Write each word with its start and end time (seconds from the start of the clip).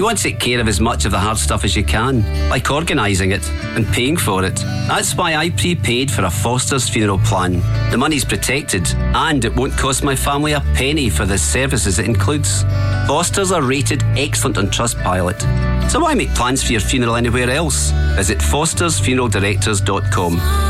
You 0.00 0.04
want 0.04 0.16
to 0.16 0.24
take 0.24 0.40
care 0.40 0.58
of 0.60 0.66
as 0.66 0.80
much 0.80 1.04
of 1.04 1.12
the 1.12 1.18
hard 1.18 1.36
stuff 1.36 1.62
as 1.62 1.76
you 1.76 1.84
can, 1.84 2.24
like 2.48 2.70
organising 2.70 3.32
it 3.32 3.46
and 3.76 3.86
paying 3.88 4.16
for 4.16 4.42
it. 4.46 4.56
That's 4.56 5.14
why 5.14 5.36
I 5.36 5.50
prepaid 5.50 6.10
for 6.10 6.24
a 6.24 6.30
Foster's 6.30 6.88
funeral 6.88 7.18
plan. 7.18 7.60
The 7.90 7.98
money's 7.98 8.24
protected 8.24 8.88
and 8.96 9.44
it 9.44 9.54
won't 9.54 9.74
cost 9.74 10.02
my 10.02 10.16
family 10.16 10.52
a 10.52 10.60
penny 10.72 11.10
for 11.10 11.26
the 11.26 11.36
services 11.36 11.98
it 11.98 12.06
includes. 12.06 12.62
Foster's 13.06 13.52
are 13.52 13.60
rated 13.60 14.02
excellent 14.16 14.56
on 14.56 14.68
Trustpilot. 14.68 15.90
So 15.90 16.00
why 16.00 16.14
make 16.14 16.34
plans 16.34 16.64
for 16.64 16.72
your 16.72 16.80
funeral 16.80 17.16
anywhere 17.16 17.50
else? 17.50 17.90
Visit 18.16 18.38
fostersfuneraldirectors.com. 18.38 20.69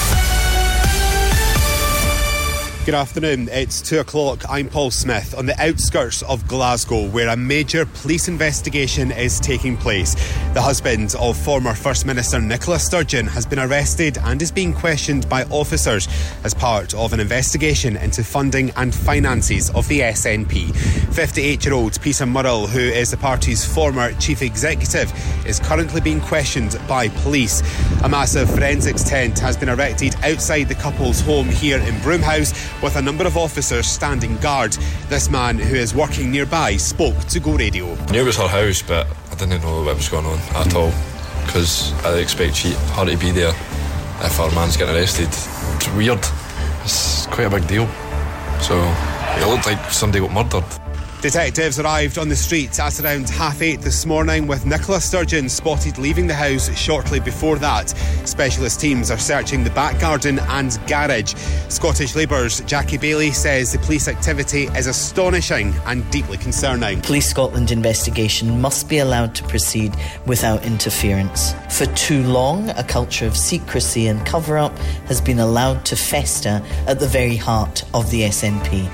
Good 2.83 2.95
afternoon. 2.95 3.47
It's 3.51 3.79
two 3.79 3.99
o'clock. 3.99 4.41
I'm 4.49 4.67
Paul 4.67 4.89
Smith 4.89 5.37
on 5.37 5.45
the 5.45 5.53
outskirts 5.61 6.23
of 6.23 6.47
Glasgow, 6.47 7.07
where 7.09 7.27
a 7.27 7.37
major 7.37 7.85
police 7.85 8.27
investigation 8.27 9.11
is 9.11 9.39
taking 9.39 9.77
place. 9.77 10.15
The 10.55 10.63
husband 10.63 11.13
of 11.19 11.37
former 11.37 11.75
First 11.75 12.07
Minister 12.07 12.41
Nicola 12.41 12.79
Sturgeon 12.79 13.27
has 13.27 13.45
been 13.45 13.59
arrested 13.59 14.17
and 14.23 14.41
is 14.41 14.51
being 14.51 14.73
questioned 14.73 15.29
by 15.29 15.43
officers 15.51 16.07
as 16.43 16.55
part 16.55 16.95
of 16.95 17.13
an 17.13 17.19
investigation 17.19 17.97
into 17.97 18.23
funding 18.23 18.71
and 18.71 18.95
finances 18.95 19.69
of 19.75 19.87
the 19.87 19.99
SNP. 19.99 20.75
58 21.13 21.63
year 21.63 21.75
old 21.75 22.01
Peter 22.01 22.25
Murrell, 22.25 22.65
who 22.65 22.79
is 22.79 23.11
the 23.11 23.17
party's 23.17 23.63
former 23.63 24.11
chief 24.13 24.41
executive, 24.41 25.13
is 25.45 25.59
currently 25.59 26.01
being 26.01 26.19
questioned 26.19 26.79
by 26.87 27.09
police. 27.09 27.61
A 28.03 28.09
massive 28.09 28.49
forensics 28.49 29.03
tent 29.03 29.37
has 29.37 29.55
been 29.55 29.69
erected 29.69 30.15
outside 30.23 30.63
the 30.63 30.73
couple's 30.73 31.21
home 31.21 31.47
here 31.47 31.77
in 31.77 31.93
Broomhouse 31.97 32.71
with 32.81 32.95
a 32.95 33.01
number 33.01 33.25
of 33.25 33.37
officers 33.37 33.87
standing 33.87 34.37
guard. 34.37 34.73
This 35.09 35.29
man, 35.29 35.57
who 35.57 35.75
is 35.75 35.93
working 35.93 36.31
nearby, 36.31 36.77
spoke 36.77 37.17
to 37.25 37.39
Go 37.39 37.55
Radio. 37.55 37.93
I 37.93 38.11
knew 38.11 38.21
it 38.21 38.25
was 38.25 38.37
her 38.37 38.47
house, 38.47 38.81
but 38.81 39.07
I 39.31 39.35
didn't 39.35 39.61
know 39.61 39.83
what 39.83 39.95
was 39.95 40.09
going 40.09 40.25
on 40.25 40.39
at 40.55 40.73
all 40.75 40.91
because 41.45 41.93
I 42.05 42.17
expect 42.17 42.55
she, 42.55 42.71
her 42.71 43.05
to 43.05 43.17
be 43.17 43.31
there 43.31 43.53
if 44.23 44.37
her 44.37 44.49
man's 44.55 44.77
getting 44.77 44.95
arrested. 44.95 45.27
It's 45.27 45.89
weird. 45.95 46.19
It's 46.83 47.27
quite 47.27 47.45
a 47.45 47.49
big 47.49 47.67
deal. 47.67 47.87
So 48.61 48.77
it 49.37 49.47
looked 49.47 49.65
like 49.65 49.91
somebody 49.91 50.25
got 50.25 50.31
murdered. 50.31 50.63
Detectives 51.21 51.79
arrived 51.79 52.17
on 52.17 52.29
the 52.29 52.35
streets 52.35 52.79
at 52.79 52.99
around 52.99 53.29
half 53.29 53.61
eight 53.61 53.79
this 53.79 54.07
morning 54.07 54.47
with 54.47 54.65
Nicola 54.65 54.99
Sturgeon 54.99 55.49
spotted 55.49 55.99
leaving 55.99 56.25
the 56.25 56.33
house 56.33 56.75
shortly 56.75 57.19
before 57.19 57.57
that. 57.59 57.89
Specialist 58.25 58.81
teams 58.81 59.11
are 59.11 59.19
searching 59.19 59.63
the 59.63 59.69
back 59.69 60.01
garden 60.01 60.39
and 60.39 60.79
garage. 60.87 61.35
Scottish 61.69 62.15
Labour's 62.15 62.61
Jackie 62.61 62.97
Baillie 62.97 63.35
says 63.35 63.71
the 63.71 63.77
police 63.77 64.07
activity 64.07 64.63
is 64.75 64.87
astonishing 64.87 65.75
and 65.85 66.09
deeply 66.09 66.37
concerning. 66.37 66.99
Police 67.01 67.29
Scotland 67.29 67.69
investigation 67.69 68.59
must 68.59 68.89
be 68.89 68.97
allowed 68.97 69.35
to 69.35 69.43
proceed 69.43 69.93
without 70.25 70.65
interference. 70.65 71.53
For 71.69 71.85
too 71.93 72.23
long, 72.23 72.71
a 72.71 72.83
culture 72.83 73.27
of 73.27 73.37
secrecy 73.37 74.07
and 74.07 74.25
cover 74.25 74.57
up 74.57 74.75
has 75.05 75.21
been 75.21 75.37
allowed 75.37 75.85
to 75.85 75.95
fester 75.95 76.63
at 76.87 76.99
the 76.99 77.07
very 77.07 77.35
heart 77.35 77.83
of 77.93 78.09
the 78.09 78.21
SNP. 78.23 78.89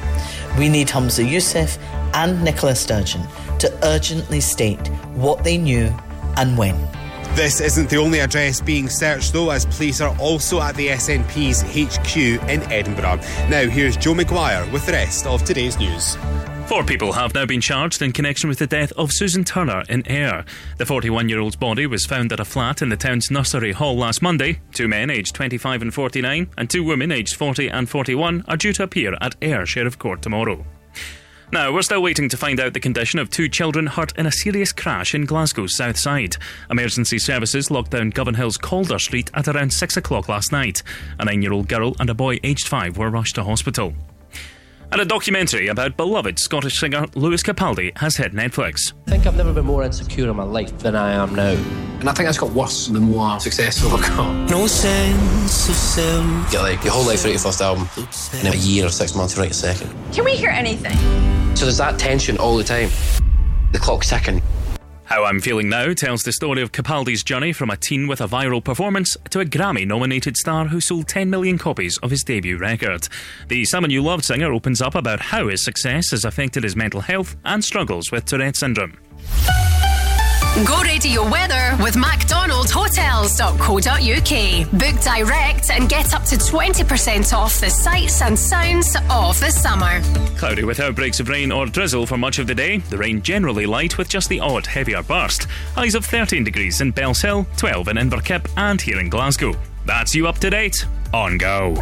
We 0.58 0.70
need 0.70 0.90
Hamza 0.90 1.22
Yousaf 1.22 1.78
and 2.18 2.44
Nicola 2.44 2.76
Sturgeon 2.76 3.22
to 3.60 3.72
urgently 3.84 4.42
state 4.42 4.88
what 5.14 5.44
they 5.44 5.58
knew 5.58 5.94
and 6.36 6.58
when. 6.58 6.76
This 7.36 7.62
isn't 7.62 7.92
the 7.92 7.98
only 7.98 8.20
address 8.20 8.60
being 8.60 8.90
searched, 8.90 9.34
though, 9.34 9.52
as 9.52 9.68
police 9.68 10.02
are 10.02 10.18
also 10.18 10.60
at 10.60 10.76
the 10.76 10.88
SNP's 10.88 11.62
HQ 11.62 12.18
in 12.50 12.64
Edinburgh. 12.72 13.22
Now, 13.48 13.70
here's 13.70 13.96
Joe 13.96 14.16
McGuire 14.16 14.72
with 14.72 14.88
the 14.88 14.94
rest 14.94 15.28
of 15.28 15.46
today's 15.46 15.78
news. 15.78 16.18
Four 16.66 16.84
people 16.84 17.14
have 17.14 17.36
now 17.36 17.46
been 17.46 17.62
charged 17.62 18.02
in 18.02 18.12
connection 18.12 18.50
with 18.50 18.58
the 18.58 18.66
death 18.66 18.92
of 18.94 19.12
Susan 19.14 19.44
Turner 19.44 19.84
in 19.88 20.02
Ayr. 20.08 20.44
The 20.78 20.86
41 20.88 21.30
year 21.30 21.40
old's 21.40 21.56
body 21.56 21.86
was 21.86 22.06
found 22.06 22.34
at 22.34 22.40
a 22.40 22.46
flat 22.46 22.82
in 22.82 22.90
the 22.90 22.98
town's 22.98 23.30
nursery 23.30 23.72
hall 23.72 23.96
last 23.96 24.24
Monday. 24.24 24.60
Two 24.74 24.88
men 24.88 25.12
aged 25.12 25.36
25 25.36 25.84
and 25.84 25.94
49 25.94 26.50
and 26.58 26.70
two 26.70 26.84
women 26.84 27.12
aged 27.12 27.36
40 27.36 27.70
and 27.70 27.88
41 27.88 28.44
are 28.48 28.58
due 28.58 28.74
to 28.74 28.84
appear 28.84 29.16
at 29.22 29.36
Ayr 29.42 29.66
Sheriff 29.66 29.98
Court 29.98 30.22
tomorrow. 30.22 30.66
Now, 31.50 31.72
we're 31.72 31.82
still 31.82 32.04
waiting 32.04 32.28
to 32.28 32.36
find 32.36 32.60
out 32.60 32.74
the 32.74 32.82
condition 32.82 33.20
of 33.20 33.30
two 33.30 33.48
children 33.48 33.88
hurt 33.88 34.12
in 34.18 34.26
a 34.26 34.32
serious 34.32 34.74
crash 34.74 35.16
in 35.16 35.26
Glasgow's 35.26 35.78
south 35.78 35.98
side. 35.98 36.36
Emergency 36.70 37.18
services 37.20 37.72
locked 37.72 37.92
down 37.92 38.12
Govanhill's 38.12 38.58
Calder 38.58 39.00
Street 39.00 39.32
at 39.34 39.48
around 39.48 39.72
6 39.72 39.96
o'clock 39.96 40.28
last 40.28 40.52
night. 40.52 40.84
A 41.20 41.24
nine 41.24 41.42
year 41.42 41.54
old 41.54 41.70
girl 41.70 41.96
and 42.02 42.10
a 42.10 42.14
boy 42.14 42.38
aged 42.44 42.68
5 42.68 42.98
were 42.98 43.10
rushed 43.10 43.36
to 43.36 43.46
hospital. 43.46 43.94
And 44.90 45.02
a 45.02 45.06
documentary 45.06 45.68
about 45.68 45.98
beloved 45.98 46.40
Scottish 46.40 46.80
singer 46.80 47.06
Lewis 47.14 47.44
Capaldi 47.44 47.96
has 47.98 48.16
hit 48.16 48.34
Netflix. 48.34 48.94
I 49.08 49.12
think 49.12 49.28
I've 49.28 49.36
never 49.36 49.52
been 49.52 49.66
more 49.66 49.84
insecure 49.84 50.30
in 50.30 50.36
my 50.36 50.44
life 50.44 50.78
than 50.80 50.96
I 50.96 51.12
am 51.12 51.36
now. 51.36 51.52
And 52.00 52.10
I 52.10 52.14
think 52.14 52.28
that's 52.28 52.38
got 52.38 52.52
worse 52.52 52.88
the 52.88 53.00
more 53.00 53.40
successful 53.40 53.92
I 53.94 54.02
got. 54.08 54.50
No 54.50 54.66
sense 54.66 55.68
of 55.68 55.76
self. 55.76 56.52
Get 56.52 56.62
like 56.62 56.84
your 56.84 56.94
whole 56.94 57.06
life 57.06 57.22
to 57.22 57.28
write 57.28 57.34
your 57.34 57.40
first 57.40 57.62
album, 57.62 57.90
and 57.98 58.48
in 58.48 58.54
a 58.54 58.56
year 58.56 58.86
or 58.86 58.90
six 58.90 59.14
months 59.14 59.34
to 59.34 59.42
write 59.42 59.52
a 59.52 59.54
second. 59.54 59.94
Can 60.14 60.24
we 60.24 60.36
hear 60.36 60.50
anything? 60.50 60.96
So 61.56 61.66
there's 61.66 61.78
that 61.80 62.00
tension 62.00 62.38
all 62.38 62.56
the 62.56 62.64
time. 62.64 62.90
The 63.74 63.80
clock's 63.80 64.10
ticking. 64.10 64.42
How 65.08 65.24
I'm 65.24 65.40
Feeling 65.40 65.70
Now 65.70 65.94
tells 65.94 66.24
the 66.24 66.34
story 66.34 66.62
of 66.62 66.74
Capaldi's 66.74 67.24
journey 67.24 67.54
from 67.54 67.70
a 67.70 67.78
teen 67.78 68.10
with 68.10 68.20
a 68.20 68.28
viral 68.28 68.62
performance 68.62 69.16
to 69.30 69.40
a 69.40 69.46
Grammy 69.46 69.88
nominated 69.88 70.36
star 70.36 70.66
who 70.66 70.82
sold 70.82 71.08
10 71.08 71.30
million 71.30 71.58
copies 71.58 71.98
of 72.00 72.12
his 72.12 72.26
debut 72.26 72.58
record. 72.58 73.08
The 73.48 73.64
Someone 73.64 73.90
You 73.90 74.04
Loved 74.04 74.26
singer 74.26 74.52
opens 74.52 74.82
up 74.82 74.96
about 74.96 75.22
how 75.22 75.48
his 75.48 75.64
success 75.64 76.12
has 76.12 76.26
affected 76.26 76.64
his 76.64 76.76
mental 76.76 77.00
health 77.00 77.38
and 77.46 77.64
struggles 77.64 78.12
with 78.12 78.26
Tourette 78.26 78.58
syndrome. 78.58 78.98
Go 80.66 80.82
radio 80.82 81.24
weather 81.30 81.78
with 81.82 81.96
MacDonaldHotels.co.uk. 83.18 84.72
Book 84.72 85.02
direct 85.02 85.72
and 85.72 85.90
get 85.90 86.14
up 86.14 86.24
to 86.26 86.36
20% 86.36 87.34
off 87.36 87.60
the 87.60 87.70
sights 87.70 88.22
and 88.22 88.38
sounds 88.38 88.96
of 89.10 89.40
the 89.40 89.50
summer. 89.50 90.02
Cloudy 90.38 90.64
with 90.64 90.80
outbreaks 90.80 91.20
of 91.20 91.30
rain 91.30 91.52
or 91.52 91.66
drizzle 91.66 92.06
for 92.06 92.18
much 92.18 92.40
of 92.40 92.48
the 92.48 92.56
day. 92.56 92.78
The 92.78 92.98
rain 92.98 93.22
generally 93.22 93.66
light 93.66 93.98
with 93.98 94.10
just 94.10 94.30
the 94.30 94.40
odd 94.40 94.66
heavier 94.68 95.02
burst. 95.02 95.48
Highs 95.76 95.96
of 95.96 96.06
13 96.06 96.44
degrees 96.44 96.82
in 96.82 96.94
Bellshill, 96.94 97.46
12 97.58 97.88
in 97.88 97.98
Inverkip, 97.98 98.48
and 98.56 98.80
here 98.80 99.00
in 99.00 99.10
Glasgow. 99.10 99.54
That's 99.86 100.14
you 100.14 100.28
up 100.28 100.38
to 100.40 100.50
date 100.50 100.86
on 101.14 101.38
Go. 101.38 101.82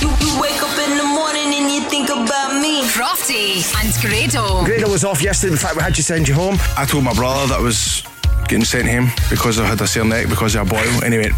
You, 0.00 0.08
you 0.20 0.40
wake 0.40 0.60
up 0.62 0.78
in 0.78 0.98
the 0.98 1.04
morning 1.04 1.54
and 1.54 1.72
you 1.72 1.80
think 1.88 2.10
about 2.10 2.60
me. 2.60 2.82
Crofty 2.86 3.62
and 3.82 3.92
Grado. 4.00 4.64
Grado 4.64 4.90
was 4.90 5.04
off 5.04 5.22
yesterday. 5.22 5.52
In 5.52 5.58
fact, 5.58 5.76
we 5.76 5.82
had 5.82 5.94
to 5.94 6.02
send 6.02 6.28
you 6.28 6.34
home. 6.34 6.56
I 6.76 6.84
told 6.84 7.04
my 7.04 7.14
brother 7.14 7.46
that 7.48 7.60
was 7.60 8.02
getting 8.48 8.64
sent 8.64 8.88
home 8.88 9.10
because 9.30 9.58
I 9.58 9.66
had 9.66 9.80
a 9.80 9.86
sore 9.86 10.04
neck 10.04 10.28
because 10.28 10.54
of 10.54 10.66
a 10.66 10.70
boil. 10.70 11.04
And 11.04 11.12
he 11.12 11.20
went, 11.20 11.34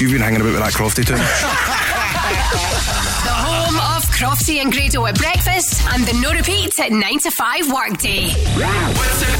You've 0.00 0.12
been 0.12 0.22
hanging 0.22 0.40
about 0.40 0.52
with 0.52 0.60
that 0.60 0.72
Crofty 0.72 1.04
too. 1.04 1.14
The 1.14 1.20
home 3.36 3.76
of 3.76 4.02
Crofty 4.16 4.60
and 4.62 4.72
Grado 4.72 5.04
at 5.06 5.16
breakfast 5.16 5.82
and 5.92 6.04
the 6.06 6.14
no 6.20 6.32
repeat 6.32 6.78
at 6.80 6.90
9 6.92 7.18
to 7.20 7.30
5 7.30 7.72
workday. 7.72 8.28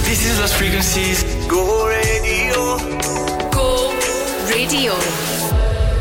This 0.04 0.26
is 0.26 0.38
Lost 0.38 0.56
Frequencies. 0.56 1.24
Go 1.48 1.88
radio. 1.88 2.76
Go 3.50 3.92
Radio. 4.50 4.94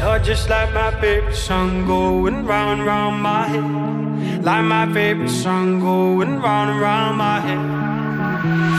You're 0.02 0.20
just 0.20 0.50
like 0.50 0.74
my 0.74 0.92
favorite 1.00 1.36
song 1.36 1.86
going 1.88 2.46
round 2.46 2.80
and 2.80 2.88
round 2.88 3.22
my 3.22 3.48
head. 3.48 4.44
Like 4.44 4.64
my 4.66 4.92
favorite 4.94 5.30
song 5.30 5.80
going 5.80 6.40
round 6.42 6.72
and 6.72 6.82
round 6.82 7.18
my 7.18 7.40
head. 7.40 8.79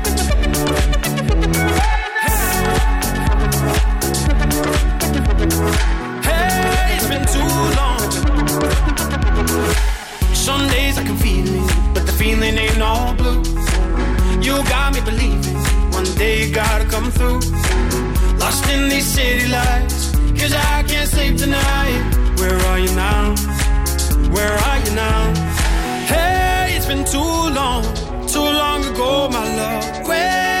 I 11.01 11.03
can 11.03 11.17
feel 11.17 11.47
it, 11.47 11.93
but 11.95 12.05
the 12.05 12.11
feeling 12.11 12.55
ain't 12.59 12.79
all 12.79 13.15
blue. 13.15 13.41
You 14.39 14.63
got 14.69 14.93
me 14.93 15.01
believing 15.01 15.57
one 15.89 16.03
day 16.15 16.45
you 16.45 16.53
gotta 16.53 16.85
come 16.85 17.09
through. 17.09 17.39
Lost 18.37 18.69
in 18.69 18.87
these 18.87 19.07
city 19.07 19.47
lights, 19.47 20.11
cause 20.39 20.53
I 20.53 20.83
can't 20.83 21.09
sleep 21.09 21.37
tonight. 21.37 22.01
Where 22.37 22.55
are 22.69 22.77
you 22.77 22.93
now? 22.93 23.33
Where 24.29 24.53
are 24.67 24.79
you 24.85 24.93
now? 24.93 25.33
Hey, 26.05 26.75
it's 26.77 26.85
been 26.85 27.03
too 27.03 27.33
long, 27.59 27.83
too 28.27 28.47
long 28.61 28.85
ago, 28.85 29.27
my 29.29 29.45
love. 29.55 30.07
Where 30.07 30.60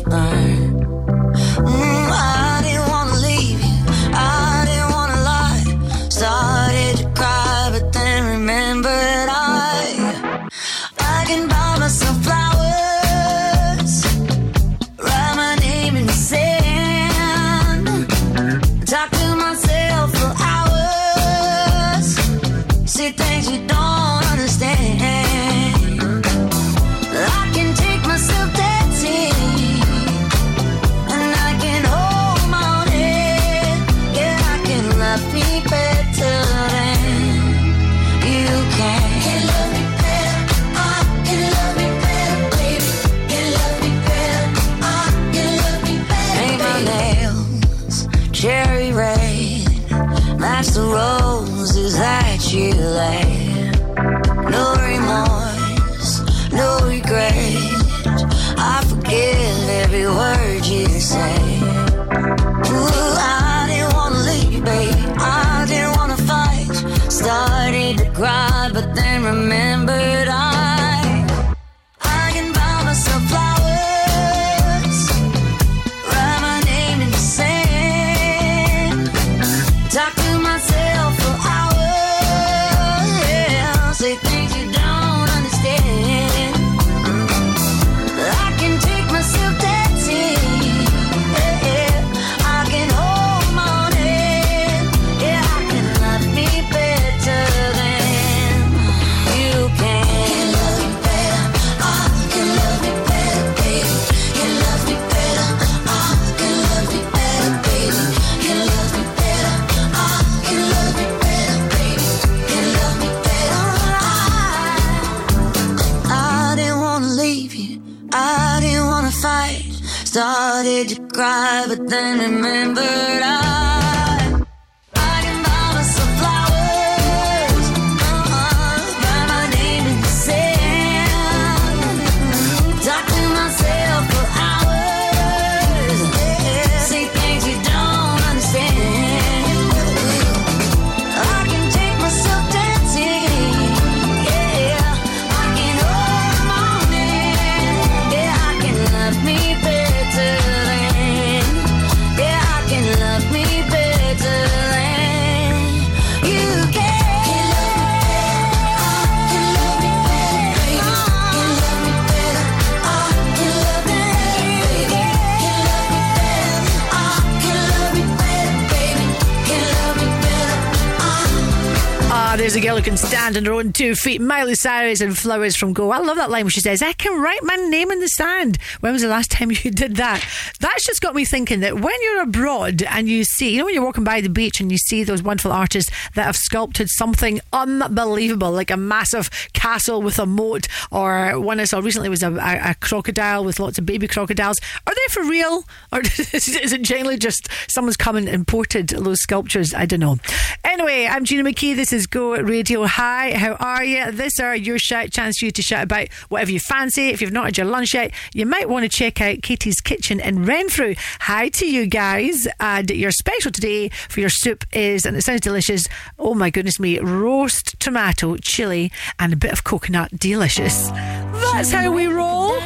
can 172.91 172.97
stand 172.97 173.37
on 173.37 173.45
her 173.45 173.53
own 173.53 173.71
two 173.71 173.95
feet. 173.95 174.19
Miley 174.19 174.53
Cyrus 174.53 174.99
and 174.99 175.17
Flowers 175.17 175.55
from 175.55 175.71
Go. 175.71 175.91
I 175.91 175.99
love 175.99 176.17
that 176.17 176.29
line 176.29 176.43
where 176.43 176.51
she 176.51 176.59
says, 176.59 176.81
I 176.81 176.91
can 176.91 177.21
write 177.21 177.41
my 177.41 177.55
name 177.55 177.89
in 177.89 178.01
the 178.01 178.07
sand. 178.09 178.57
When 178.81 178.91
was 178.91 179.01
the 179.01 179.07
last 179.07 179.31
time 179.31 179.49
you 179.63 179.71
did 179.71 179.95
that? 179.95 180.21
That's 180.61 180.85
just 180.85 181.01
got 181.01 181.15
me 181.15 181.25
thinking 181.25 181.61
that 181.61 181.79
when 181.79 181.95
you're 182.03 182.21
abroad 182.21 182.83
and 182.83 183.09
you 183.09 183.23
see, 183.23 183.49
you 183.49 183.57
know, 183.57 183.65
when 183.65 183.73
you're 183.73 183.83
walking 183.83 184.03
by 184.03 184.21
the 184.21 184.29
beach 184.29 184.61
and 184.61 184.71
you 184.71 184.77
see 184.77 185.03
those 185.03 185.23
wonderful 185.23 185.51
artists 185.51 185.91
that 186.13 186.25
have 186.25 186.35
sculpted 186.35 186.87
something 186.87 187.41
unbelievable, 187.51 188.51
like 188.51 188.69
a 188.69 188.77
massive 188.77 189.31
castle 189.53 190.03
with 190.03 190.19
a 190.19 190.27
moat, 190.27 190.67
or 190.91 191.39
one 191.39 191.59
I 191.59 191.63
saw 191.63 191.79
recently 191.79 192.09
was 192.09 192.21
a, 192.21 192.31
a, 192.31 192.71
a 192.71 192.75
crocodile 192.75 193.43
with 193.43 193.59
lots 193.59 193.79
of 193.79 193.87
baby 193.87 194.07
crocodiles. 194.07 194.59
Are 194.85 194.93
they 194.93 195.07
for 195.09 195.23
real? 195.23 195.63
Or 195.93 195.99
is 195.99 196.71
it 196.71 196.83
generally 196.83 197.17
just 197.17 197.49
someone's 197.69 197.97
come 197.97 198.15
and 198.15 198.29
imported 198.29 198.87
those 198.89 199.19
sculptures? 199.19 199.73
I 199.73 199.85
don't 199.85 199.99
know. 199.99 200.17
Anyway, 200.63 201.05
I'm 201.05 201.25
Gina 201.25 201.43
McKie. 201.43 201.75
This 201.75 201.91
is 201.91 202.07
Go 202.07 202.31
Radio. 202.37 202.85
Hi, 202.85 203.37
how 203.37 203.55
are 203.55 203.83
you? 203.83 204.09
This 204.11 204.39
are 204.39 204.55
your 204.55 204.79
shout 204.79 205.11
chance 205.11 205.39
for 205.39 205.45
you 205.45 205.51
to 205.51 205.61
shout 205.61 205.83
about 205.83 206.07
whatever 206.29 206.51
you 206.51 206.61
fancy. 206.61 207.09
If 207.09 207.21
you've 207.21 207.33
not 207.33 207.45
had 207.45 207.57
your 207.57 207.65
lunch 207.65 207.93
yet, 207.93 208.13
you 208.33 208.45
might 208.45 208.69
want 208.69 208.83
to 208.83 208.89
check 208.89 209.19
out 209.19 209.41
Katie's 209.41 209.81
Kitchen 209.81 210.21
in 210.21 210.45
Renfrew. 210.51 210.95
Hi 211.21 211.47
to 211.47 211.65
you 211.65 211.85
guys. 211.85 212.45
And 212.59 212.89
your 212.89 213.11
special 213.11 213.53
today 213.53 213.87
for 214.09 214.19
your 214.19 214.29
soup 214.29 214.65
is, 214.73 215.05
and 215.05 215.15
it 215.15 215.21
sounds 215.21 215.39
delicious, 215.39 215.85
oh 216.19 216.33
my 216.33 216.49
goodness 216.49 216.77
me, 216.77 216.99
roast 216.99 217.79
tomato, 217.79 218.35
chili, 218.35 218.91
and 219.17 219.31
a 219.31 219.37
bit 219.37 219.53
of 219.53 219.63
coconut. 219.63 220.11
Delicious. 220.19 220.89
That's 220.89 221.71
how 221.71 221.93
we 221.93 222.07
roll. 222.07 222.59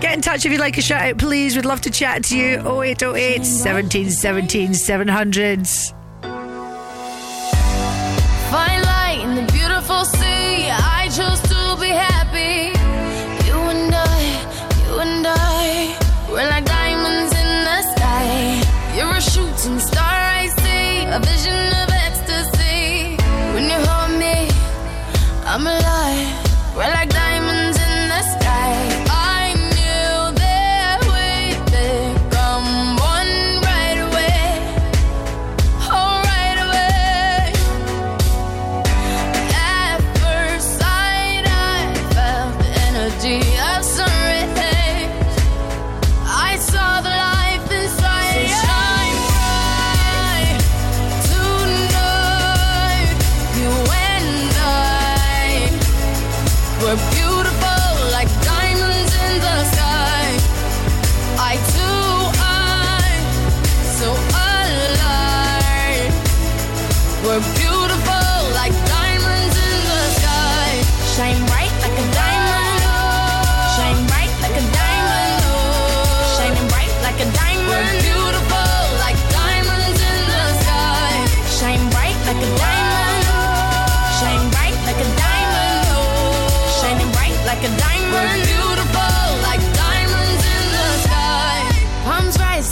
Get 0.00 0.14
in 0.14 0.22
touch 0.22 0.46
if 0.46 0.52
you'd 0.52 0.60
like 0.60 0.78
a 0.78 0.82
shout 0.82 1.02
out, 1.02 1.18
please. 1.18 1.56
We'd 1.56 1.66
love 1.66 1.82
to 1.82 1.90
chat 1.90 2.24
to 2.24 2.38
you. 2.38 2.56
0808 2.60 3.44
17 3.44 4.10
17 4.10 4.72
700. 4.72 5.66
Fine 5.66 5.92
light 8.82 9.20
in 9.22 9.34
the 9.34 9.52
beautiful 9.52 10.06
sea. 10.06 10.70
I. 10.70 10.94
A 21.14 21.20
vision 21.20 21.53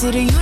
to 0.02 0.10
the 0.10 0.41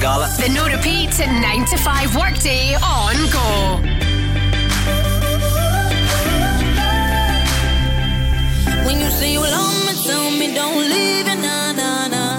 Tagala. 0.00 0.34
The 0.38 0.48
no 0.48 0.66
repeat 0.66 1.12
to 1.12 1.26
9 1.26 1.64
to 1.66 1.76
5 1.76 2.16
workday 2.16 2.74
on 2.76 3.16
Go. 3.30 3.80
When 8.86 8.98
you 8.98 9.10
say 9.10 9.32
you 9.32 9.40
love 9.40 9.86
me, 9.86 9.92
tell 10.02 10.30
me 10.30 10.54
don't 10.54 10.88
leave 10.88 11.26
it, 11.26 11.38
nah, 11.42 11.72
nah, 11.72 12.08
nah. 12.08 12.38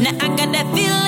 Now 0.00 0.24
I 0.24 0.36
got 0.36 0.52
that 0.52 0.66
feeling. 0.74 1.07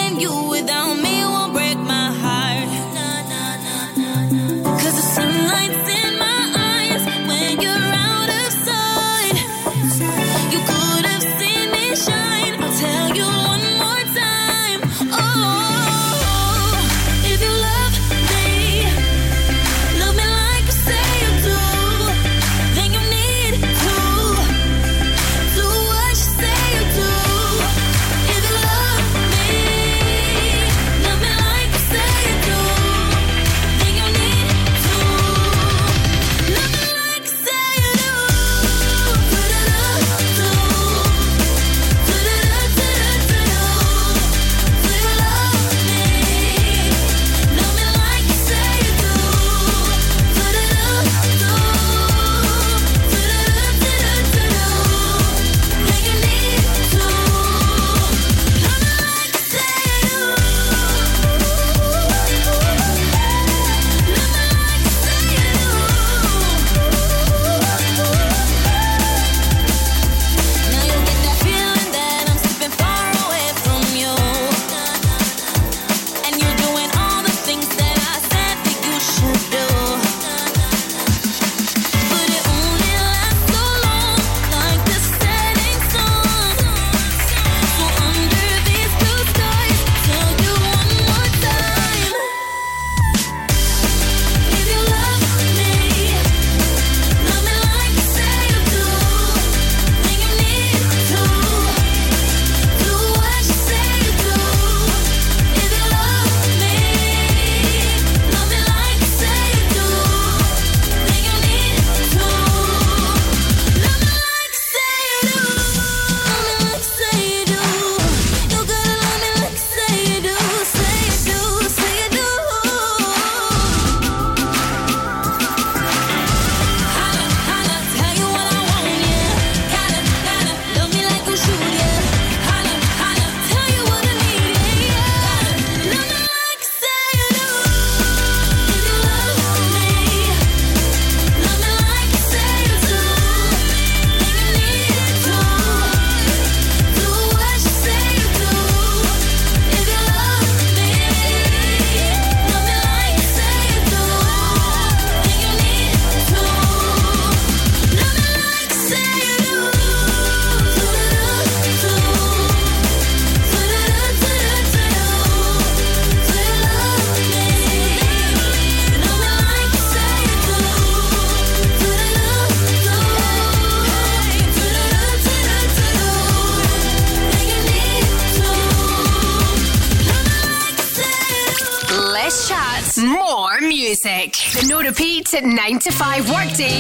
To 185.81 185.91
5 185.91 186.31
workday 186.31 186.80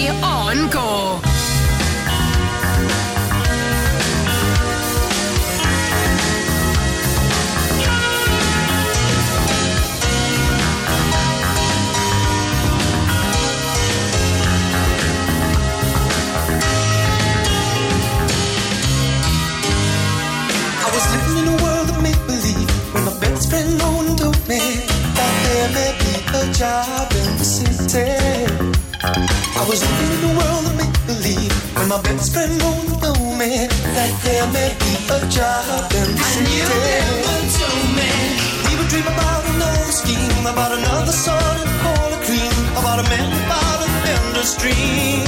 be 35.30 35.36
a 35.36 35.42
job 35.42 35.92
in 35.92 36.16
the 36.16 36.22
city. 36.22 36.44
And 36.44 36.48
you 36.48 36.66
never 36.66 37.38
told 37.58 37.88
me. 37.96 38.10
We 38.66 38.76
would 38.78 38.88
dream 38.88 39.06
about 39.06 39.44
another 39.54 39.92
scheme, 39.92 40.46
about 40.46 40.72
another 40.78 41.12
sort 41.12 41.42
of 41.42 41.68
cola 41.82 42.18
cream, 42.24 42.52
about 42.76 43.00
a 43.00 43.08
man 43.08 43.30
about 43.44 43.80
a 43.82 43.88
vendor's 44.04 44.54
dream. 44.56 45.26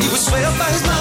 He 0.00 0.08
would 0.08 0.20
swear 0.20 0.50
by 0.58 0.70
his 0.70 0.82
mouth 0.82 0.93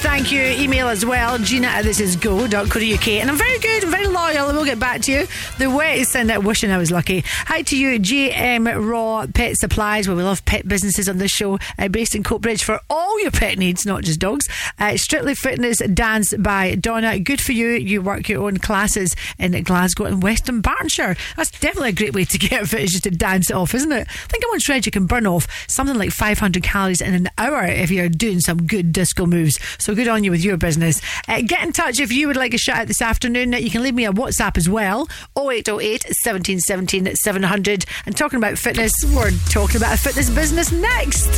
thank 0.00 0.32
you. 0.32 0.42
Email 0.42 0.88
as 0.88 1.04
well, 1.04 1.38
gina 1.38 1.82
this 1.82 2.00
is 2.00 2.16
at 2.16 2.22
thisisgo.co.uk. 2.22 3.08
And 3.08 3.30
I'm 3.30 3.36
very 3.36 3.58
good, 3.58 3.84
I'm 3.84 3.90
very 3.90 4.06
loyal, 4.06 4.48
and 4.48 4.56
we'll 4.56 4.64
get 4.64 4.78
back 4.78 5.02
to 5.02 5.12
you. 5.12 5.26
The 5.58 5.70
way 5.70 6.00
is 6.00 6.08
send 6.08 6.30
out 6.30 6.44
wishing 6.44 6.70
I 6.70 6.78
was 6.78 6.90
lucky. 6.90 7.22
Hi 7.26 7.62
to 7.62 7.76
you, 7.76 7.98
GM 7.98 8.90
Raw 8.90 9.26
Pet 9.26 9.56
Supplies, 9.56 10.08
where 10.08 10.16
we 10.16 10.22
love 10.22 10.44
pet 10.44 10.66
businesses 10.66 11.08
on 11.08 11.18
this 11.18 11.30
show, 11.30 11.58
uh, 11.78 11.88
based 11.88 12.14
in 12.14 12.22
Coatbridge 12.22 12.62
for 12.62 12.80
all 12.88 13.09
your 13.22 13.30
pet 13.30 13.58
needs, 13.58 13.86
not 13.86 14.02
just 14.02 14.20
dogs. 14.20 14.48
Uh, 14.78 14.96
Strictly 14.96 15.34
Fitness 15.34 15.78
Dance 15.78 16.34
by 16.36 16.74
Donna. 16.74 17.18
Good 17.18 17.40
for 17.40 17.52
you. 17.52 17.70
You 17.70 18.02
work 18.02 18.28
your 18.28 18.44
own 18.44 18.58
classes 18.58 19.14
in 19.38 19.60
Glasgow 19.62 20.04
and 20.04 20.22
West 20.22 20.46
Dunbartonshire. 20.46 21.18
That's 21.36 21.50
definitely 21.50 21.90
a 21.90 21.92
great 21.92 22.14
way 22.14 22.24
to 22.24 22.38
get 22.38 22.66
fit, 22.68 22.80
is 22.80 22.90
just 22.92 23.04
to 23.04 23.10
dance 23.10 23.50
it 23.50 23.56
off, 23.56 23.74
isn't 23.74 23.92
it? 23.92 24.06
I 24.08 24.26
think 24.26 24.44
I 24.44 24.48
once 24.50 24.68
read 24.68 24.86
you 24.86 24.92
can 24.92 25.06
burn 25.06 25.26
off 25.26 25.46
something 25.68 25.96
like 25.96 26.10
500 26.10 26.62
calories 26.62 27.00
in 27.00 27.14
an 27.14 27.28
hour 27.38 27.64
if 27.64 27.90
you're 27.90 28.08
doing 28.08 28.40
some 28.40 28.66
good 28.66 28.92
disco 28.92 29.26
moves. 29.26 29.58
So 29.78 29.94
good 29.94 30.08
on 30.08 30.24
you 30.24 30.30
with 30.30 30.44
your 30.44 30.56
business. 30.56 31.00
Uh, 31.28 31.42
get 31.42 31.62
in 31.62 31.72
touch 31.72 32.00
if 32.00 32.12
you 32.12 32.26
would 32.26 32.36
like 32.36 32.54
a 32.54 32.58
shout 32.58 32.78
out 32.78 32.86
this 32.86 33.02
afternoon. 33.02 33.52
You 33.52 33.70
can 33.70 33.82
leave 33.82 33.94
me 33.94 34.06
a 34.06 34.12
WhatsApp 34.12 34.56
as 34.56 34.68
well 34.68 35.08
0808 35.36 36.04
1717 36.24 37.16
700. 37.16 37.84
And 38.06 38.16
talking 38.16 38.36
about 38.38 38.58
fitness, 38.58 38.92
we're 39.14 39.30
talking 39.48 39.76
about 39.76 39.94
a 39.94 39.98
fitness 39.98 40.30
business 40.30 40.72
next. 40.72 41.28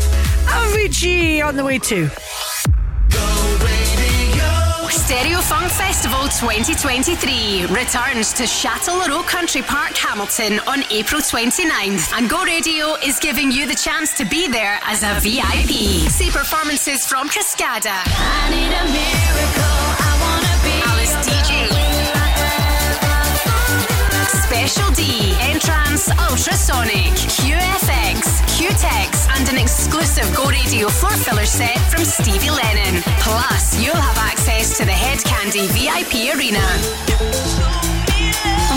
Avicii 0.47 1.45
on 1.45 1.57
the 1.57 1.65
way 1.65 1.72
too. 1.79 2.09
Stereo 4.91 5.41
Funk 5.41 5.71
Festival 5.71 6.23
2023 6.29 7.67
returns 7.67 8.33
to 8.33 8.45
Chatelherault 8.45 9.27
Country 9.27 9.63
Park, 9.63 9.97
Hamilton 9.97 10.59
on 10.67 10.85
April 10.91 11.21
29th. 11.21 12.13
And 12.17 12.31
Go 12.31 12.43
Radio 12.45 12.95
is 13.05 13.19
giving 13.19 13.53
you 13.53 13.67
the 13.67 13.75
chance 13.75 14.15
to 14.15 14.25
be 14.25 14.49
there 14.49 14.79
as 14.85 15.03
a 15.03 15.21
VIP. 15.21 16.09
See 16.11 16.31
performances 16.31 17.07
from 17.07 17.29
Cascada. 17.29 17.93
I 17.93 18.51
need 18.51 18.73
a 18.73 18.85
miracle. 18.89 19.77
I 20.01 20.13
wanna 20.25 20.55
be 20.65 20.75
Alice 20.89 21.15
Deejay. 21.27 21.69
Special 24.49 24.91
D, 24.93 25.35
N-Trance, 25.41 26.09
Ultrasonic, 26.11 27.13
QFX, 27.37 28.41
Q-Tex, 28.57 29.22
and 29.22 29.22
an 29.53 29.59
exclusive 29.59 30.35
Go 30.35 30.49
Radio 30.49 30.89
floor 30.89 31.13
filler 31.13 31.45
set 31.45 31.79
from 31.91 32.05
Stevie 32.05 32.51
Lennon. 32.51 33.03
Plus, 33.21 33.79
you'll 33.83 33.95
have 33.95 34.17
access 34.19 34.79
to 34.79 34.85
the 34.85 34.93
Hed 34.93 35.19
Kandi 35.19 35.69
VIP 35.77 36.35
Arena. 36.35 36.63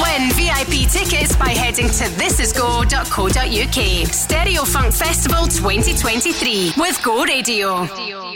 Win 0.04 0.32
VIP 0.34 0.90
tickets 0.90 1.36
by 1.36 1.50
heading 1.50 1.88
to 1.88 2.04
thisisgo.co.uk. 2.20 4.08
Stereo 4.14 4.64
Funk 4.66 4.94
Festival 4.94 5.48
2023 5.48 6.74
with 6.78 7.02
Go 7.04 7.24
Radio. 7.24 8.35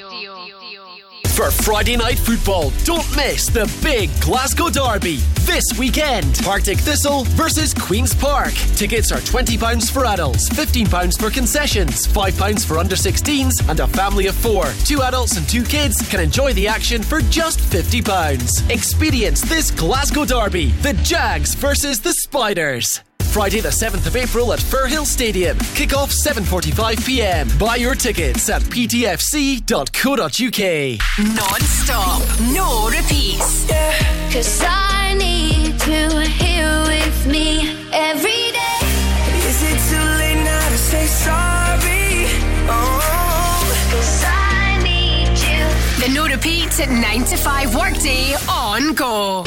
For 1.40 1.52
Friday 1.52 1.96
night 1.96 2.20
football, 2.20 2.74
don't 2.84 3.16
miss 3.16 3.48
the 3.48 3.74
big 3.82 4.10
Glasgow 4.20 4.70
Derby 4.70 5.20
this 5.46 5.64
weekend. 5.80 6.38
Partick 6.40 6.80
Thistle 6.80 7.24
versus 7.40 7.74
Queen's 7.74 8.14
Park. 8.14 8.52
Tickets 8.76 9.10
are 9.14 9.22
£20 9.22 9.90
for 9.90 10.06
adults, 10.06 10.50
£15 10.50 11.18
for 11.18 11.30
concessions, 11.30 12.06
£5 12.08 12.66
for 12.66 12.78
under 12.78 12.98
16s, 12.98 13.70
and 13.70 13.80
a 13.80 13.88
family 13.88 14.28
of 14.28 14.36
four, 14.36 14.66
two 14.84 15.02
adults 15.02 15.38
and 15.38 15.48
two 15.48 15.64
kids, 15.64 16.06
can 16.10 16.20
enjoy 16.20 16.52
the 16.56 16.68
action 16.68 17.02
for 17.02 17.22
just 17.22 17.60
£50. 17.60 18.70
Experience 18.70 19.40
this 19.40 19.72
Glasgow 19.72 20.26
Derby, 20.26 20.72
the 20.82 20.92
Jags 21.04 21.56
versus 21.56 22.02
the 22.02 22.12
Spiders. 22.12 23.00
Friday 23.32 23.60
the 23.60 23.70
7th 23.70 24.08
of 24.08 24.16
April 24.16 24.52
at 24.54 24.60
Firhill 24.60 25.06
Stadium. 25.06 25.56
Kick-off 25.76 26.10
7.45pm. 26.10 27.60
Buy 27.60 27.76
your 27.76 27.94
tickets 27.94 28.50
at 28.50 28.64
ptfc.co.uk. 28.64 29.70
Non-stop, 31.36 32.22
no 32.52 32.90
repeats. 32.90 33.70
Yeah. 33.70 34.32
Cause 34.34 34.62
I 34.66 35.14
need 35.14 35.80
you 35.86 36.10
here 36.20 36.82
with 36.88 37.28
me 37.28 37.70
every 37.94 38.52
day. 38.52 38.80
Is 39.48 39.62
it 39.62 39.80
too 39.90 40.04
late 40.18 40.44
now 40.44 40.70
to 40.70 40.78
say 40.78 41.06
sorry? 41.06 42.26
Oh, 42.68 43.90
Cause 43.92 44.24
I 44.26 44.80
need 44.82 45.38
you. 45.38 46.04
The 46.04 46.12
no 46.16 46.26
repeats 46.28 46.80
at 46.80 46.90
9 46.90 47.26
to 47.26 47.38
5 47.38 47.76
workday 47.76 48.34
on 48.50 48.94
Go. 48.96 49.44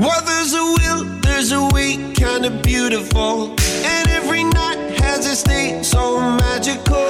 Well, 0.00 0.22
there's 0.24 0.54
a 0.54 0.64
will, 0.64 1.04
there's 1.20 1.52
a 1.52 1.62
way, 1.74 1.98
kinda 2.14 2.48
beautiful. 2.62 3.54
And 3.84 4.08
every 4.08 4.44
night 4.44 4.98
has 4.98 5.26
its 5.26 5.42
day, 5.42 5.82
so 5.82 6.18
magical. 6.18 7.08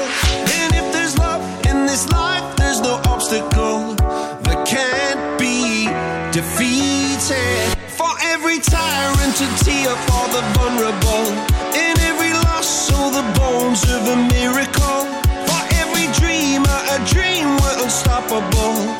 And 0.59 0.75
if 0.75 0.93
there's 0.93 1.17
love 1.17 1.41
in 1.67 1.87
this 1.87 2.09
life, 2.11 2.43
there's 2.57 2.81
no 2.81 3.01
obstacle 3.07 3.95
that 3.95 4.67
can't 4.67 5.39
be 5.39 5.87
defeated. 6.33 7.79
For 7.99 8.11
every 8.23 8.59
tyrant 8.59 9.37
to 9.37 9.47
tear 9.63 9.95
for 10.09 10.27
the 10.35 10.43
vulnerable. 10.59 11.27
In 11.79 11.95
every 12.11 12.33
loss, 12.43 12.91
all 12.93 13.11
the 13.11 13.27
bones 13.39 13.85
of 13.85 14.03
a 14.09 14.17
miracle. 14.35 15.03
For 15.47 15.63
every 15.79 16.09
dreamer, 16.19 16.79
a 16.97 16.99
dream 17.07 17.57
we're 17.63 17.85
unstoppable. 17.85 19.00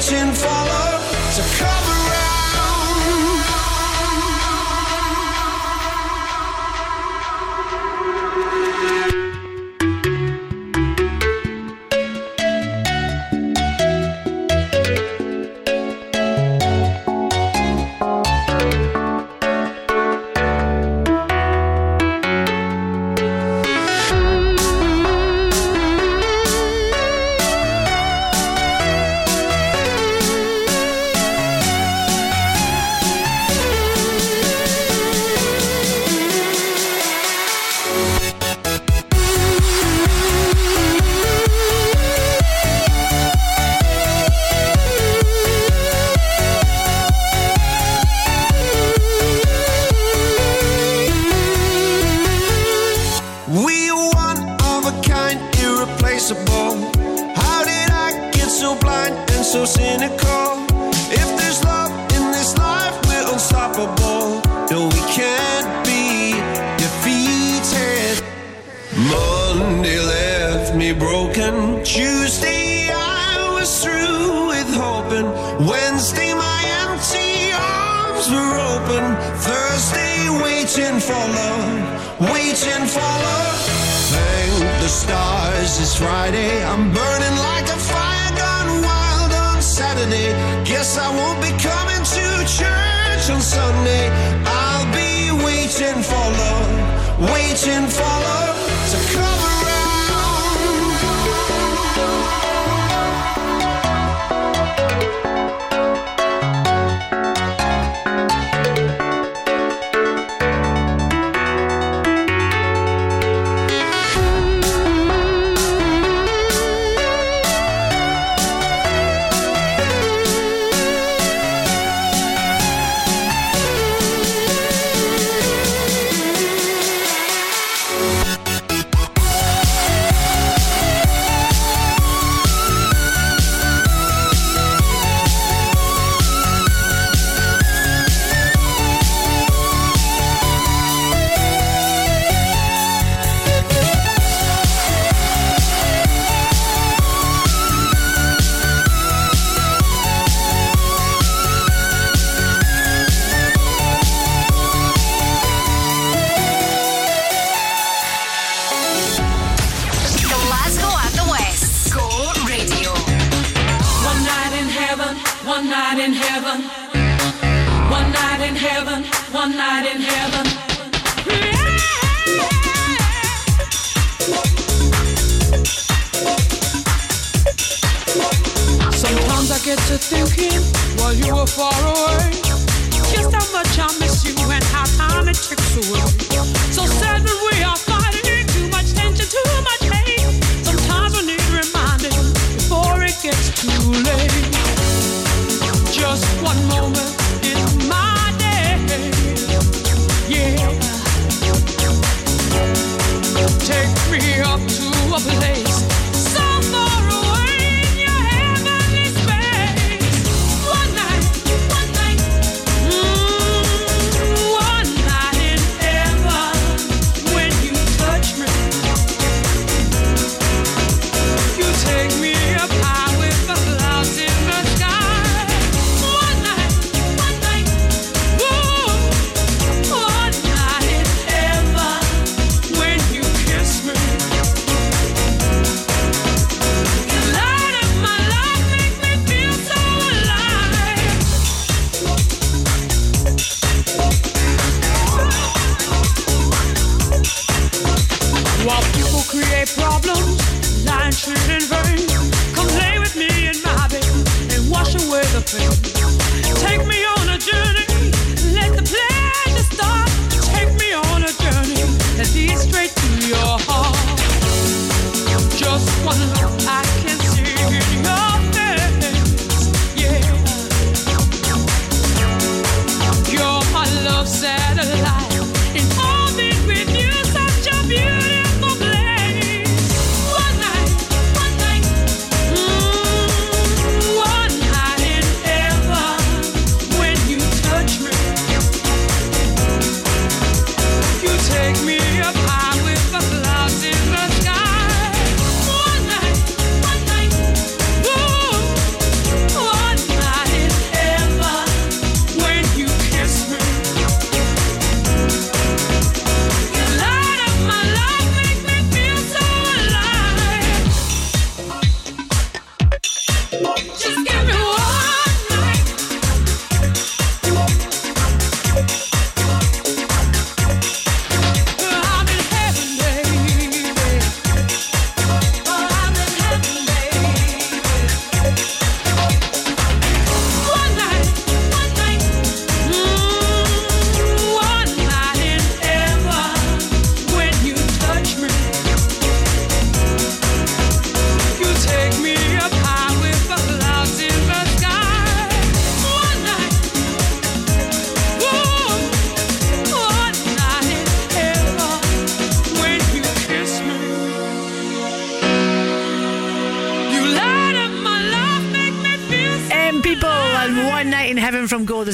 Waiting 0.00 0.32
for 0.32 0.46
love. 0.46 1.34
To 1.36 1.42
come 1.58 1.79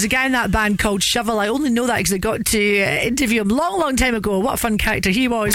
a 0.06 0.08
guy 0.08 0.26
in 0.26 0.32
that 0.32 0.52
band 0.52 0.78
called 0.78 1.02
Shovel. 1.02 1.40
I 1.40 1.48
only 1.48 1.68
know 1.68 1.88
that 1.88 1.96
because 1.96 2.12
I 2.12 2.18
got 2.18 2.44
to 2.46 2.82
uh, 2.82 3.02
interview 3.02 3.40
him 3.40 3.48
long, 3.48 3.80
long 3.80 3.96
time 3.96 4.14
ago. 4.14 4.38
What 4.38 4.54
a 4.54 4.56
fun 4.56 4.78
character 4.78 5.10
he 5.10 5.26
was. 5.26 5.54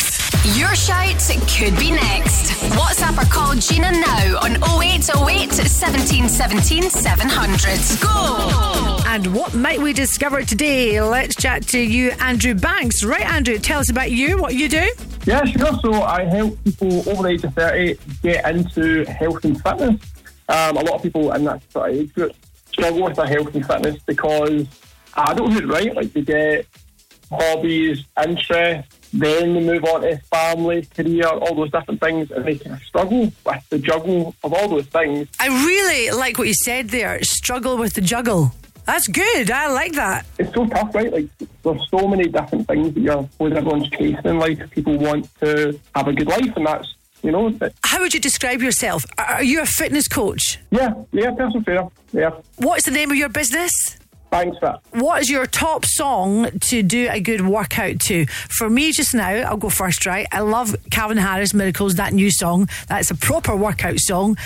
Your 0.57 0.75
shout 0.75 1.19
could 1.47 1.77
be 1.79 1.91
next. 1.91 2.51
WhatsApp 2.75 3.21
or 3.21 3.29
call 3.31 3.55
Gina 3.55 3.91
now 3.91 4.39
on 4.41 4.57
0808 4.83 5.53
17 5.53 6.27
17 6.27 6.83
700. 6.83 8.01
Go! 8.01 8.99
And 9.07 9.33
what 9.33 9.53
might 9.53 9.79
we 9.79 9.93
discover 9.93 10.43
today? 10.43 11.01
Let's 11.01 11.35
chat 11.35 11.65
to 11.67 11.79
you, 11.79 12.11
Andrew 12.19 12.53
Banks. 12.53 13.05
Right, 13.05 13.25
Andrew, 13.25 13.57
tell 13.57 13.79
us 13.79 13.89
about 13.89 14.11
you, 14.11 14.37
what 14.37 14.53
you 14.53 14.67
do. 14.67 14.91
Yeah, 15.25 15.45
sure. 15.45 15.79
So 15.81 15.93
I 16.03 16.25
help 16.25 16.61
people 16.65 17.09
over 17.09 17.23
the 17.23 17.29
age 17.29 17.43
of 17.45 17.53
30 17.53 17.97
get 18.21 18.49
into 18.53 19.05
health 19.05 19.45
and 19.45 19.61
fitness. 19.61 20.01
Um, 20.49 20.75
a 20.75 20.81
lot 20.81 20.95
of 20.95 21.03
people 21.03 21.31
in 21.31 21.45
that 21.45 21.61
sort 21.71 21.91
of 21.91 21.95
age 21.95 22.13
group 22.13 22.35
struggle 22.81 23.03
with 23.03 23.15
their 23.15 23.27
health 23.27 23.53
and 23.53 23.65
fitness 23.65 24.01
because 24.03 24.65
I 25.13 25.33
don't 25.33 25.51
adulthood, 25.51 25.69
right? 25.69 25.95
Like 25.95 26.13
they 26.13 26.21
get 26.21 26.65
hobbies, 27.29 28.05
interests, 28.21 28.97
then 29.13 29.53
they 29.53 29.59
move 29.59 29.83
on 29.85 30.01
to 30.01 30.17
family, 30.17 30.87
career, 30.95 31.27
all 31.27 31.53
those 31.53 31.71
different 31.71 32.01
things, 32.01 32.31
and 32.31 32.43
they 32.43 32.57
kind 32.57 32.75
of 32.75 32.81
struggle 32.81 33.31
with 33.45 33.69
the 33.69 33.77
juggle 33.77 34.35
of 34.43 34.53
all 34.53 34.67
those 34.67 34.87
things. 34.87 35.27
I 35.39 35.47
really 35.47 36.11
like 36.11 36.37
what 36.37 36.47
you 36.47 36.53
said 36.53 36.89
there. 36.89 37.21
Struggle 37.23 37.77
with 37.77 37.93
the 37.93 38.01
juggle. 38.01 38.51
That's 38.85 39.07
good. 39.07 39.51
I 39.51 39.67
like 39.67 39.93
that. 39.93 40.25
It's 40.39 40.53
so 40.53 40.65
tough, 40.65 40.95
right? 40.95 41.13
Like 41.13 41.27
there's 41.63 41.89
so 41.89 42.07
many 42.07 42.27
different 42.27 42.67
things 42.67 42.93
that 42.95 42.99
you're 42.99 43.29
when 43.37 43.55
everyone's 43.55 43.89
chasing 43.91 44.25
in 44.25 44.39
life. 44.39 44.59
People 44.71 44.97
want 44.97 45.29
to 45.41 45.79
have 45.95 46.07
a 46.07 46.13
good 46.13 46.27
life, 46.27 46.55
and 46.55 46.65
that's 46.65 46.93
you 47.23 47.31
know. 47.31 47.57
How 47.83 47.99
would 48.01 48.13
you 48.13 48.19
describe 48.19 48.61
yourself? 48.61 49.05
Are 49.17 49.43
you 49.43 49.61
a 49.61 49.65
fitness 49.65 50.07
coach? 50.07 50.59
yeah, 50.71 50.93
yeah, 51.11 51.31
personal 51.31 51.63
trainer. 51.63 51.87
Yeah, 52.13 52.31
What's 52.57 52.85
the 52.85 52.91
name 52.91 53.11
of 53.11 53.17
your 53.17 53.29
business? 53.29 53.97
thanks. 54.31 54.57
What 54.91 55.21
is 55.21 55.29
your 55.29 55.45
top 55.45 55.85
song 55.85 56.49
to 56.61 56.81
do 56.81 57.09
a 57.11 57.19
good 57.19 57.41
workout 57.41 57.99
to? 58.01 58.25
For 58.25 58.69
me, 58.69 58.91
just 58.91 59.13
now, 59.13 59.29
I'll 59.29 59.57
go 59.57 59.69
first, 59.69 60.05
right? 60.05 60.25
I 60.31 60.39
love 60.39 60.75
Calvin 60.89 61.17
Harris, 61.17 61.53
Miracles, 61.53 61.95
that 61.95 62.13
new 62.13 62.31
song. 62.31 62.69
That's 62.87 63.11
a 63.11 63.15
proper 63.15 63.55
workout 63.55 63.99
song. 63.99 64.37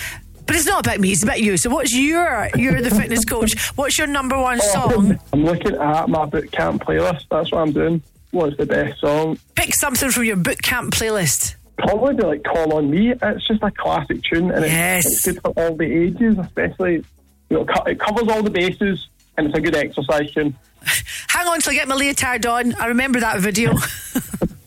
But 0.46 0.56
it's 0.56 0.66
not 0.66 0.86
about 0.86 1.00
me, 1.00 1.12
it's 1.12 1.24
about 1.24 1.42
you. 1.42 1.58
So 1.58 1.70
what's 1.70 1.94
your, 1.94 2.50
you're 2.56 2.82
the 2.82 2.92
fitness 2.92 3.26
coach, 3.34 3.60
what's 3.76 3.98
your 3.98 4.08
number 4.08 4.40
one 4.40 4.60
oh, 4.62 4.74
song? 4.74 5.20
I'm 5.34 5.44
looking 5.44 5.76
at 5.76 6.10
my 6.10 6.26
boot 6.26 6.52
camp 6.52 6.84
playlist. 6.84 7.26
That's 7.32 7.52
what 7.52 7.62
I'm 7.62 7.72
doing. 7.72 8.04
What's 8.32 8.58
the 8.58 8.66
best 8.66 9.00
song? 9.00 9.40
Pick 9.56 9.74
something 9.74 10.12
from 10.12 10.26
your 10.26 10.36
boot 10.36 10.62
camp 10.62 10.94
playlist. 10.94 11.56
Probably 11.78 12.16
be 12.16 12.24
like 12.24 12.44
"Call 12.44 12.74
on 12.74 12.90
Me." 12.90 13.12
It's 13.12 13.48
just 13.48 13.62
a 13.64 13.72
classic 13.72 14.24
tune, 14.24 14.52
and 14.52 14.64
it's, 14.66 15.06
it's 15.06 15.26
good 15.26 15.42
for 15.42 15.50
all 15.52 15.76
the 15.76 15.86
ages, 15.86 16.38
especially. 16.38 17.04
You 17.50 17.58
know, 17.58 17.66
it 17.86 18.00
covers 18.00 18.28
all 18.30 18.42
the 18.42 18.50
bases, 18.50 19.08
and 19.38 19.48
it's 19.48 19.58
a 19.58 19.62
good 19.62 19.76
exercise 19.76 20.32
tune. 20.32 20.56
Hang 21.30 21.48
on 21.48 21.60
till 21.60 21.72
I 21.72 21.76
get 21.76 21.88
my 21.88 21.96
leotard 21.96 22.46
on. 22.46 22.76
I 22.76 22.88
remember 22.88 23.20
that 23.20 23.40
video. 23.40 23.72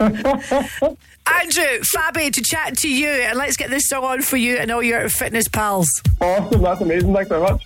Andrew, 0.01 1.81
Fabi, 1.81 2.33
to 2.33 2.43
chat 2.43 2.77
to 2.79 2.89
you, 2.89 3.09
and 3.09 3.39
let's 3.39 3.57
get 3.57 3.71
this 3.71 3.89
song 3.89 4.05
on 4.05 4.23
for 4.23 4.37
you 4.37 4.57
and 4.57 4.71
all 4.71 4.83
your 4.83 5.09
fitness 5.09 5.49
pals. 5.49 5.89
Awesome, 6.21 6.63
that's 6.63 6.81
amazing. 6.81 7.13
Thanks 7.13 7.29
very 7.29 7.43
much. 7.43 7.63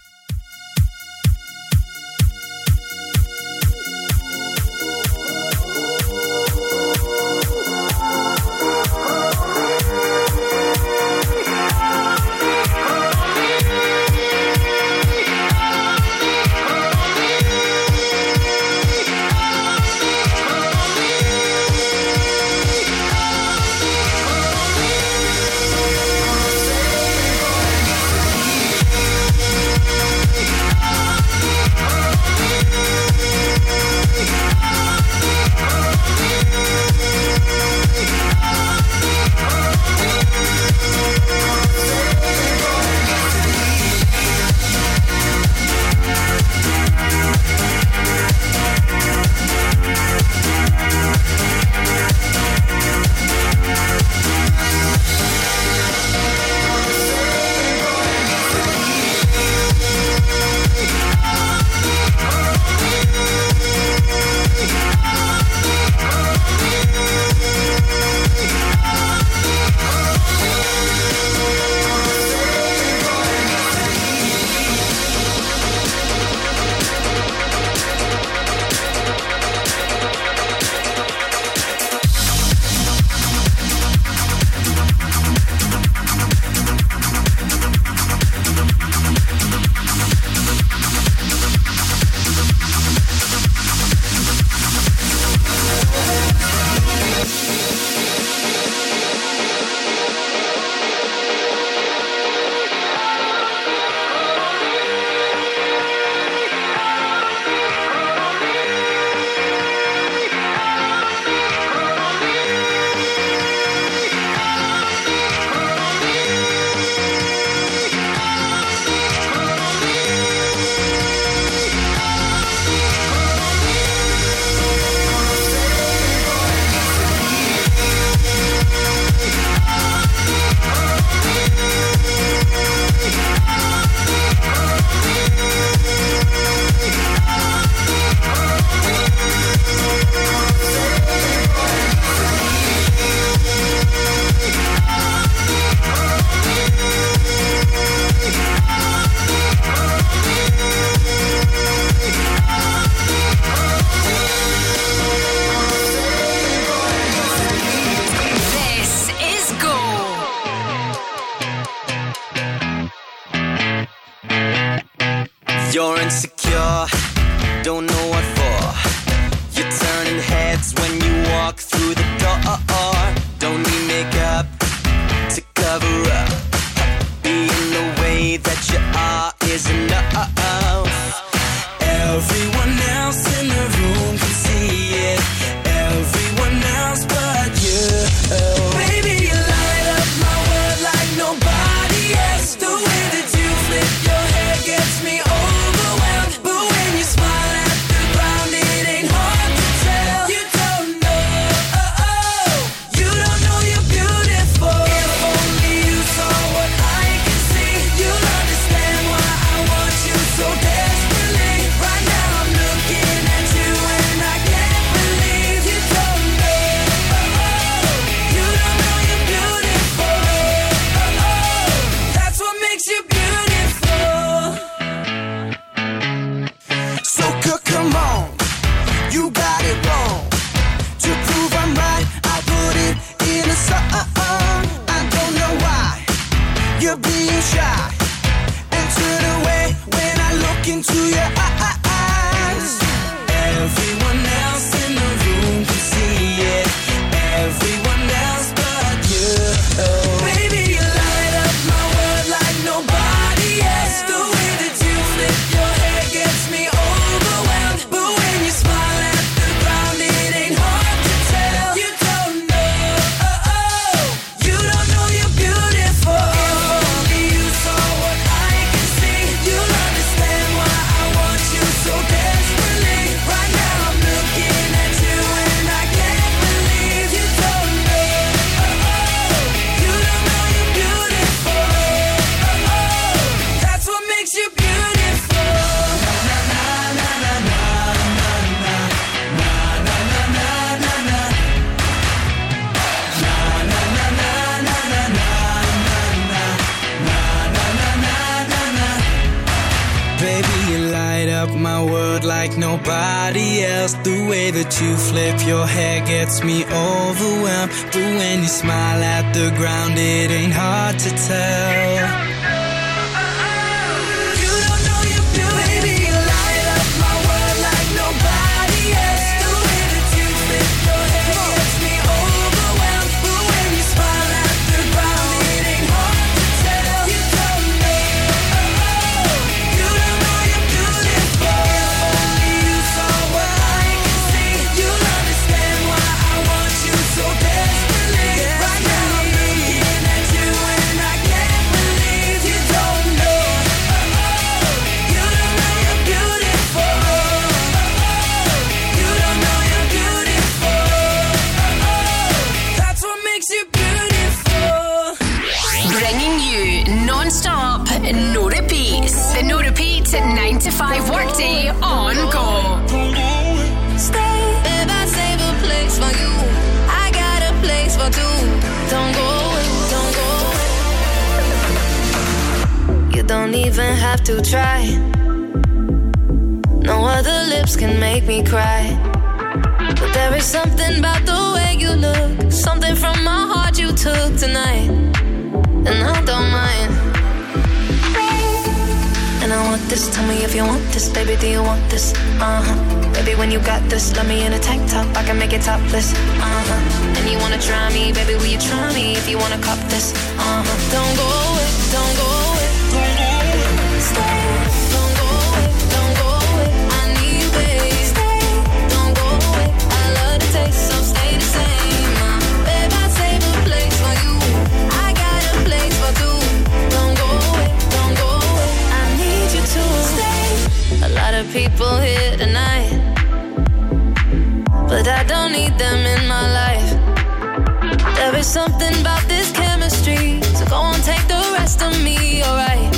There's 428.43 428.55
something 428.55 429.01
about 429.01 429.23
this 429.29 429.53
chemistry. 429.53 430.43
So 430.59 430.67
go 430.67 430.75
on, 430.75 430.99
take 431.03 431.23
the 431.29 431.39
rest 431.55 431.81
of 431.81 431.95
me, 432.03 432.43
alright? 432.43 432.91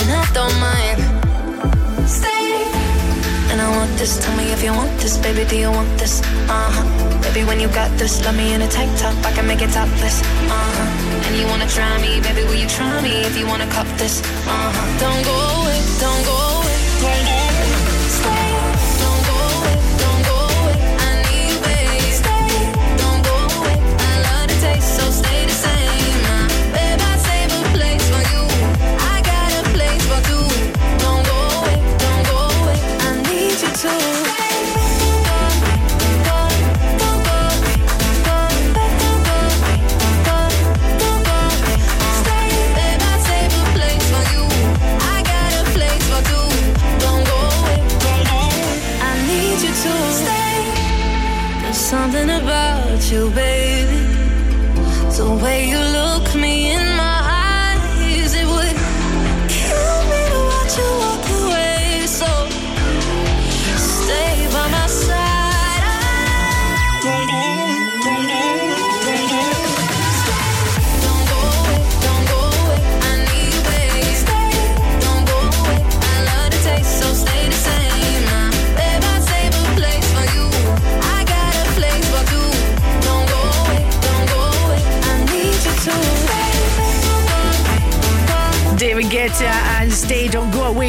And 0.00 0.08
I 0.08 0.24
don't 0.32 0.56
mind. 0.56 0.98
Stay. 2.08 2.56
And 3.52 3.60
I 3.60 3.68
want 3.76 3.92
this. 3.98 4.16
Tell 4.24 4.34
me 4.38 4.44
if 4.44 4.64
you 4.64 4.72
want 4.72 4.90
this, 5.00 5.18
baby. 5.18 5.44
Do 5.44 5.54
you 5.54 5.70
want 5.70 5.90
this? 5.98 6.22
Uh 6.48 6.70
huh. 6.72 7.20
Baby, 7.20 7.44
when 7.44 7.60
you 7.60 7.68
got 7.68 7.90
this, 7.98 8.24
love 8.24 8.38
me 8.38 8.54
in 8.54 8.62
a 8.62 8.68
tank 8.68 8.90
top. 8.98 9.12
I 9.22 9.32
can 9.32 9.46
make 9.46 9.60
it 9.60 9.68
topless. 9.68 10.22
Uh 10.22 10.48
huh. 10.48 11.26
And 11.28 11.36
you 11.36 11.46
wanna 11.48 11.68
try 11.68 12.00
me, 12.00 12.18
baby? 12.22 12.44
Will 12.48 12.54
you 12.64 12.68
try 12.68 13.02
me 13.02 13.20
if 13.28 13.36
you 13.36 13.46
wanna 13.46 13.68
cup 13.68 13.86
this? 13.98 14.22
Uh 14.48 14.72
huh. 14.72 14.98
Don't 15.04 15.22
go 15.28 15.36
away. 15.60 15.78
Don't 16.00 16.24
go 16.24 16.32
away 16.32 16.57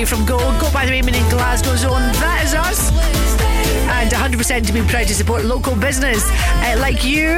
from 0.09 0.25
Go. 0.25 0.37
Go 0.59 0.71
by 0.73 0.87
the 0.87 0.91
Raymond 0.91 1.15
in 1.15 1.23
Glasgow's 1.29 1.85
own. 1.85 2.01
That 2.17 2.41
is 2.43 2.55
us. 2.55 2.89
And 3.91 4.09
100% 4.09 4.65
to 4.65 4.73
be 4.73 4.81
proud 4.81 5.05
to 5.07 5.13
support 5.13 5.45
local 5.45 5.75
business 5.75 6.23
uh, 6.25 6.77
like 6.79 7.05
you. 7.05 7.37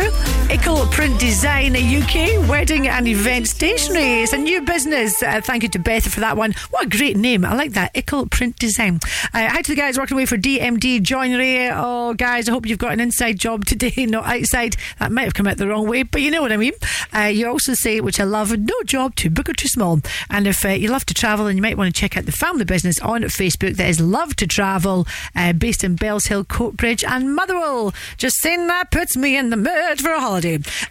Ickle 0.52 0.91
Print 0.91 1.18
Design 1.18 1.78
UK, 1.78 2.45
wedding 2.49 2.86
and 2.89 3.08
event 3.08 3.47
stationery. 3.47 4.24
It's 4.24 4.34
a 4.34 4.38
new 4.38 4.62
business. 4.62 5.24
Uh, 5.24 5.39
thank 5.39 5.64
you 5.64 5.70
to 5.70 5.80
Beth 5.80 6.06
for 6.06 6.20
that 6.20 6.36
one. 6.36 6.54
What 6.72 6.88
a 6.88 6.89
great 6.89 7.16
name. 7.16 7.45
I 7.45 7.56
like 7.56 7.72
that. 7.72 7.93
Ickle 7.95 8.30
Print 8.30 8.60
Design. 8.60 8.99
Uh, 9.34 9.47
hi 9.47 9.62
to 9.62 9.72
the 9.72 9.78
guys 9.78 9.97
working 9.97 10.16
away 10.18 10.26
for 10.26 10.36
DMD 10.36 10.99
Joinery. 10.99 11.72
Oh, 11.74 12.14
guys, 12.16 12.49
I 12.49 12.52
hope 12.52 12.66
you've 12.66 12.80
got 12.80 12.91
an 12.91 12.99
inside 12.99 13.39
job 13.39 13.64
today, 13.72 14.06
not 14.06 14.26
outside. 14.26 14.76
That 14.99 15.14
might 15.14 15.24
have 15.24 15.34
come 15.34 15.47
out 15.47 15.56
the 15.56 15.70
wrong 15.70 15.88
way, 15.88 16.04
but 16.04 16.22
you 16.22 16.30
know 16.30 16.41
what 16.41 16.52
I 16.52 16.58
mean. 16.58 16.74
Uh, 17.16 17.32
you 17.34 17.47
also 17.47 17.74
say, 17.74 18.02
which 18.02 18.20
I 18.20 18.26
love, 18.26 18.52
no 18.52 18.84
job 18.84 19.16
too 19.16 19.30
big 19.30 19.49
or 19.49 19.54
too 19.54 19.70
small. 19.70 20.02
And 20.30 20.47
if 20.47 20.66
uh, 20.66 20.70
you 20.70 20.89
love 20.89 21.06
to 21.06 21.14
travel 21.14 21.47
and 21.47 21.58
you 21.58 21.62
might 21.62 21.78
want 21.78 21.95
to 21.95 21.97
check 21.97 22.18
out 22.18 22.26
the 22.26 22.34
family 22.34 22.66
business 22.66 22.99
on 22.99 23.22
Facebook 23.22 23.78
that 23.78 23.88
is 23.88 24.02
Love 24.02 24.36
to 24.36 24.47
Travel, 24.47 25.08
uh, 25.34 25.54
based 25.54 25.86
in 25.86 25.95
Bellshill, 25.95 26.45
Coatbridge, 26.45 27.06
and 27.10 27.34
Motherwell. 27.34 27.93
Just 28.18 28.36
saying 28.41 28.68
that 28.68 28.91
puts 28.91 29.16
me 29.16 29.38
in 29.38 29.49
the 29.49 29.56
mood 29.56 30.02
for 30.02 30.12
a 30.12 30.20
holiday. 30.20 30.40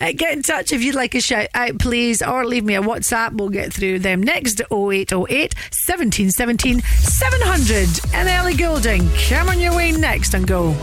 Uh, 0.01 0.13
get 0.17 0.33
in 0.33 0.43
touch 0.43 0.73
if 0.73 0.83
you'd 0.83 0.95
like 0.95 1.15
a 1.15 1.21
shout 1.21 1.49
out, 1.55 1.79
please, 1.79 2.23
or 2.23 2.47
leave 2.47 2.65
me 2.65 2.75
a 2.75 2.83
WhatsApp. 2.83 3.37
We'll 3.37 3.49
get 3.49 3.73
through 3.73 4.01
them 4.01 4.23
next 4.23 4.61
0808 4.71 5.55
1717 5.55 6.81
700. 6.81 8.15
And 8.15 8.29
Ellie 8.29 8.55
Goulding, 8.55 9.09
come 9.29 9.49
on 9.49 9.61
your 9.61 9.75
way 9.75 9.93
next 9.93 10.35
and 10.35 10.47
go. 10.47 10.75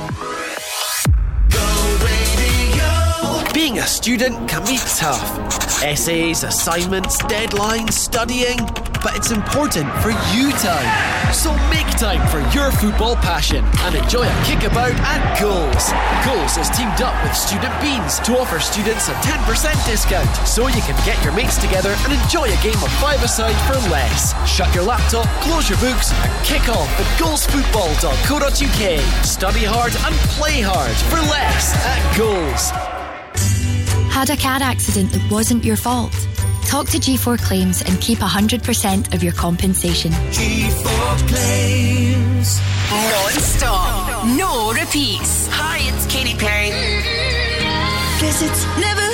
Being 3.77 3.85
a 3.85 3.89
student 3.89 4.49
can 4.49 4.65
be 4.65 4.77
tough. 4.97 5.83
Essays, 5.83 6.41
assignments, 6.41 7.21
deadlines, 7.29 7.93
studying. 7.93 8.57
But 9.05 9.15
it's 9.15 9.29
important 9.29 9.85
for 10.01 10.09
you 10.33 10.49
time. 10.57 10.89
So 11.31 11.53
make 11.69 11.85
time 12.01 12.25
for 12.33 12.41
your 12.57 12.71
football 12.71 13.15
passion 13.17 13.63
and 13.85 13.93
enjoy 13.93 14.25
a 14.25 14.33
kickabout 14.49 14.97
at 15.05 15.21
Goals. 15.37 15.93
Goals 16.25 16.57
has 16.57 16.73
teamed 16.73 17.05
up 17.05 17.13
with 17.21 17.37
Student 17.37 17.69
Beans 17.79 18.17
to 18.25 18.41
offer 18.41 18.57
students 18.59 19.09
a 19.09 19.13
10% 19.21 19.45
discount 19.85 20.33
so 20.47 20.65
you 20.65 20.81
can 20.81 20.97
get 21.05 21.21
your 21.23 21.33
mates 21.33 21.61
together 21.61 21.93
and 22.01 22.13
enjoy 22.17 22.49
a 22.49 22.57
game 22.65 22.81
of 22.81 22.89
five-a-side 22.97 23.53
for 23.69 23.77
less. 23.93 24.33
Shut 24.49 24.73
your 24.73 24.85
laptop, 24.85 25.27
close 25.45 25.69
your 25.69 25.77
books 25.77 26.09
and 26.25 26.33
kick 26.43 26.67
off 26.67 26.89
at 26.97 27.05
goalsfootball.co.uk. 27.21 28.83
Study 29.23 29.65
hard 29.69 29.93
and 29.93 30.15
play 30.33 30.65
hard 30.65 30.97
for 31.13 31.21
less 31.29 31.77
at 31.85 32.01
Goals. 32.17 32.96
Had 34.09 34.29
a 34.29 34.37
car 34.37 34.59
accident 34.61 35.11
that 35.11 35.31
wasn't 35.31 35.63
your 35.63 35.75
fault? 35.75 36.13
Talk 36.67 36.87
to 36.89 36.97
G4 36.97 37.39
Claims 37.39 37.81
and 37.81 37.99
keep 38.01 38.19
100% 38.19 39.13
of 39.13 39.23
your 39.23 39.33
compensation. 39.33 40.11
G4 40.11 41.27
Claims. 41.29 42.59
Non-stop. 42.89 44.27
No 44.37 44.73
repeats. 44.73 45.47
Hi, 45.51 45.79
it's 45.81 46.05
Katy 46.07 46.35
Perry. 46.35 46.69
Guess 48.19 48.41
it's 48.41 48.65
never 48.81 49.06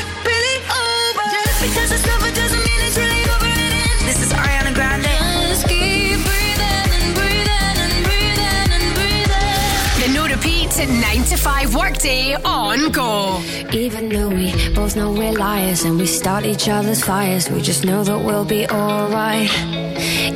repeats 10.77 11.01
9 11.01 11.23
to 11.25 11.37
5 11.37 11.75
workday 11.75 12.35
on 12.35 12.91
Go. 12.91 13.41
Even 13.71 14.09
though 14.09 14.29
we 14.29 14.51
both 14.73 14.95
know 14.95 15.11
we're 15.11 15.33
liars 15.33 15.83
and 15.83 15.97
we 15.97 16.05
start 16.05 16.45
each 16.45 16.67
other's 16.69 17.03
fires, 17.03 17.49
we 17.49 17.61
just 17.61 17.85
know 17.85 18.03
that 18.03 18.19
we'll 18.19 18.45
be 18.45 18.67
alright. 18.67 19.49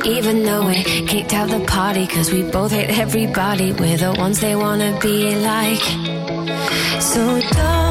Even 0.06 0.44
though 0.44 0.66
we 0.66 0.82
kicked 1.06 1.32
out 1.32 1.50
the 1.50 1.64
party, 1.66 2.06
cause 2.06 2.32
we 2.32 2.42
both 2.42 2.72
hate 2.72 2.98
everybody, 2.98 3.72
we're 3.72 3.96
the 3.96 4.14
ones 4.18 4.40
they 4.40 4.54
wanna 4.54 4.98
be 5.00 5.34
like. 5.36 5.82
So 7.00 7.40
don't 7.40 7.87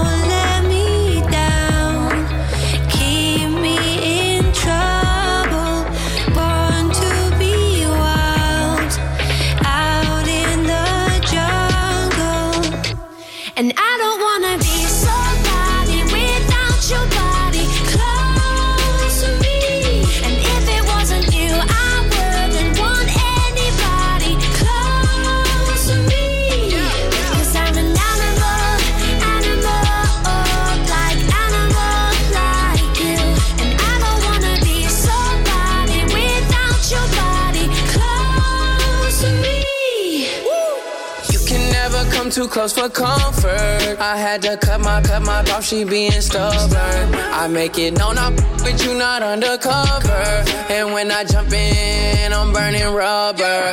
too 42.38 42.48
close 42.48 42.74
for 42.74 42.88
comfort. 42.88 43.98
I 44.00 44.16
had 44.16 44.44
to 44.44 44.58
cut 44.58 44.80
my 44.82 45.02
cut 45.02 45.24
my 45.24 45.40
off, 45.56 45.66
she 45.66 45.84
being 45.84 46.22
stubborn. 46.22 47.06
I 47.42 47.48
make 47.48 47.80
it 47.80 47.98
known 47.98 48.16
I'm 48.20 48.36
with 48.64 48.80
you, 48.86 48.94
not 48.94 49.24
undercover. 49.24 50.24
And 50.70 50.94
when 50.94 51.10
I 51.12 51.24
jump 51.24 51.52
in, 51.52 52.32
I'm 52.32 52.54
burning 52.54 52.94
rubber. 52.94 53.64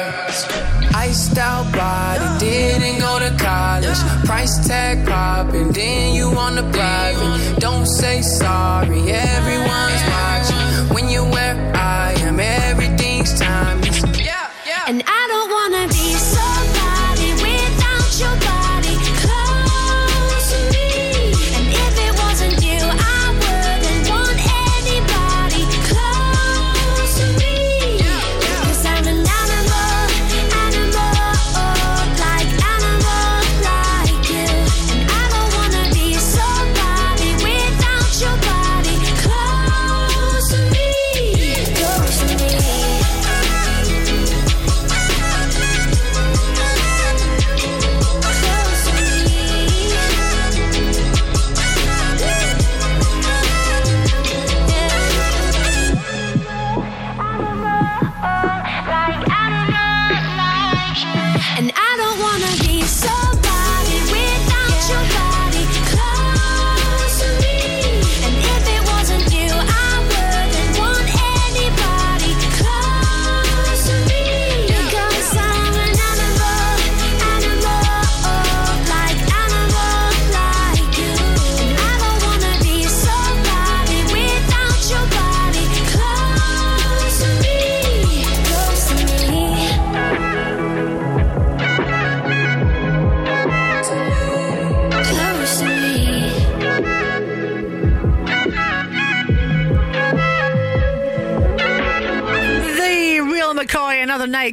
Iced 0.95 1.37
out 1.37 1.67
body, 1.75 2.27
didn't 2.43 3.01
go 3.01 3.19
to 3.19 3.37
college. 3.37 4.01
Price 4.25 4.67
tag 4.67 5.07
popping, 5.07 5.71
then 5.73 6.15
you 6.15 6.29
on 6.29 6.55
the 6.55 6.67
private. 6.73 7.61
Don't 7.61 7.87
say 7.87 8.23
sorry, 8.23 9.03
everyone's 9.12 10.03
watching. 10.15 10.95
When 10.95 11.11
you're 11.11 11.31
where 11.37 11.57
I 11.77 12.15
am, 12.21 12.41
everything's 12.41 13.39
timeless. 13.39 14.01
Yeah, 14.19 14.51
yeah. 14.67 14.85
And 14.89 15.03
I 15.07 15.24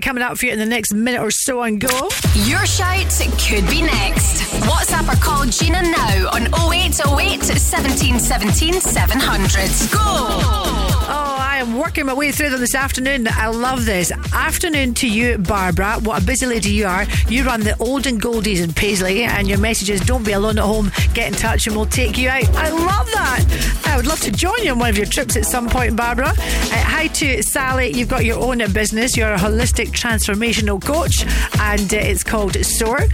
coming 0.02 0.24
up 0.24 0.38
for 0.38 0.48
you 0.48 0.52
in 0.52 0.60
the 0.60 0.66
next 0.66 0.94
minute 0.94 1.22
or 1.22 1.32
so 1.32 1.62
on 1.62 1.78
Go. 1.78 2.10
Your 2.36 2.66
shout 2.66 3.12
could 3.38 3.70
be 3.70 3.82
next. 3.82 4.42
WhatsApp 4.64 5.12
or 5.12 5.20
call 5.22 5.46
Gina 5.46 5.82
now 5.82 6.30
on 6.32 6.48
0808 6.74 7.44
17 7.44 8.20
17 8.20 8.74
700. 8.74 9.92
Go! 9.92 10.91
Working 11.82 12.06
my 12.06 12.14
way 12.14 12.32
through 12.32 12.52
them 12.52 12.60
this 12.60 12.76
afternoon. 12.76 13.28
I 13.28 13.48
love 13.48 13.86
this. 13.86 14.12
Afternoon 14.34 14.94
to 14.94 15.10
you, 15.10 15.40
Barbara. 15.40 15.94
What 15.96 16.22
a 16.22 16.26
busy 16.26 16.46
lady 16.46 16.70
you 16.70 16.86
are. 16.86 17.08
You 17.28 17.44
run 17.44 17.62
the 17.62 17.76
Olden 17.80 18.20
Goldies 18.20 18.62
in 18.62 18.72
Paisley, 18.72 19.24
and 19.24 19.48
your 19.48 19.58
message 19.58 19.90
is 19.90 20.00
don't 20.00 20.24
be 20.24 20.34
alone 20.34 20.60
at 20.60 20.64
home. 20.64 20.92
Get 21.16 21.30
in 21.30 21.34
touch 21.34 21.66
and 21.66 21.76
we'll 21.76 21.88
take 21.88 22.20
you 22.20 22.30
out. 22.30 22.48
I 22.50 22.70
love 22.70 23.08
that. 23.08 23.82
I 23.88 23.98
would 23.98 24.06
love 24.06 24.20
to 24.20 24.32
join 24.32 24.64
you 24.64 24.74
on 24.74 24.80
one 24.80 24.92
of 24.92 24.98
your 24.98 25.08
trips 25.08 25.36
at 25.36 25.46
some 25.46 25.70
point, 25.70 25.96
Barbara. 25.96 26.28
Uh, 26.28 26.34
hi 26.36 27.08
to 27.08 27.42
Sally. 27.42 27.92
You've 27.92 28.10
got 28.10 28.26
your 28.26 28.38
own 28.38 28.60
business. 28.72 29.18
You're 29.18 29.34
a 29.34 29.40
holistic 29.40 29.88
transformational 29.88 30.80
coach, 30.80 31.26
and 31.60 31.92
uh, 31.92 31.98
it's 31.98 32.24
called 32.24 32.64
SOAR. 32.64 33.08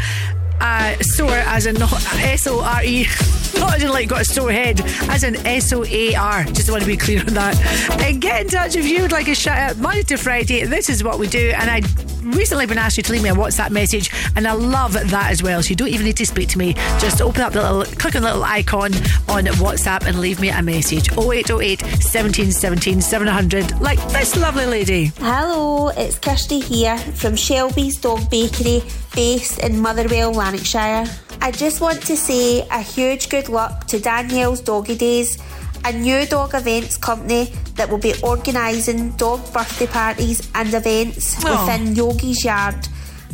Uh, 0.60 0.96
SOAR 1.00 1.32
as 1.32 1.68
in 1.68 1.82
S 1.82 2.48
O 2.48 2.62
R 2.62 2.84
E, 2.84 3.06
as 3.66 3.84
in 3.84 3.90
like 3.90 4.10
got 4.10 4.22
a 4.22 4.26
sore 4.26 4.52
head, 4.52 4.82
as 5.10 5.24
in 5.24 5.36
S 5.46 5.72
O 5.74 5.84
A 5.86 6.16
R. 6.16 6.44
Just 6.46 6.70
want 6.70 6.82
to 6.82 6.88
be 6.88 6.98
clear 6.98 7.20
on 7.20 7.34
that. 7.34 7.56
And 8.02 8.22
get 8.22 8.42
in 8.42 8.48
touch 8.50 8.76
if 8.76 8.86
you 8.86 9.02
would 9.02 9.12
like 9.12 9.28
a 9.28 9.36
shout 9.36 9.58
out 9.58 9.78
Monday 9.78 10.04
to 10.04 10.18
Friday. 10.18 10.66
This 10.66 10.90
is 10.90 11.04
what 11.04 11.20
we 11.20 11.28
do, 11.28 11.54
and 11.56 11.70
I 11.70 11.82
recently 12.24 12.66
been 12.66 12.78
asked 12.78 12.98
you 12.98 13.04
to 13.04 13.12
leave 13.12 13.24
me 13.24 13.30
a 13.30 13.34
WhatsApp 13.34 13.72
message, 13.72 14.12
and 14.36 14.48
I 14.48 14.54
love 14.54 14.94
that 14.94 15.32
as 15.32 15.42
well. 15.42 15.62
So 15.62 15.70
you 15.70 15.76
don't 15.76 15.90
even 15.90 16.06
need 16.06 16.18
to 16.18 16.26
speak 16.26 16.50
to 16.50 16.58
me. 16.58 16.74
Just 17.00 17.22
open 17.22 17.42
up 17.42 17.54
the 17.54 17.62
little, 17.62 17.96
click 17.96 18.16
on 18.16 18.22
the 18.22 18.28
little 18.28 18.44
icon 18.44 18.94
on 19.30 19.46
WhatsApp 19.58 20.06
and 20.06 20.20
leave 20.20 20.40
me 20.40 20.50
a 20.50 20.62
message. 20.62 21.12
0808 21.18 21.82
17 22.02 22.52
17 22.52 23.02
700, 23.02 23.82
like 23.82 24.00
this 24.10 24.36
lovely 24.36 24.66
lady. 24.66 25.12
Hello, 25.18 25.90
it's 25.90 26.18
Kirsty 26.20 26.60
here 26.60 26.98
from 26.98 27.36
Shelby's 27.36 27.98
Dog 27.98 28.30
Bakery, 28.30 28.82
based 29.16 29.60
in 29.60 29.80
Motherwell, 29.80 30.34
Lanarkshire. 30.34 31.06
I 31.42 31.52
just 31.52 31.80
want 31.82 32.02
to 32.08 32.18
say 32.18 32.68
a 32.70 32.82
huge 32.82 33.30
good 33.30 33.48
luck 33.50 33.88
to 33.88 34.00
Danielle's 34.00 34.62
Doggy 34.62 34.96
Days, 34.98 35.38
a 35.86 35.94
new 35.94 36.26
dog 36.26 36.54
events 36.56 36.98
company 36.98 37.54
that 37.76 37.90
will 37.90 38.00
be 38.00 38.14
organising 38.22 39.12
dog 39.12 39.42
birthday 39.54 39.88
parties 39.88 40.48
and 40.56 40.74
events 40.74 41.38
Oh. 41.46 41.66
within 41.66 41.96
Yogi's 41.96 42.44
Yard. 42.44 42.88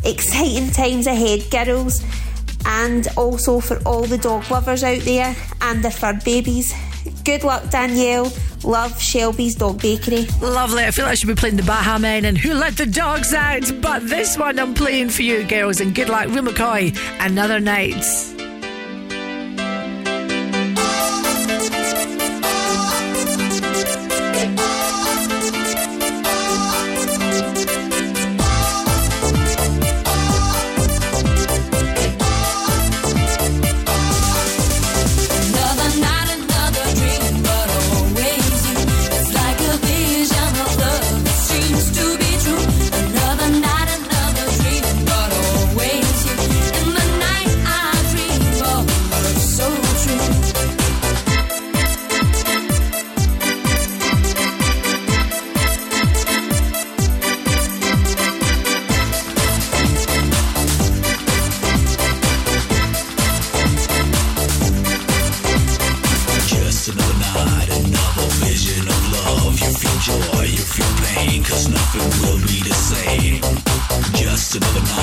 Exciting 0.03 0.69
times 0.71 1.07
ahead, 1.07 1.49
girls, 1.49 2.03
and 2.65 3.07
also 3.17 3.59
for 3.59 3.77
all 3.85 4.03
the 4.03 4.17
dog 4.17 4.49
lovers 4.51 4.83
out 4.83 4.99
there 5.01 5.35
and 5.61 5.83
their 5.83 5.91
fur 5.91 6.13
babies. 6.23 6.73
Good 7.23 7.43
luck, 7.43 7.69
Danielle. 7.69 8.31
Love 8.63 9.01
Shelby's 9.01 9.55
Dog 9.55 9.81
Bakery. 9.81 10.25
Lovely. 10.41 10.83
I 10.83 10.91
feel 10.91 11.05
like 11.05 11.13
I 11.13 11.15
should 11.15 11.27
be 11.27 11.35
playing 11.35 11.57
the 11.57 11.63
Baha 11.63 11.99
Men 11.99 12.25
and 12.25 12.37
Who 12.37 12.53
Let 12.53 12.77
the 12.77 12.85
Dogs 12.85 13.33
Out. 13.33 13.71
But 13.81 14.07
this 14.07 14.37
one 14.37 14.57
I'm 14.59 14.73
playing 14.73 15.09
for 15.09 15.23
you, 15.23 15.43
girls, 15.43 15.81
and 15.81 15.93
good 15.93 16.09
luck, 16.09 16.27
Real 16.27 16.43
McCoy. 16.43 16.97
Another 17.19 17.59
night. 17.59 18.32
Another 74.55 74.81
night 74.81 75.02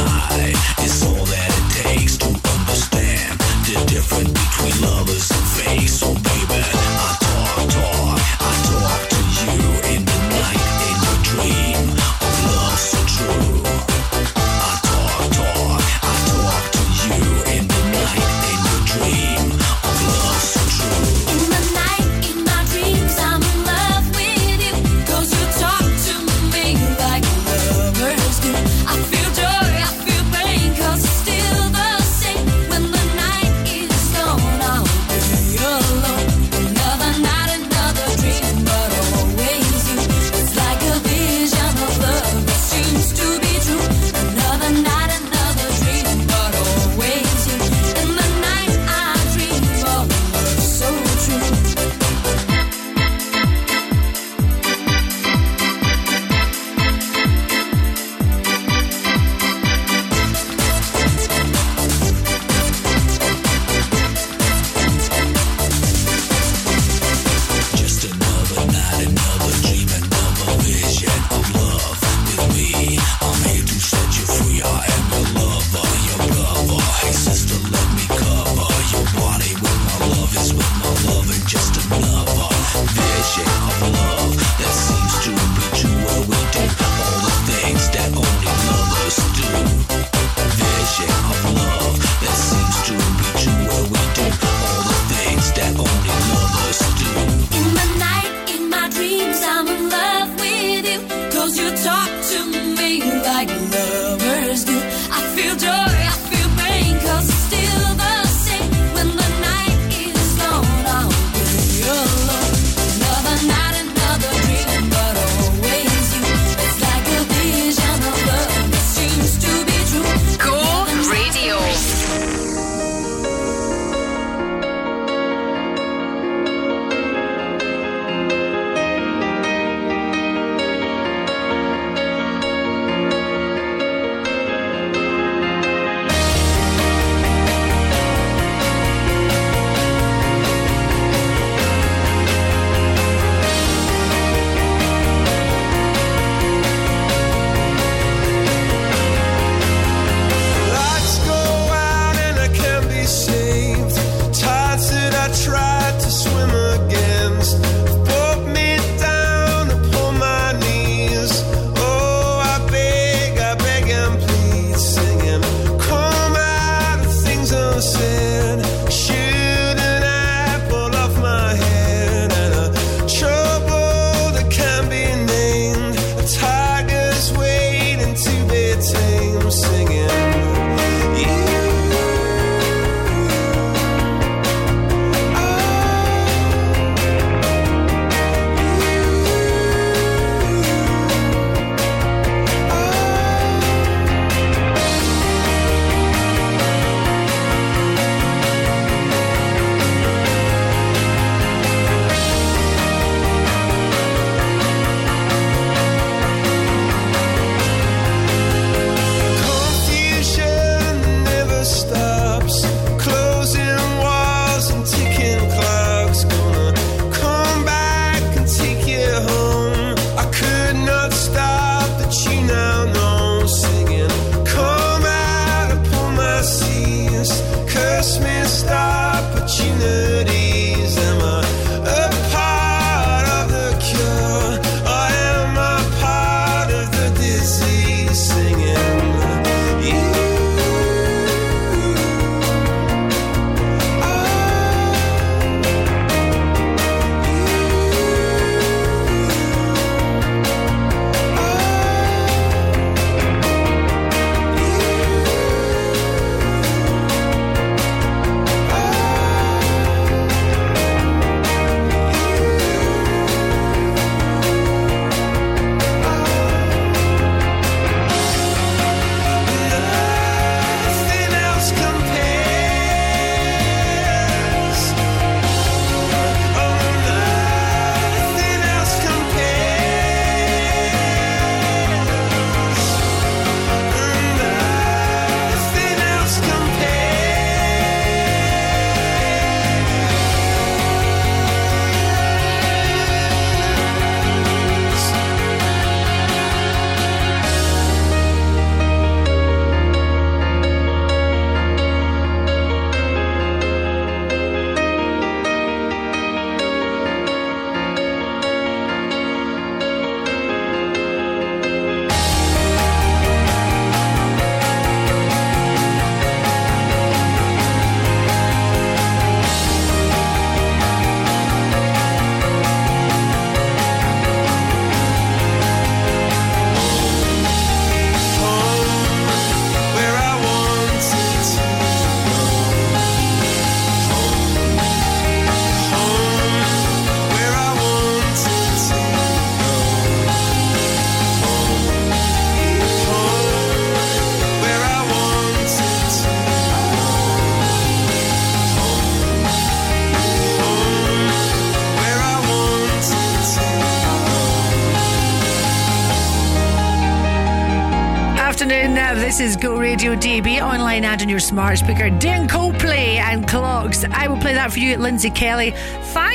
And 361.11 361.23
on 361.23 361.29
your 361.29 361.41
smart 361.41 361.79
speaker. 361.79 362.09
Dan 362.09 362.47
Coldplay 362.47 363.17
and 363.17 363.45
Clocks. 363.49 364.05
I 364.05 364.29
will 364.29 364.37
play 364.37 364.55
that 364.55 364.71
for 364.71 364.79
you, 364.79 364.93
at 364.93 365.01
Lindsay 365.01 365.29
Kelly. 365.29 365.75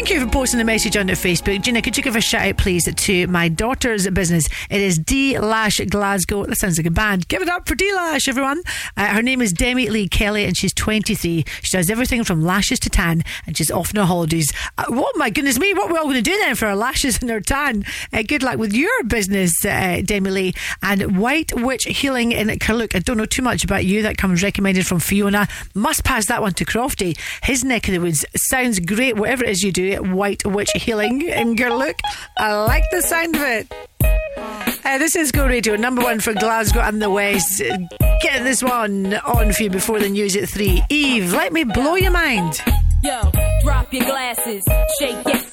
Thank 0.06 0.20
you 0.20 0.26
for 0.28 0.32
posting 0.32 0.60
the 0.60 0.66
message 0.66 0.96
on 0.98 1.08
Facebook. 1.08 1.64
Gina, 1.64 1.82
could 1.82 1.98
you 1.98 2.04
give 2.04 2.16
a 2.16 2.22
shout 2.22 2.48
out, 2.48 2.58
please, 2.58 2.88
to 2.94 3.26
my 3.26 3.50
daughter's 3.50 4.08
business? 4.12 4.48
It 4.70 4.80
is 4.80 5.00
D 5.00 5.40
Lash 5.40 5.78
Glasgow. 5.78 6.46
That 6.46 6.58
sounds 6.58 6.78
like 6.78 6.86
a 6.86 6.92
band. 6.92 7.28
Give 7.28 7.42
it 7.42 7.50
up 7.50 7.68
for 7.68 7.74
D 7.74 7.92
Lash, 7.92 8.28
everyone. 8.28 8.62
Uh, 8.96 9.08
her 9.08 9.24
name 9.24 9.42
is 9.42 9.52
Demi 9.52 9.90
Lee 9.90 10.08
Kelly 10.08 10.46
and 10.46 10.56
she's 10.56 10.76
23. 10.76 11.44
She 11.64 11.76
does 11.76 11.90
everything 11.90 12.24
from 12.24 12.44
lashes 12.44 12.80
to 12.82 12.90
tan 12.92 13.24
and 13.48 13.58
she's 13.58 13.72
off 13.72 13.96
on 13.96 14.00
her 14.00 14.06
holidays. 14.06 14.54
Uh, 14.78 14.86
what, 14.90 15.18
my 15.18 15.32
goodness 15.32 15.58
me, 15.58 15.74
what 15.74 15.90
we're 15.90 15.98
all 15.98 16.04
going 16.04 16.18
to 16.18 16.22
do 16.22 16.38
then 16.38 16.54
for 16.54 16.68
our 16.68 16.76
lashes 16.76 17.18
and 17.22 17.32
our 17.32 17.42
tan? 17.42 17.84
Uh, 18.14 18.22
good 18.22 18.44
luck 18.44 18.60
with 18.60 18.74
your 18.74 19.04
business, 19.06 19.66
uh, 19.66 20.04
Demi 20.06 20.30
Lee. 20.30 20.54
And 20.84 21.18
White 21.18 21.52
Witch 21.60 21.86
Healing 21.86 22.32
in 22.32 22.60
Carluke. 22.60 22.94
I 22.94 23.00
don't 23.00 23.18
know 23.18 23.26
too 23.26 23.42
much 23.42 23.64
about 23.64 23.86
you. 23.86 24.04
That 24.04 24.20
comes 24.20 24.44
recommended 24.44 24.86
from 24.86 25.00
Fiona. 25.00 25.48
Must 25.74 26.04
pass 26.04 26.28
that 26.28 26.44
one 26.44 26.54
to 26.54 26.66
Crofty. 26.66 27.18
His 27.42 27.64
neck 27.64 27.88
of 27.88 27.94
the 27.96 28.00
woods 28.02 28.24
sounds 28.46 28.80
great. 28.80 29.16
Whatever 29.16 29.44
it 29.44 29.52
is 29.52 29.64
you 29.64 29.72
do, 29.72 29.96
White 29.98 30.46
Witch 30.46 30.72
Healing 30.76 31.22
in 31.22 31.56
Carluke. 31.56 32.00
I 32.38 32.54
like 32.64 32.84
the 32.92 33.02
sound 33.02 33.36
of 33.36 33.42
it. 33.42 33.74
Uh, 34.86 34.98
this 34.98 35.16
is 35.16 35.32
Go 35.32 35.48
Radio, 35.48 35.76
number 35.76 36.02
one 36.02 36.20
for 36.20 36.34
Glasgow 36.34 36.82
and 36.82 37.02
the 37.02 37.10
West. 37.10 37.60
Get 38.22 38.44
this 38.44 38.62
one 38.64 39.14
on 39.14 39.52
for 39.54 39.64
you 39.64 39.70
before 39.70 40.00
the 40.00 40.10
news 40.10 40.36
at 40.36 40.48
three. 40.48 40.84
Eve, 40.90 41.34
let 41.34 41.52
me 41.54 41.64
blow 41.64 41.96
your 41.96 42.12
mind. 42.12 42.62
Yo, 43.04 43.32
drop 43.64 43.92
your 43.94 44.06
glasses, 44.06 44.64
shake 45.00 45.26
it. 45.26 45.52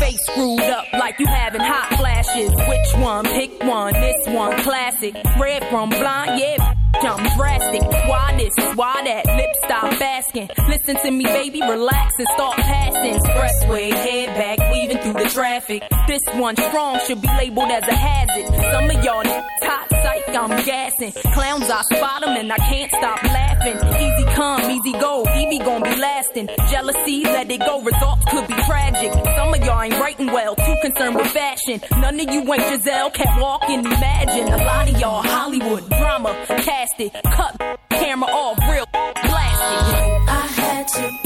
Face 0.00 0.20
screwed 0.26 0.60
up 0.60 0.84
like 0.94 1.18
you 1.18 1.26
having 1.26 1.60
hot 1.60 1.96
flashes. 1.98 2.50
Which 2.50 3.02
one? 3.02 3.24
Pick 3.24 3.62
one. 3.62 3.92
This 3.92 4.26
one, 4.26 4.60
classic. 4.62 5.14
Red 5.38 5.64
from 5.68 5.90
blind, 5.90 6.40
yeah. 6.40 6.74
I'm 7.02 7.36
drastic. 7.36 7.82
Why 7.82 8.34
this? 8.36 8.74
Why 8.74 9.02
that? 9.04 9.26
Lip 9.36 9.50
stop 9.66 9.98
basking. 9.98 10.48
Listen 10.68 10.96
to 11.02 11.10
me, 11.10 11.24
baby. 11.24 11.60
Relax 11.60 12.14
and 12.18 12.28
start 12.34 12.56
passing. 12.56 13.14
Expressway, 13.14 13.92
head 13.92 14.28
back, 14.36 14.58
weaving 14.72 14.98
through 14.98 15.24
the 15.24 15.28
traffic. 15.28 15.82
This 16.06 16.22
one 16.34 16.56
strong 16.56 16.98
should 17.06 17.20
be 17.20 17.28
labeled 17.28 17.70
as 17.70 17.82
a 17.84 17.94
hazard. 17.94 18.46
Some 18.72 18.90
of 18.90 19.04
y'all 19.04 19.22
top 19.62 19.88
psych, 19.90 20.28
I'm 20.28 20.64
gassing. 20.64 21.12
Clowns, 21.34 21.68
I 21.68 21.82
spot 21.82 22.22
them 22.22 22.36
and 22.36 22.52
I 22.52 22.56
can't 22.56 22.90
stop 22.90 23.22
laughing. 23.24 23.76
Easy 23.76 24.24
come, 24.34 24.70
easy 24.70 24.92
go. 24.92 25.24
Evie 25.36 25.58
gon' 25.58 25.82
be 25.82 25.96
lasting. 25.96 26.48
Jealousy, 26.70 27.24
let 27.24 27.50
it 27.50 27.60
go. 27.60 27.82
Results 27.82 28.22
could 28.30 28.46
be 28.46 28.54
tragic. 28.66 29.12
Some 29.36 29.52
of 29.52 29.64
y'all 29.64 29.82
ain't 29.82 29.98
writing 29.98 30.26
well, 30.26 30.54
too 30.54 30.76
concerned 30.82 31.16
with 31.16 31.28
fashion. 31.28 31.80
None 32.00 32.20
of 32.20 32.30
you 32.32 32.40
ain't 32.52 32.62
Giselle, 32.62 33.10
can't 33.10 33.40
walk 33.40 33.64
and 33.68 33.84
imagine. 33.84 34.52
A 34.52 34.58
lot 34.58 34.88
of 34.88 35.00
y'all 35.00 35.22
Hollywood 35.22 35.88
drama, 35.88 36.34
cast 36.46 36.94
it, 36.98 37.12
cut 37.34 37.56
camera 37.90 38.30
off, 38.30 38.58
real 38.70 38.86
to 40.86 41.25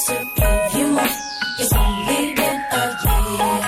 To 0.00 0.14
give 0.34 0.80
you 0.80 0.86
my. 0.92 1.04
It's 1.58 1.72
only 1.74 2.34
been 2.34 2.60
a 2.72 2.84
year. 3.04 3.60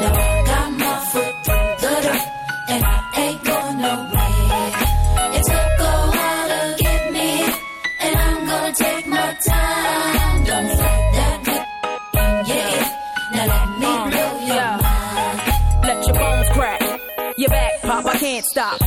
Now 0.00 0.14
I 0.14 0.42
got 0.46 0.68
my 0.72 0.94
foot 1.10 1.34
through 1.44 1.68
the 1.82 1.88
door, 2.02 2.20
and 2.70 2.82
I 2.82 2.88
ain't 3.18 3.44
going 3.44 3.76
nowhere. 3.84 4.70
It 5.36 5.42
took 5.44 5.72
a 5.78 5.94
while 6.16 6.48
to 6.48 6.82
get 6.82 7.02
me, 7.12 7.30
and 8.00 8.16
I'm 8.16 8.46
gonna 8.46 8.72
take 8.72 9.06
my 9.06 9.36
time. 9.46 10.44
Don't 10.46 10.68
fight 10.78 11.04
that 11.16 11.38
good, 11.44 11.64
yeah. 12.48 12.78
Now 13.34 13.46
let 13.52 13.68
me 13.82 13.92
blow 14.12 14.32
your 14.50 14.72
mind. 14.82 15.36
Let 15.84 15.98
your 16.06 16.14
bones 16.14 16.48
crack. 16.56 16.80
Your 17.36 17.50
back 17.50 17.72
pop, 17.82 18.06
I 18.06 18.16
can't 18.16 18.46
stop. 18.46 18.80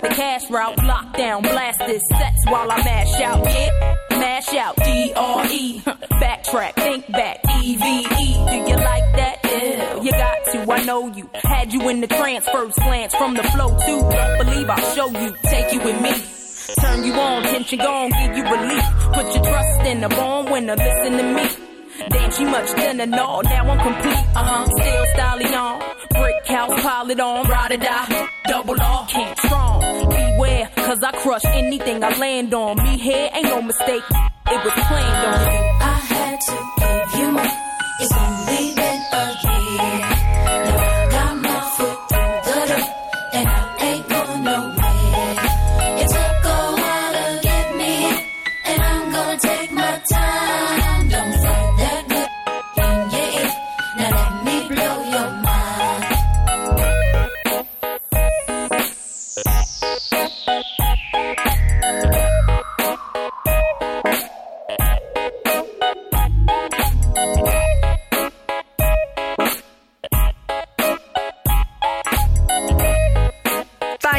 The 0.00 0.08
cash 0.08 0.48
route. 0.50 0.76
Lockdown, 0.78 1.42
blast 1.42 1.78
this 1.80 2.02
sets 2.08 2.44
while 2.46 2.70
I 2.70 2.82
mash 2.82 3.20
out. 3.20 3.44
Mash 4.10 4.54
out. 4.54 4.76
D 4.76 5.12
R 5.14 5.46
E. 5.46 5.80
Backtrack, 6.20 6.74
think 6.74 7.10
back. 7.10 7.40
E 7.62 7.76
V 7.76 7.84
E. 7.84 8.34
Do 8.50 8.70
you 8.70 8.76
like 8.76 9.08
that? 9.16 9.38
Yeah, 9.44 10.02
you 10.02 10.10
got 10.10 10.38
to. 10.52 10.72
I 10.72 10.84
know 10.84 11.08
you. 11.08 11.28
Had 11.34 11.72
you 11.72 11.88
in 11.88 12.00
the 12.00 12.06
trance, 12.06 12.48
first 12.48 12.76
glance 12.76 13.14
from 13.14 13.34
the 13.34 13.42
flow 13.42 13.68
too. 13.86 14.44
Believe 14.44 14.70
I'll 14.70 14.94
show 14.94 15.08
you. 15.08 15.34
Take 15.44 15.72
you 15.72 15.80
with 15.80 16.00
me. 16.00 16.40
Turn 16.78 17.04
you 17.04 17.12
on, 17.14 17.42
tension 17.42 17.78
gone, 17.78 18.10
give 18.10 18.36
you 18.36 18.44
relief. 18.44 18.84
Put 19.12 19.34
your 19.34 19.44
trust 19.44 19.80
in 19.86 20.00
the 20.00 20.08
born 20.08 20.52
winner, 20.52 20.76
listen 20.76 21.16
to 21.16 21.22
me. 21.34 21.69
Damn, 22.08 22.30
she 22.32 22.44
much 22.44 22.68
thinner, 22.70 23.06
no, 23.06 23.40
now 23.42 23.70
I'm 23.70 23.78
complete. 23.78 24.26
Uh 24.34 24.44
huh, 24.44 24.66
still 24.66 25.06
styling 25.14 25.54
on. 25.54 25.80
Brick 26.10 26.46
house, 26.46 26.82
pile 26.82 27.10
it 27.10 27.20
on, 27.20 27.48
ride 27.48 27.72
or 27.72 27.76
die. 27.76 28.28
Double 28.46 28.80
R, 28.80 29.06
can't 29.06 29.38
strong. 29.38 29.80
Beware, 30.08 30.70
cause 30.76 30.98
I 31.02 31.12
crush 31.12 31.44
anything 31.44 32.02
I 32.02 32.16
land 32.18 32.54
on. 32.54 32.76
Me 32.82 32.98
here 32.98 33.28
ain't 33.34 33.44
no 33.44 33.62
mistake, 33.62 34.02
it 34.46 34.64
was 34.64 34.72
planned 34.72 35.26
on. 35.26 35.48
I 35.82 35.98
had 36.12 36.40
to 36.40 36.56
give 36.80 37.20
you 37.20 37.32
my. 37.32 37.66
It's 38.00 38.12
only 38.12 38.69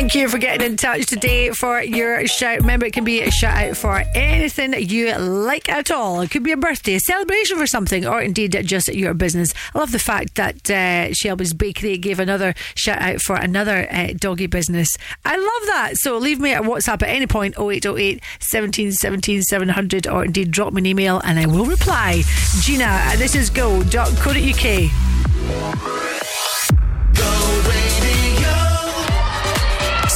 Thank 0.02 0.16
you 0.16 0.30
for 0.30 0.40
getting 0.40 0.66
in 0.66 0.78
touch 0.78 1.06
today 1.06 1.52
for 1.52 1.80
your 1.80 2.26
shout. 2.26 2.62
Remember, 2.62 2.88
it 2.88 2.94
can 2.94 3.04
be 3.04 3.22
a 3.22 3.30
shout 3.30 3.56
out 3.56 3.78
for 3.78 4.04
anything 4.16 4.74
you 4.90 5.16
like 5.16 5.70
at 5.70 5.92
all. 5.92 6.22
It 6.22 6.32
could 6.32 6.42
be 6.42 6.52
a 6.52 6.58
birthday, 6.58 6.96
a 6.96 7.00
celebration 7.00 7.60
for 7.60 7.68
something, 7.68 8.08
or 8.08 8.20
indeed 8.20 8.60
just 8.66 8.88
your 8.88 9.14
business. 9.14 9.54
I 9.76 9.78
love 9.78 9.92
the 9.92 10.00
fact 10.00 10.34
that 10.36 10.72
uh, 10.72 11.14
Shelby's 11.14 11.54
Bakery 11.54 12.00
gave 12.00 12.20
another 12.20 12.56
shout 12.74 13.00
out 13.00 13.22
for 13.22 13.36
another 13.36 13.88
uh, 13.92 14.14
doggy 14.16 14.48
business. 14.48 14.90
I 15.24 15.38
love 15.38 15.68
that. 15.68 15.92
So 15.98 16.18
leave 16.18 16.40
me 16.40 16.52
a 16.52 16.62
WhatsApp 16.62 17.04
at 17.04 17.10
any 17.10 17.28
point 17.28 17.60
0808 17.60 18.24
17 18.40 18.94
17 18.94 19.44
700 19.44 20.08
or 20.08 20.26
indeed 20.26 20.50
drop 20.50 20.74
me 20.74 20.82
an 20.82 20.88
email 20.88 21.22
and 21.24 21.38
I 21.38 21.46
will 21.46 21.66
reply. 21.66 22.24
Gina, 22.62 23.12
this 23.18 23.36
is 23.36 23.52
go.co.uk. 23.52 24.92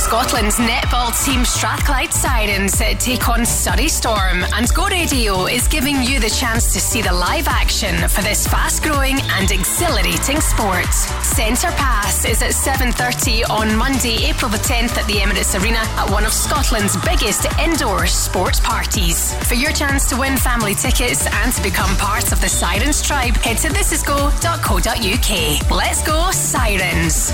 Scotland's 0.05 0.57
netball 0.57 1.09
team 1.25 1.43
Strathclyde 1.43 2.13
Sirens 2.13 2.77
take 2.99 3.27
on 3.27 3.43
Surrey 3.43 3.87
Storm, 3.87 4.45
and 4.53 4.71
Go 4.75 4.85
Radio 4.87 5.47
is 5.47 5.67
giving 5.67 6.03
you 6.03 6.19
the 6.19 6.29
chance 6.29 6.71
to 6.73 6.79
see 6.79 7.01
the 7.01 7.11
live 7.11 7.47
action 7.47 8.07
for 8.07 8.21
this 8.21 8.45
fast-growing 8.45 9.19
and 9.31 9.49
exhilarating 9.49 10.39
sport. 10.41 10.93
Centre 11.23 11.71
Pass 11.71 12.23
is 12.23 12.43
at 12.43 12.53
7:30 12.53 13.45
on 13.49 13.75
Monday, 13.75 14.29
April 14.29 14.51
the 14.51 14.59
10th, 14.59 14.95
at 14.95 15.07
the 15.07 15.15
Emirates 15.15 15.59
Arena 15.59 15.79
at 15.97 16.07
one 16.11 16.23
of 16.23 16.33
Scotland's 16.33 16.95
biggest 16.97 17.47
indoor 17.57 18.05
sports 18.05 18.59
parties. 18.59 19.33
For 19.49 19.55
your 19.55 19.71
chance 19.71 20.05
to 20.09 20.17
win 20.17 20.37
family 20.37 20.75
tickets 20.75 21.25
and 21.25 21.51
to 21.51 21.63
become 21.63 21.97
part 21.97 22.31
of 22.31 22.39
the 22.41 22.49
Sirens 22.49 23.01
tribe, 23.01 23.37
head 23.37 23.57
to 23.57 23.69
thisisgo.co.uk. 23.69 25.31
Let's 25.71 26.03
go 26.03 26.29
Sirens! 26.29 27.33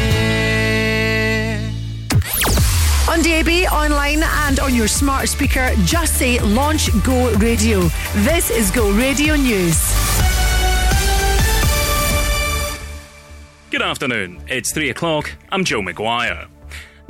On 3.11 3.21
DAB, 3.21 3.69
online, 3.73 4.23
and 4.23 4.57
on 4.61 4.73
your 4.73 4.87
smart 4.87 5.27
speaker, 5.27 5.71
just 5.83 6.17
say 6.17 6.39
Launch 6.39 6.89
Go 7.03 7.29
Radio. 7.39 7.81
This 8.23 8.49
is 8.49 8.71
Go 8.71 8.89
Radio 8.93 9.35
News. 9.35 9.75
Good 13.69 13.81
afternoon. 13.81 14.41
It's 14.47 14.71
three 14.71 14.91
o'clock. 14.91 15.29
I'm 15.51 15.65
Joe 15.65 15.81
McGuire. 15.81 16.47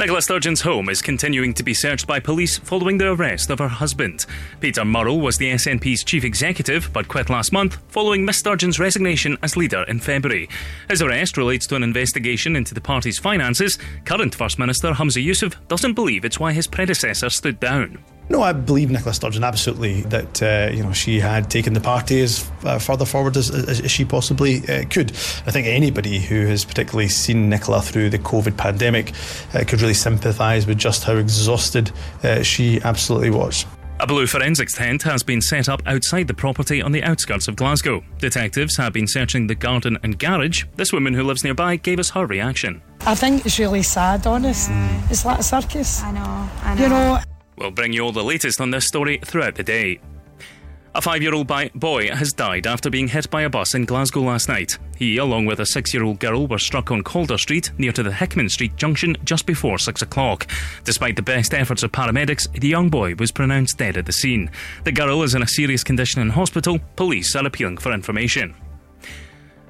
Nicola 0.02 0.20
Sturgeon's 0.20 0.62
home 0.62 0.90
is 0.90 1.00
continuing 1.00 1.54
to 1.54 1.62
be 1.62 1.76
searched 1.76 2.08
by 2.08 2.20
police 2.20 2.58
following 2.58 2.98
the 2.98 3.12
arrest 3.12 3.52
of 3.52 3.60
her 3.60 3.68
husband. 3.68 4.26
Peter 4.60 4.84
Murrell 4.84 5.22
was 5.22 5.38
the 5.38 5.52
SNP's 5.52 6.04
chief 6.04 6.24
executive 6.24 6.92
but 6.92 7.08
quit 7.08 7.30
last 7.30 7.54
month 7.54 7.78
following 7.90 8.26
Miss 8.26 8.40
Sturgeon's 8.40 8.80
resignation 8.80 9.38
as 9.44 9.56
leader 9.56 9.84
in 9.84 10.00
February. 10.00 10.50
His 10.90 11.04
arrest 11.04 11.38
relates 11.38 11.68
to 11.68 11.76
an 11.76 11.84
investigation 11.84 12.56
into 12.56 12.74
the 12.74 12.82
party's 12.82 13.20
finances. 13.20 13.78
Current 14.04 14.34
First 14.34 14.58
Minister 14.58 14.92
Hamza 14.92 15.22
Yusuf 15.22 15.56
doesn't 15.68 15.94
believe 15.94 16.26
it's 16.26 16.40
why 16.40 16.52
his 16.52 16.66
predecessor 16.66 17.30
stood 17.30 17.60
down. 17.60 18.04
No, 18.32 18.44
I 18.44 18.54
believe 18.54 18.90
Nicola 18.90 19.14
Sturgeon 19.14 19.44
absolutely 19.44 20.04
that 20.04 20.42
uh, 20.42 20.74
you 20.74 20.82
know 20.82 20.94
she 20.94 21.20
had 21.20 21.52
taken 21.52 21.74
the 21.74 21.82
party 21.82 22.22
as 22.22 22.50
uh, 22.64 22.80
further 22.80 23.04
forward 23.04 23.36
as, 23.36 23.50
as, 23.50 23.82
as 23.82 23.92
she 23.92 24.06
possibly 24.06 24.60
uh, 24.70 24.86
could. 24.90 25.12
I 25.46 25.52
think 25.52 25.68
anybody 25.68 26.18
who 26.18 26.46
has 26.46 26.64
particularly 26.64 27.10
seen 27.10 27.50
Nicola 27.50 27.82
through 27.82 28.10
the 28.10 28.20
COVID 28.20 28.56
pandemic 28.56 29.12
uh, 29.54 29.66
could 29.68 29.82
really 29.82 29.94
sympathise 29.94 30.66
with 30.66 30.78
just 30.78 31.04
how 31.04 31.18
exhausted 31.18 31.92
uh, 32.24 32.42
she 32.42 32.80
absolutely 32.84 33.32
was. 33.32 33.66
A 34.00 34.08
blue 34.08 34.26
forensics 34.26 34.74
tent 34.74 35.04
has 35.04 35.24
been 35.24 35.42
set 35.42 35.68
up 35.68 35.82
outside 35.86 36.28
the 36.28 36.34
property 36.34 36.82
on 36.82 36.94
the 36.94 37.04
outskirts 37.04 37.50
of 37.50 37.58
Glasgow. 37.58 38.02
Detectives 38.20 38.78
have 38.78 38.94
been 38.94 39.08
searching 39.08 39.46
the 39.46 39.56
garden 39.56 39.98
and 40.04 40.18
garage. 40.18 40.64
This 40.78 40.94
woman 40.94 41.14
who 41.14 41.24
lives 41.24 41.44
nearby 41.44 41.76
gave 41.76 42.00
us 42.00 42.10
her 42.12 42.26
reaction. 42.26 42.82
I 43.02 43.14
think 43.14 43.46
it's 43.46 43.60
really 43.60 43.84
sad, 43.84 44.26
honest. 44.26 44.70
It's 45.12 45.26
like 45.26 45.40
a 45.40 45.44
circus. 45.44 46.02
I 46.02 46.12
know, 46.14 46.50
I 46.64 46.76
know. 46.76 46.82
You 46.82 46.90
know, 46.90 47.20
We'll 47.62 47.70
bring 47.70 47.94
you 47.94 48.02
all 48.02 48.12
the 48.12 48.24
latest 48.24 48.60
on 48.60 48.72
this 48.72 48.88
story 48.88 49.20
throughout 49.24 49.54
the 49.54 49.64
day. 49.64 50.00
A 50.96 51.02
five 51.02 51.22
year 51.22 51.36
old 51.36 51.48
boy 51.76 52.10
has 52.10 52.34
died 52.34 52.66
after 52.66 52.90
being 52.90 53.08
hit 53.08 53.30
by 53.30 53.44
a 53.44 53.50
bus 53.52 53.76
in 53.76 53.86
Glasgow 53.86 54.22
last 54.22 54.50
night. 54.50 54.80
He, 54.98 55.18
along 55.18 55.46
with 55.46 55.60
a 55.60 55.66
six 55.68 55.94
year 55.94 56.04
old 56.04 56.20
girl, 56.20 56.48
were 56.48 56.58
struck 56.58 56.90
on 56.90 57.04
Calder 57.04 57.38
Street 57.38 57.72
near 57.78 57.92
to 57.92 58.02
the 58.02 58.12
Hickman 58.12 58.50
Street 58.50 58.76
junction 58.78 59.16
just 59.24 59.46
before 59.46 59.78
six 59.78 60.02
o'clock. 60.02 60.48
Despite 60.86 61.16
the 61.16 61.22
best 61.22 61.54
efforts 61.54 61.84
of 61.84 61.92
paramedics, 61.92 62.52
the 62.60 62.68
young 62.68 62.90
boy 62.90 63.14
was 63.14 63.32
pronounced 63.32 63.78
dead 63.78 63.96
at 63.96 64.08
the 64.08 64.12
scene. 64.12 64.50
The 64.84 64.92
girl 64.92 65.22
is 65.22 65.36
in 65.36 65.44
a 65.44 65.48
serious 65.48 65.84
condition 65.84 66.20
in 66.20 66.32
hospital. 66.32 66.80
Police 66.96 67.36
are 67.36 67.46
appealing 67.46 67.78
for 67.78 67.94
information. 67.94 68.56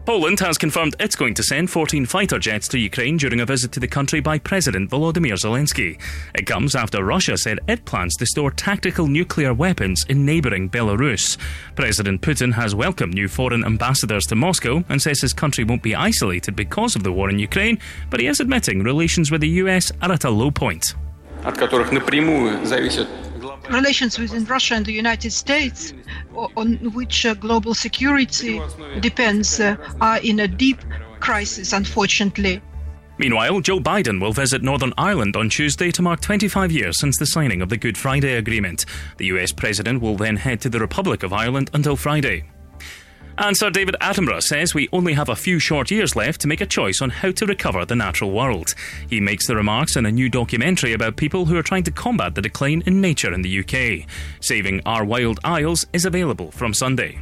Poland 0.06 0.38
has 0.38 0.56
confirmed 0.56 0.94
it's 1.00 1.16
going 1.16 1.34
to 1.34 1.42
send 1.42 1.68
14 1.68 2.06
fighter 2.06 2.38
jets 2.38 2.68
to 2.68 2.78
Ukraine 2.78 3.16
during 3.16 3.40
a 3.40 3.44
visit 3.44 3.72
to 3.72 3.80
the 3.80 3.88
country 3.88 4.20
by 4.20 4.38
President 4.38 4.88
Volodymyr 4.88 5.34
Zelensky. 5.34 6.00
It 6.32 6.46
comes 6.46 6.76
after 6.76 7.02
Russia 7.02 7.36
said 7.36 7.58
it 7.66 7.84
plans 7.84 8.14
to 8.18 8.26
store 8.26 8.52
tactical 8.52 9.08
nuclear 9.08 9.52
weapons 9.52 10.04
in 10.08 10.24
neighbouring 10.24 10.70
Belarus. 10.70 11.36
President 11.74 12.20
Putin 12.20 12.52
has 12.52 12.72
welcomed 12.72 13.14
new 13.14 13.26
foreign 13.26 13.64
ambassadors 13.64 14.26
to 14.26 14.36
Moscow 14.36 14.84
and 14.88 15.02
says 15.02 15.20
his 15.20 15.32
country 15.32 15.64
won't 15.64 15.82
be 15.82 15.96
isolated 15.96 16.54
because 16.54 16.94
of 16.94 17.02
the 17.02 17.10
war 17.10 17.28
in 17.28 17.40
Ukraine, 17.40 17.76
but 18.08 18.20
he 18.20 18.28
is 18.28 18.38
admitting 18.38 18.84
relations 18.84 19.32
with 19.32 19.40
the 19.40 19.58
US 19.64 19.90
are 20.02 20.12
at 20.12 20.22
a 20.22 20.30
low 20.30 20.52
point. 20.52 20.94
от 21.42 21.56
которых 21.58 21.92
напрямую 21.92 22.66
зависит 22.66 23.06
relations 23.69 24.17
within 24.17 24.45
Russia 24.45 24.75
and 24.75 24.85
the 24.85 24.93
United 24.93 25.31
States, 25.31 25.93
on 26.55 26.77
which 26.93 27.25
uh, 27.25 27.33
global 27.33 27.73
security 27.73 28.61
depends, 28.99 29.59
uh, 29.59 29.75
are 29.99 30.19
in 30.19 30.39
a 30.39 30.47
deep 30.47 30.79
crisis, 31.19 31.73
unfortunately. 31.73 32.61
Meanwhile, 33.17 33.61
Joe 33.61 33.79
Biden 33.79 34.19
will 34.19 34.33
visit 34.33 34.63
Northern 34.63 34.93
Ireland 34.97 35.35
on 35.35 35.49
Tuesday 35.49 35.91
to 35.91 36.01
mark 36.01 36.21
25 36.21 36.71
years 36.71 36.99
since 36.99 37.17
the 37.17 37.27
signing 37.27 37.61
of 37.61 37.69
the 37.69 37.77
Good 37.77 37.97
Friday 37.97 38.35
Agreement. 38.35 38.85
The 39.17 39.27
US 39.27 39.51
president 39.51 40.01
will 40.01 40.15
then 40.15 40.37
head 40.37 40.59
to 40.61 40.69
the 40.69 40.79
Republic 40.79 41.21
of 41.21 41.31
Ireland 41.31 41.69
until 41.73 41.95
Friday. 41.95 42.50
And 43.37 43.55
Sir 43.55 43.69
David 43.69 43.95
Attenborough 44.01 44.43
says 44.43 44.73
we 44.73 44.89
only 44.91 45.13
have 45.13 45.29
a 45.29 45.35
few 45.35 45.59
short 45.59 45.89
years 45.89 46.15
left 46.15 46.41
to 46.41 46.47
make 46.47 46.61
a 46.61 46.65
choice 46.65 47.01
on 47.01 47.09
how 47.09 47.31
to 47.31 47.45
recover 47.45 47.85
the 47.85 47.95
natural 47.95 48.31
world. 48.31 48.75
He 49.09 49.19
makes 49.19 49.47
the 49.47 49.55
remarks 49.55 49.95
in 49.95 50.05
a 50.05 50.11
new 50.11 50.29
documentary 50.29 50.93
about 50.93 51.15
people 51.15 51.45
who 51.45 51.57
are 51.57 51.63
trying 51.63 51.83
to 51.83 51.91
combat 51.91 52.35
the 52.35 52.41
decline 52.41 52.83
in 52.85 53.01
nature 53.01 53.33
in 53.33 53.41
the 53.41 53.59
UK. 53.59 54.07
Saving 54.41 54.81
Our 54.85 55.05
Wild 55.05 55.39
Isles 55.43 55.85
is 55.93 56.05
available 56.05 56.51
from 56.51 56.73
Sunday. 56.73 57.19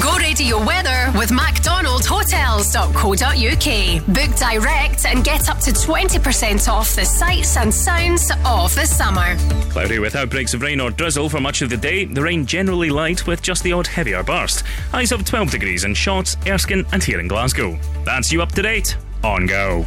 Go 0.00 0.16
radio 0.16 0.56
weather 0.64 1.12
with 1.18 1.28
MacDonaldHotels.co.uk. 1.28 4.06
Book 4.06 4.36
direct 4.38 5.04
and 5.04 5.22
get 5.22 5.50
up 5.50 5.58
to 5.58 5.70
20% 5.70 6.66
off 6.66 6.96
the 6.96 7.04
sights 7.04 7.58
and 7.58 7.74
sounds 7.74 8.30
of 8.46 8.74
the 8.74 8.86
summer. 8.86 9.36
Cloudy 9.70 9.98
with 9.98 10.16
outbreaks 10.16 10.54
of 10.54 10.62
rain 10.62 10.80
or 10.80 10.90
drizzle 10.90 11.28
for 11.28 11.42
much 11.42 11.60
of 11.60 11.68
the 11.68 11.76
day. 11.76 12.06
The 12.06 12.22
rain 12.22 12.46
generally 12.46 12.88
light 12.88 13.26
with 13.26 13.42
just 13.42 13.62
the 13.64 13.72
odd 13.72 13.86
heavier 13.86 14.22
burst. 14.22 14.62
Highs 14.92 15.12
of 15.12 15.26
12 15.26 15.50
degrees 15.50 15.84
in 15.84 15.92
Shotts, 15.92 16.38
Erskine, 16.46 16.86
and 16.92 17.04
here 17.04 17.20
in 17.20 17.28
Glasgow. 17.28 17.78
That's 18.04 18.32
you 18.32 18.40
up 18.40 18.52
to 18.52 18.62
date 18.62 18.96
on 19.22 19.44
Go. 19.46 19.84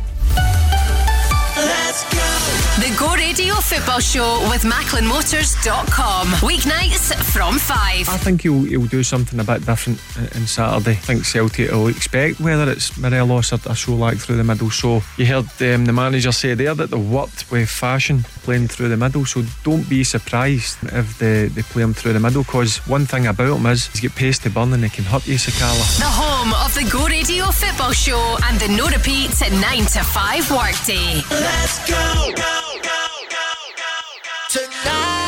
The 2.75 2.93
Go 2.99 3.15
Radio 3.15 3.55
Football 3.55 4.01
Show 4.01 4.49
with 4.49 4.63
MacklinMotors.com. 4.63 6.27
Weeknights 6.43 7.15
from 7.31 7.57
5. 7.57 8.09
I 8.09 8.17
think 8.17 8.41
he'll, 8.41 8.63
he'll 8.63 8.85
do 8.87 9.01
something 9.01 9.39
a 9.39 9.45
bit 9.45 9.65
different 9.65 9.97
uh, 10.17 10.37
on 10.37 10.45
Saturday. 10.45 10.91
I 10.91 10.95
think 10.95 11.23
Celtic 11.23 11.71
will 11.71 11.87
expect 11.87 12.41
whether 12.41 12.69
it's 12.69 12.97
Morelos 12.97 13.53
or 13.53 13.55
a 13.55 13.75
Solak 13.75 14.19
through 14.19 14.35
the 14.35 14.43
middle. 14.43 14.69
So 14.71 15.01
you 15.15 15.25
heard 15.25 15.45
um, 15.61 15.85
the 15.85 15.93
manager 15.93 16.33
say 16.33 16.53
there 16.53 16.75
that 16.75 16.89
they 16.91 16.97
worked 16.97 17.49
with 17.49 17.69
fashion 17.69 18.23
playing 18.43 18.67
through 18.67 18.89
the 18.89 18.97
middle. 18.97 19.25
So 19.25 19.43
don't 19.63 19.87
be 19.87 20.03
surprised 20.03 20.77
if 20.83 21.17
they, 21.17 21.47
they 21.47 21.61
play 21.61 21.83
him 21.83 21.93
through 21.93 22.11
the 22.11 22.19
middle 22.19 22.43
because 22.43 22.85
one 22.87 23.05
thing 23.05 23.25
about 23.25 23.57
him 23.57 23.65
is 23.67 23.87
he's 23.87 24.01
got 24.01 24.17
pace 24.17 24.39
to 24.39 24.49
burn 24.49 24.73
and 24.73 24.83
he 24.83 24.89
can 24.89 25.05
hurt 25.05 25.25
you, 25.25 25.35
Sakala. 25.35 25.97
The 25.97 26.05
home 26.05 26.53
of 26.53 26.73
the 26.75 26.83
Go 26.91 27.07
Radio 27.07 27.45
Football 27.51 27.93
Show 27.93 28.37
and 28.43 28.59
the 28.59 28.67
no 28.67 28.87
repeats 28.89 29.41
at 29.41 29.53
9 29.53 29.61
to 29.85 30.03
5 30.03 30.51
workday. 30.51 31.21
Let's 31.31 32.64
go, 32.81 32.89
go, 33.29 33.47
go, 33.77 33.93
go. 34.25 34.59
Tonight, 34.59 35.24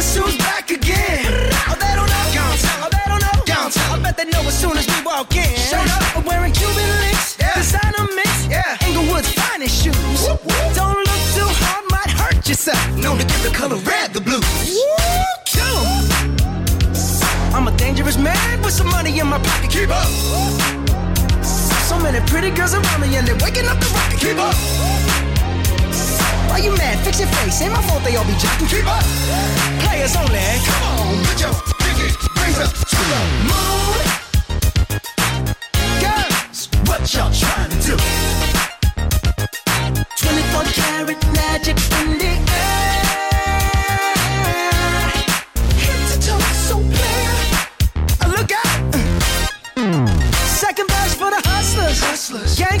guess 0.00 0.16
who's 0.16 0.36
back 0.38 0.70
again? 0.70 1.26
Oh, 1.68 1.76
they 1.76 1.92
don't 1.92 2.08
know. 2.08 2.24
Downtown. 2.32 2.78
Oh, 2.80 2.88
they 2.88 3.04
don't 3.04 3.20
know. 3.20 3.36
Downtown. 3.44 4.00
I 4.00 4.02
bet 4.02 4.16
they 4.16 4.24
know 4.32 4.40
as 4.48 4.56
soon 4.58 4.78
as 4.78 4.86
we 4.88 4.98
walk 5.04 5.36
in. 5.36 5.52
Showed 5.68 5.88
up. 5.92 6.16
I'm 6.16 6.24
Wearing 6.24 6.52
Cuban 6.52 6.88
links. 7.04 7.36
Yeah. 7.38 7.52
Designer 7.54 8.08
mix. 8.16 8.48
Yeah. 8.48 8.86
Englewood's 8.86 9.30
finest 9.34 9.76
shoes. 9.82 9.94
Whoop, 10.24 10.40
whoop. 10.48 10.74
Don't 10.74 10.96
look 10.96 11.22
too 11.36 11.50
hard, 11.60 11.84
might 11.92 12.12
hurt 12.16 12.48
yourself. 12.48 12.80
Known 12.96 13.18
to 13.18 13.26
give 13.26 13.42
the 13.42 13.52
color 13.52 13.76
red 13.76 14.14
the 14.14 14.22
blues. 14.22 14.40
Woo, 14.72 15.10
I'm 17.52 17.68
a 17.68 17.76
dangerous 17.76 18.16
man 18.16 18.62
with 18.62 18.72
some 18.72 18.88
money 18.88 19.18
in 19.18 19.26
my 19.26 19.38
pocket. 19.38 19.70
Keep 19.70 19.90
up. 19.90 20.08
So 21.90 21.98
many 21.98 22.20
pretty 22.26 22.50
girls 22.50 22.72
around 22.72 23.00
me 23.02 23.16
and 23.16 23.28
they're 23.28 23.42
waking 23.44 23.66
up 23.66 23.78
the 23.78 23.90
rocket. 23.92 24.18
Keep 24.18 24.38
up. 24.38 25.09
Why 26.50 26.58
you 26.58 26.72
mad? 26.76 26.98
Fix 27.04 27.20
your 27.20 27.28
face. 27.28 27.62
Ain't 27.62 27.72
my 27.72 27.80
fault 27.82 28.02
they 28.02 28.16
all 28.16 28.24
be 28.24 28.32
jocking. 28.32 28.68
Keep 28.68 28.86
up. 28.86 29.04
Players 29.86 30.16
only. 30.16 30.42
Come 30.66 30.82
on, 30.98 31.24
put 31.24 31.38
your 31.40 31.54
pinky 31.78 32.10
rings 32.42 32.58
up 32.58 32.72
to 32.74 33.00
the 33.10 33.20
moon. 33.48 34.02
Girls, 36.02 36.68
What 36.88 37.02
y'all 37.14 37.30
trying 37.32 37.70
to 37.70 37.78
do? 37.86 37.96
24 40.18 40.64
karat 40.74 41.39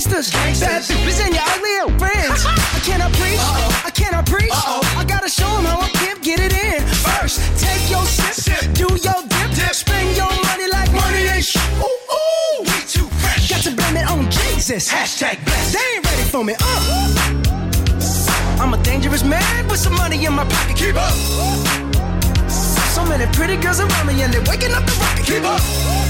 Gangsters. 0.00 0.30
Gangsters. 0.30 0.88
Bad 0.88 0.96
bitches 1.04 1.20
and 1.26 1.34
your 1.34 1.44
ugly 1.44 1.74
old 1.84 1.98
friends. 2.00 2.44
I 2.48 2.80
cannot 2.80 3.12
preach. 3.20 3.38
I 3.84 3.90
cannot 3.92 4.24
preach. 4.24 4.50
I 4.50 5.04
gotta 5.06 5.28
show 5.28 5.44
'em 5.58 5.64
how 5.64 5.78
I 5.78 5.88
pimp 6.00 6.22
get 6.22 6.40
it 6.40 6.54
in. 6.56 6.80
First, 7.04 7.36
take 7.60 7.84
your 7.90 8.04
sip. 8.06 8.32
Sip. 8.32 8.72
Do 8.72 8.88
your 8.96 9.20
dip. 9.28 9.50
Dip. 9.52 9.74
Spend 9.74 10.16
your 10.16 10.32
money 10.48 10.68
like 10.72 10.90
money 10.92 11.28
ain't 11.28 11.44
sh- 11.44 11.60
Ooh, 11.84 12.16
ooh, 12.16 12.62
we 12.64 12.80
too 12.88 13.08
fresh. 13.20 13.50
Got 13.50 13.60
to 13.64 13.72
blame 13.76 13.98
it 13.98 14.08
on 14.10 14.24
Jesus. 14.30 14.88
Hashtag 14.88 15.44
blessed. 15.44 15.74
They 15.74 15.96
ain't 15.96 16.06
ready 16.06 16.24
for 16.32 16.44
me. 16.44 16.54
Uh. 16.58 17.36
I'm 18.58 18.72
a 18.72 18.82
dangerous 18.82 19.22
man 19.22 19.68
with 19.68 19.80
some 19.80 19.96
money 19.96 20.24
in 20.24 20.32
my 20.32 20.44
pocket. 20.46 20.76
Keep 20.78 20.96
up. 20.96 21.12
So 22.96 23.04
many 23.04 23.26
pretty 23.36 23.56
girls 23.56 23.80
around 23.80 24.06
me 24.06 24.22
and 24.22 24.32
they're 24.32 24.48
waking 24.48 24.72
up 24.72 24.84
the 24.86 24.96
rocket. 24.96 25.26
Keep 25.26 25.44
up. 25.44 26.09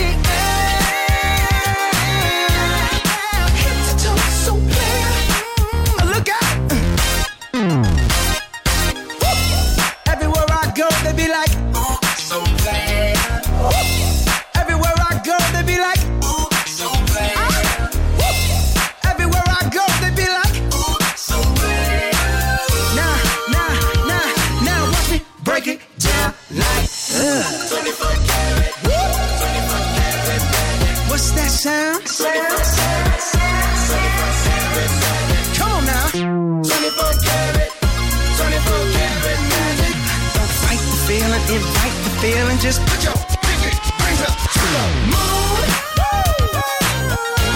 invite 41.53 42.03
the 42.03 42.09
feeling, 42.21 42.57
just 42.59 42.79
Put 42.85 43.03
your 43.03 43.13
pinky 43.13 43.71
rings 44.03 44.21
up 44.21 44.35
to 44.55 44.65
the 44.73 44.83
moon. 45.11 45.67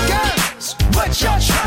girls. 0.09 0.75
What 0.95 1.21
y'all 1.21 1.64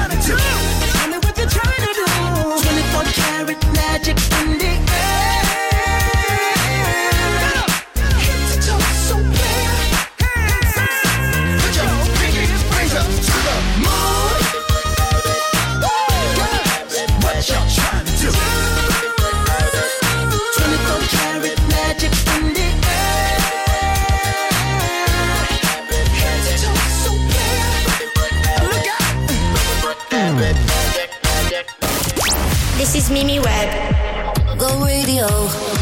This 32.91 33.05
is 33.05 33.11
Mimi 33.11 33.39
Webb. 33.39 34.59
Go 34.59 34.83
radio. 34.83 35.27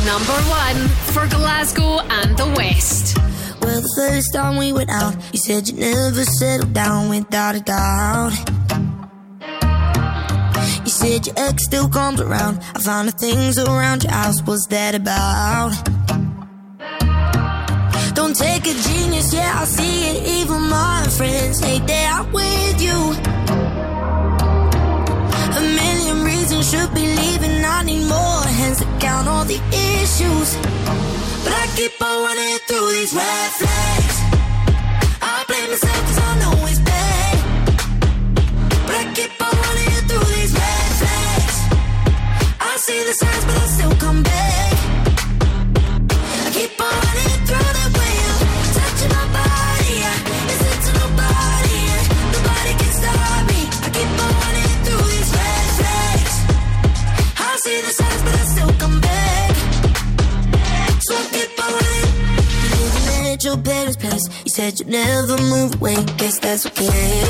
Number 0.05 0.39
one 0.51 0.89
for 1.15 1.25
Glasgow 1.29 2.01
and 2.01 2.37
the 2.37 2.53
West. 2.57 3.17
Well, 3.61 3.81
the 3.81 3.95
first 3.97 4.35
time 4.35 4.57
we 4.57 4.73
went 4.73 4.91
out, 4.91 5.15
you 5.33 5.39
said 5.39 5.69
you'd 5.69 5.79
never 5.79 6.25
settle 6.25 6.69
down 6.71 7.09
without 7.09 7.55
a 7.55 7.61
doubt. 7.61 8.33
You 10.83 10.91
said 10.91 11.29
your 11.29 11.39
ex 11.39 11.63
still 11.67 11.89
comes 11.89 12.21
around. 12.21 12.59
I 12.75 12.81
found 12.81 13.07
the 13.07 13.13
things 13.13 13.57
around 13.57 14.03
your 14.03 14.13
house. 14.13 14.43
What's 14.43 14.67
that 14.71 14.97
about? 14.97 15.75
Don't 18.17 18.35
take 18.35 18.67
a 18.67 18.75
genius, 18.75 19.33
yeah, 19.33 19.61
I 19.61 19.65
see 19.65 20.09
it. 20.11 20.27
Even 20.41 20.61
my 20.63 21.07
friends 21.17 21.61
hate 21.61 21.87
that 21.87 22.19
I'm 22.19 22.33
with 22.33 22.83
you. 22.83 23.66
Should 26.71 26.93
be 26.95 27.07
leaving. 27.07 27.65
I 27.65 27.83
need 27.85 28.07
more 28.09 28.43
hands 28.59 28.79
to 28.81 28.87
count 28.99 29.29
all 29.29 29.45
the 29.45 29.61
issues. 30.03 30.49
But 31.45 31.53
I 31.63 31.65
keep 31.77 31.95
on 32.03 32.17
running 32.27 32.59
through 32.67 32.89
these 32.97 33.13
red 33.15 33.51
flags. 33.59 34.17
I 35.23 35.45
blame 35.47 35.71
myself 35.71 36.01
cause 36.07 36.21
I 36.29 36.33
know 36.43 36.55
it's 36.71 36.83
bad. 36.91 37.37
But 38.87 38.95
I 39.03 39.05
keep 39.15 39.33
on 39.47 39.55
running 39.65 40.03
through 40.09 40.29
these 40.35 40.53
red 40.61 40.91
flags. 41.01 41.57
I 42.71 42.73
see 42.87 43.01
the 43.09 43.15
signs, 43.21 43.45
but 43.45 43.57
I 43.63 43.67
still 43.77 43.95
come 44.05 44.23
back. 44.25 44.76
Your 63.47 63.57
parents' 63.59 63.97
place. 63.97 64.29
You 64.45 64.51
said 64.51 64.81
you'd 64.81 64.89
never 64.89 65.39
move 65.39 65.77
away. 65.77 65.95
Guess 66.19 66.41
that's 66.41 66.67
okay. 66.67 67.23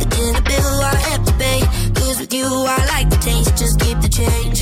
The 0.00 0.06
dinner 0.10 0.42
bill 0.42 0.80
I 0.82 0.96
have 1.10 1.24
to 1.26 1.32
pay. 1.34 1.60
Cause 1.94 2.18
with 2.18 2.34
you 2.34 2.44
I 2.44 2.84
like 2.86 3.08
the 3.08 3.18
taste. 3.18 3.56
Just 3.56 3.78
keep 3.78 4.00
the 4.00 4.08
change. 4.08 4.58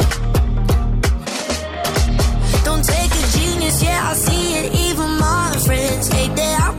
Don't 2.67 2.85
take 2.85 3.11
a 3.11 3.25
genius, 3.39 3.83
yeah, 3.83 4.11
I 4.11 4.13
see 4.13 4.55
it. 4.59 4.75
Even 4.75 5.09
my 5.19 5.57
friends 5.65 6.09
hate 6.09 6.37
that 6.37 6.61
I'm 6.61 6.74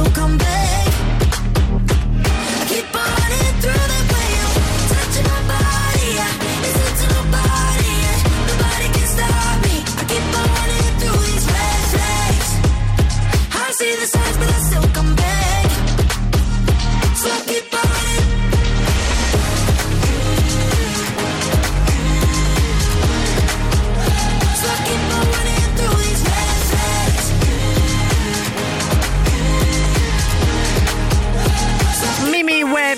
still 0.00 0.12
come 0.12 0.38
back. 0.38 0.69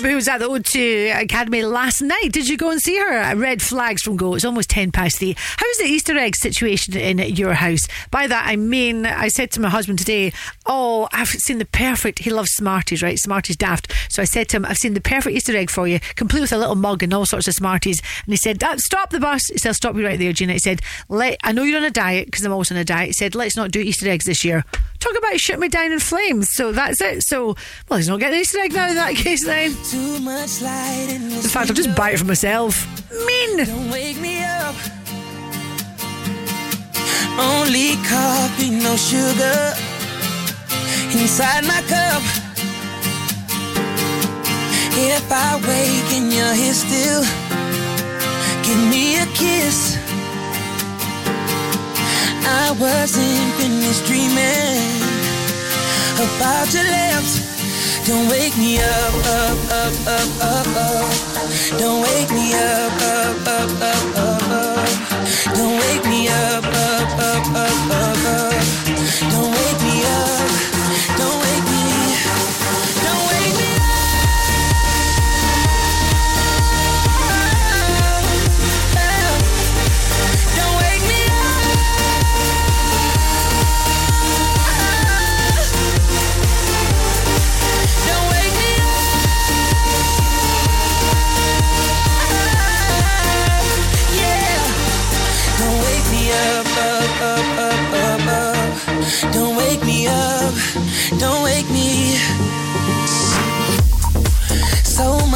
At 0.03 0.39
the 0.39 0.49
O2 0.49 1.21
Academy 1.21 1.63
last 1.63 2.01
night. 2.01 2.29
Did 2.31 2.49
you 2.49 2.57
go 2.57 2.69
and 2.69 2.81
see 2.81 2.97
her? 2.97 3.35
Red 3.37 3.61
flags 3.61 4.01
from 4.01 4.17
Go. 4.17 4.35
It's 4.35 4.43
almost 4.43 4.69
10 4.69 4.91
past 4.91 5.17
three. 5.17 5.33
How's 5.37 5.77
the 5.77 5.85
Easter 5.85 6.17
egg 6.17 6.35
situation 6.35 6.97
in 6.97 7.19
your 7.19 7.53
house? 7.53 7.87
By 8.11 8.27
that, 8.27 8.45
I 8.45 8.57
mean, 8.57 9.05
I 9.05 9.29
said 9.29 9.49
to 9.51 9.61
my 9.61 9.69
husband 9.69 9.99
today, 9.99 10.33
Oh, 10.65 11.07
I've 11.13 11.29
seen 11.29 11.57
the 11.57 11.65
perfect, 11.65 12.19
he 12.19 12.31
loves 12.31 12.51
Smarties, 12.51 13.01
right? 13.01 13.17
Smarties 13.17 13.55
daft. 13.55 13.93
So 14.09 14.21
I 14.21 14.25
said 14.25 14.49
to 14.49 14.57
him, 14.57 14.65
I've 14.65 14.77
seen 14.77 14.93
the 14.93 15.01
perfect 15.01 15.37
Easter 15.37 15.55
egg 15.55 15.69
for 15.69 15.87
you, 15.87 16.01
complete 16.15 16.41
with 16.41 16.51
a 16.51 16.57
little 16.57 16.75
mug 16.75 17.01
and 17.01 17.13
all 17.13 17.25
sorts 17.25 17.47
of 17.47 17.53
Smarties. 17.53 18.01
And 18.25 18.33
he 18.33 18.37
said, 18.37 18.61
Stop 18.79 19.11
the 19.11 19.21
bus. 19.21 19.47
He 19.47 19.57
said, 19.57 19.69
I'll 19.69 19.73
stop 19.73 19.95
you 19.95 20.05
right 20.05 20.19
there, 20.19 20.33
Gina. 20.33 20.53
He 20.53 20.59
said, 20.59 20.81
I 21.09 21.51
know 21.53 21.63
you're 21.63 21.77
on 21.77 21.85
a 21.85 21.89
diet 21.89 22.25
because 22.25 22.43
I'm 22.43 22.51
also 22.51 22.75
on 22.75 22.81
a 22.81 22.85
diet. 22.85 23.07
He 23.07 23.13
said, 23.13 23.35
Let's 23.35 23.55
not 23.55 23.71
do 23.71 23.79
Easter 23.79 24.09
eggs 24.09 24.25
this 24.25 24.43
year. 24.43 24.65
Talk 25.03 25.17
about 25.17 25.37
shut 25.37 25.59
me 25.59 25.67
down 25.67 25.91
in 25.91 25.99
flames. 25.99 26.53
So 26.53 26.71
that's 26.71 27.01
it. 27.01 27.23
So, 27.23 27.57
well, 27.89 27.97
he's 27.97 28.07
not 28.07 28.21
getting 28.21 28.35
an 28.35 28.39
Easter 28.41 28.65
now 28.69 28.87
in 28.87 28.95
that 28.95 29.15
case 29.15 29.43
then. 29.43 29.75
Too 29.91 30.21
much 30.21 30.61
light 30.61 31.07
in 31.09 31.23
In 31.23 31.41
fact, 31.41 31.69
I'll 31.69 31.75
just 31.75 31.93
buy 31.93 32.11
it 32.11 32.19
for 32.19 32.25
myself. 32.25 32.87
Mean. 33.11 33.65
Don't 33.65 33.91
wake 33.91 34.17
me 34.21 34.41
up. 34.41 34.75
Only 37.37 37.97
coffee, 38.07 38.69
no 38.69 38.95
sugar. 38.95 39.73
Inside 41.11 41.65
my 41.67 41.81
cup. 41.91 42.23
If 44.95 45.29
I 45.29 45.55
wake 45.67 46.13
and 46.15 46.31
you're 46.31 46.53
here 46.53 46.73
still, 46.73 47.23
give 48.63 48.79
me 48.89 49.17
a 49.17 49.25
kiss. 49.35 49.97
I 52.45 52.71
wasn't 52.79 53.53
finished 53.55 54.05
dreaming 54.05 55.01
about 56.19 56.73
your 56.73 56.83
lips. 56.83 57.41
Don't 58.05 58.27
wake 58.29 58.57
me 58.57 58.79
up, 58.79 59.15
up, 59.25 59.57
up, 59.71 59.95
up, 60.07 60.29
up, 60.41 60.67
up. 60.75 61.79
Don't 61.79 62.01
wake 62.01 62.31
me 62.31 62.53
up, 62.53 62.93
up, 63.01 63.47
up, 63.47 63.71
up, 63.81 64.17
up, 64.17 64.43
up. 64.49 65.55
Don't 65.55 65.77
wake 65.79 66.05
me 66.05 66.27
up, 66.27 66.65
up, 66.65 67.19
up, 67.19 67.47
up, 67.55 67.91
up, 67.91 68.25
up. 68.25 68.52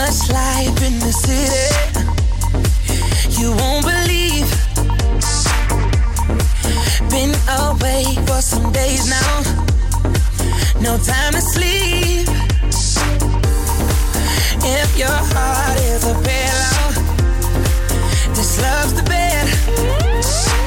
Much 0.07 0.29
life 0.29 0.81
in 0.87 0.99
the 0.99 1.11
city. 1.11 1.67
You 3.39 3.49
won't 3.59 3.83
believe. 3.83 4.47
Been 7.09 7.33
away 7.65 8.05
for 8.25 8.41
some 8.41 8.71
days 8.71 9.09
now. 9.09 9.41
No 10.79 10.97
time 10.97 11.33
to 11.33 11.41
sleep. 11.41 12.27
If 14.79 14.97
your 14.97 15.19
heart 15.33 15.77
is 15.91 16.03
a 16.05 16.15
pillow, 16.27 16.87
this 18.33 18.61
love's 18.61 18.93
the 18.93 19.03
bed. 19.03 20.66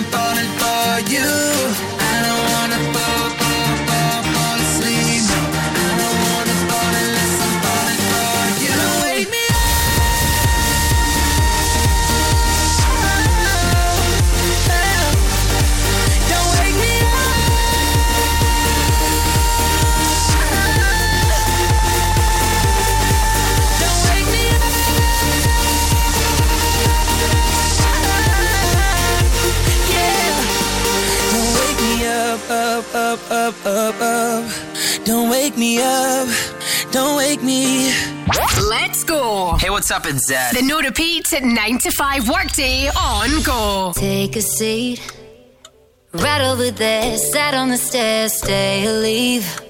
Unless 0.00 0.12
I'm 0.12 0.12
falling 0.12 0.59
up, 33.90 34.00
up, 34.00 34.44
up. 34.44 35.04
Don't 35.04 35.30
wake 35.30 35.56
me 35.56 35.80
up. 35.82 36.28
Don't 36.92 37.16
wake 37.16 37.42
me. 37.42 37.92
Let's 38.68 39.04
go. 39.04 39.56
Hey, 39.58 39.70
what's 39.70 39.90
up? 39.90 40.06
It's 40.06 40.26
Zed. 40.26 40.54
The 40.54 40.62
no 40.62 40.80
repeat 40.80 41.26
9 41.32 41.78
to 41.78 41.90
5 41.90 42.28
workday 42.28 42.88
on 42.88 43.42
Go. 43.42 43.92
Take 43.94 44.36
a 44.36 44.42
seat 44.42 45.00
right 46.12 46.42
over 46.42 46.70
there. 46.70 47.16
Sat 47.16 47.54
on 47.54 47.70
the 47.70 47.76
stairs, 47.76 48.34
stay 48.34 48.86
or 48.86 49.00
leave. 49.00 49.60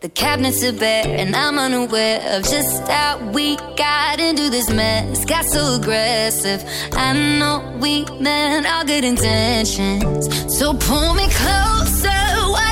The 0.00 0.08
cabinets 0.08 0.64
are 0.64 0.72
bare, 0.72 1.06
and 1.06 1.34
I'm 1.34 1.58
unaware 1.58 2.20
of 2.36 2.42
just 2.42 2.86
how 2.88 3.18
we 3.30 3.56
got 3.76 4.20
into 4.20 4.50
this 4.50 4.68
mess. 4.68 5.24
Got 5.24 5.44
so 5.46 5.76
aggressive. 5.76 6.64
I 6.92 7.12
know 7.38 7.78
we 7.80 8.04
meant 8.20 8.66
all 8.66 8.84
good 8.84 9.04
intentions. 9.04 10.58
So 10.58 10.74
pull 10.74 11.14
me 11.14 11.28
closer. 11.30 12.08
Why 12.54 12.71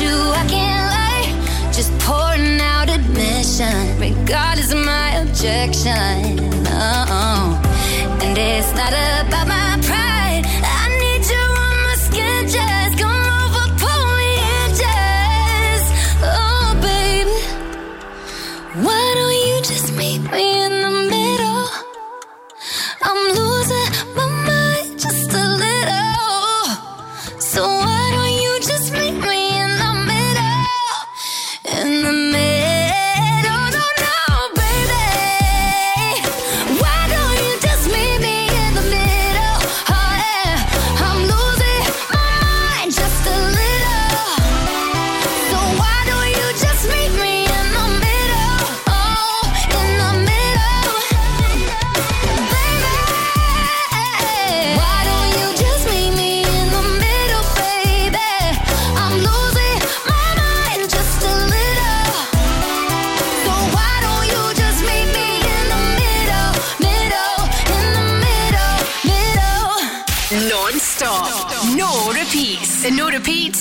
you, 0.00 0.08
I 0.10 0.44
can't 0.48 0.86
lie. 0.94 1.72
Just 1.72 1.92
pouring 2.00 2.60
out 2.60 2.88
admission, 2.88 3.98
regardless 3.98 4.72
of 4.72 4.84
my 4.84 5.16
objection. 5.16 6.27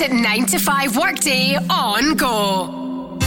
At 0.01 0.11
9 0.11 0.45
to 0.47 0.59
5 0.59 0.97
workday 0.97 1.55
on 1.69 2.15
Go. 2.15 3.17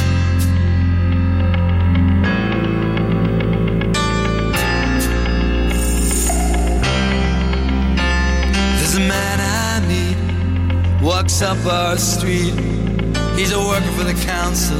There's 8.76 8.94
a 8.94 9.00
man 9.00 9.40
I 9.40 9.80
meet, 9.88 11.02
walks 11.02 11.42
up 11.42 11.58
our 11.66 11.96
street. 11.96 12.54
He's 13.36 13.52
a 13.52 13.58
worker 13.58 13.90
for 13.96 14.04
the 14.04 14.20
council, 14.24 14.78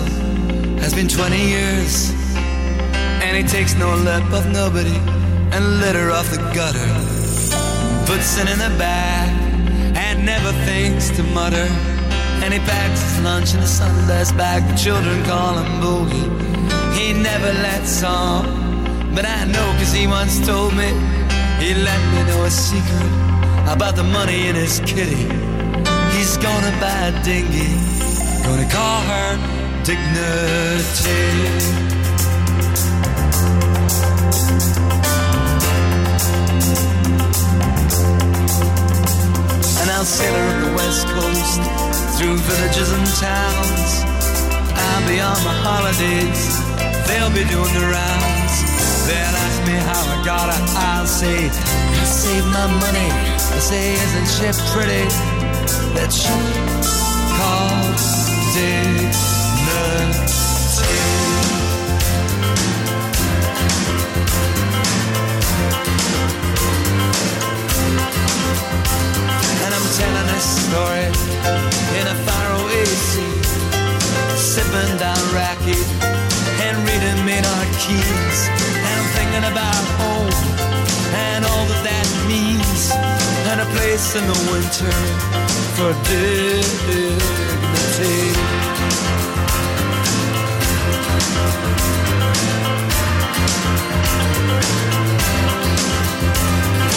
has 0.81 0.95
been 0.95 1.09
20 1.09 1.37
years. 1.37 2.13
And 3.23 3.37
he 3.37 3.43
takes 3.43 3.75
no 3.75 3.95
lip 3.97 4.31
of 4.33 4.47
nobody 4.53 4.97
and 5.53 5.81
litter 5.81 6.11
off 6.11 6.31
the 6.31 6.39
gutter. 6.55 6.87
Puts 8.07 8.39
it 8.39 8.49
in 8.49 8.59
the 8.59 8.79
bag 8.79 9.40
thinks 10.67 11.11
to 11.17 11.23
mutter. 11.23 11.69
And 12.43 12.53
he 12.55 12.61
packs 12.61 13.03
his 13.03 13.21
lunch 13.23 13.55
in 13.55 13.61
a 13.61 13.67
Sunday's 13.67 14.33
bag. 14.33 14.67
The 14.71 14.77
children 14.77 15.23
call 15.25 15.59
him 15.59 15.71
Boogie. 15.83 16.29
He 16.97 17.13
never 17.13 17.53
lets 17.67 18.03
on, 18.03 19.15
but 19.15 19.25
I 19.25 19.45
know 19.45 19.67
cause 19.79 19.93
he 19.93 20.07
once 20.07 20.45
told 20.47 20.73
me 20.75 20.89
he 21.61 21.75
let 21.75 22.01
me 22.13 22.21
know 22.29 22.45
a 22.45 22.51
secret 22.51 23.13
about 23.75 23.95
the 23.97 24.05
money 24.05 24.49
in 24.49 24.55
his 24.55 24.81
kitty. 24.81 25.25
He's 26.15 26.37
gonna 26.37 26.73
buy 26.81 27.01
a 27.11 27.25
dinghy, 27.25 27.71
gonna 28.45 28.69
call 28.71 29.01
her 29.13 29.61
Dignity. 29.83 30.81
I'll 40.01 40.07
sail 40.07 40.33
her 40.33 40.57
on 40.57 40.63
the 40.65 40.73
west 40.77 41.07
coast 41.09 41.61
through 42.17 42.39
villages 42.39 42.91
and 42.91 43.07
towns. 43.21 43.93
I'll 44.73 45.07
be 45.07 45.21
on 45.21 45.37
my 45.45 45.53
holidays, 45.61 46.57
they'll 47.05 47.29
be 47.29 47.45
doing 47.45 47.75
the 47.77 47.85
rounds. 47.85 48.55
They'll 49.05 49.37
ask 49.45 49.61
me 49.69 49.77
how 49.77 50.01
I 50.01 50.25
got 50.25 50.49
it, 50.57 50.63
I'll 50.75 51.07
say, 51.07 51.51
I 51.51 52.05
saved 52.05 52.47
my 52.47 52.67
money. 52.81 53.11
They 53.53 53.61
say, 53.61 53.93
isn't 53.93 54.29
she 54.41 54.49
pretty? 54.73 55.05
That 55.93 56.09
ship 56.09 56.49
called 57.37 58.01
Dignity. 58.57 60.50
And 69.71 69.79
I'm 69.79 69.89
telling 69.95 70.27
this 70.35 70.49
story 70.67 71.07
in 72.01 72.05
a 72.11 72.17
faraway 72.27 72.85
sea, 72.87 73.39
sipping 74.35 74.99
down 74.99 75.23
raki 75.33 75.79
and 76.67 76.77
reading 76.83 77.25
Maynard 77.25 77.71
Keynes. 77.79 78.39
And 78.83 78.95
I'm 78.99 79.09
thinking 79.15 79.45
about 79.47 79.85
home 80.03 80.35
and 81.15 81.45
all 81.45 81.67
that 81.67 81.85
that 81.85 82.09
means, 82.27 82.91
and 83.47 83.61
a 83.61 83.67
place 83.79 84.17
in 84.19 84.27
the 84.27 84.39
winter 84.51 84.91
for 85.79 85.95
dignity. 86.11 87.15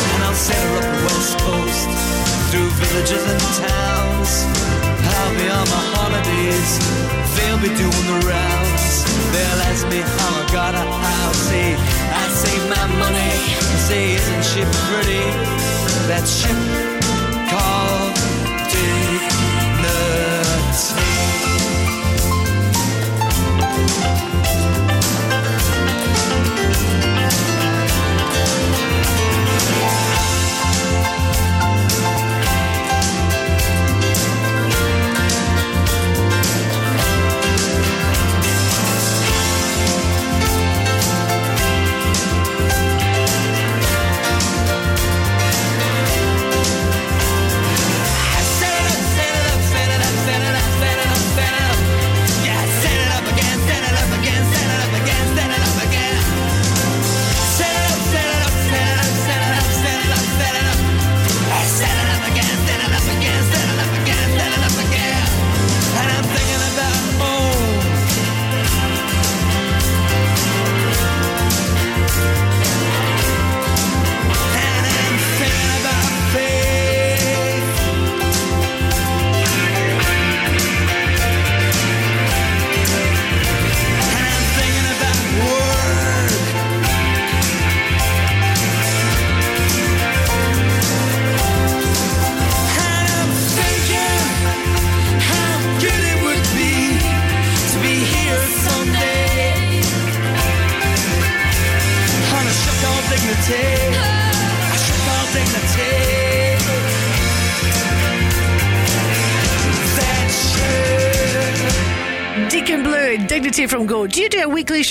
And 0.10 0.24
I'll 0.24 0.34
sail 0.34 0.74
up 0.74 0.86
the 0.90 1.04
west 1.06 1.38
coast 1.38 2.14
through 2.54 2.70
villages 2.86 3.24
and 3.34 3.42
towns. 3.66 4.32
I'll 5.10 5.34
be 5.42 5.48
on 5.50 5.66
my 5.74 5.84
holidays, 5.98 6.72
they'll 7.34 7.58
be 7.58 7.74
doing 7.82 8.06
the 8.14 8.20
rounds. 8.30 8.94
They'll 9.34 9.62
ask 9.72 9.88
me 9.90 10.02
how 10.02 10.32
I 10.42 10.46
got 10.54 10.76
it, 10.76 10.86
I'll 10.86 11.34
say 11.34 11.74
I 11.74 12.30
saved 12.30 12.70
my 12.70 12.86
money. 13.02 13.32
Say, 13.90 14.14
isn't 14.14 14.44
she 14.46 14.62
pretty? 14.86 15.26
That 16.06 16.28
ship 16.28 16.93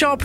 do 0.03 0.11
a 0.11 0.17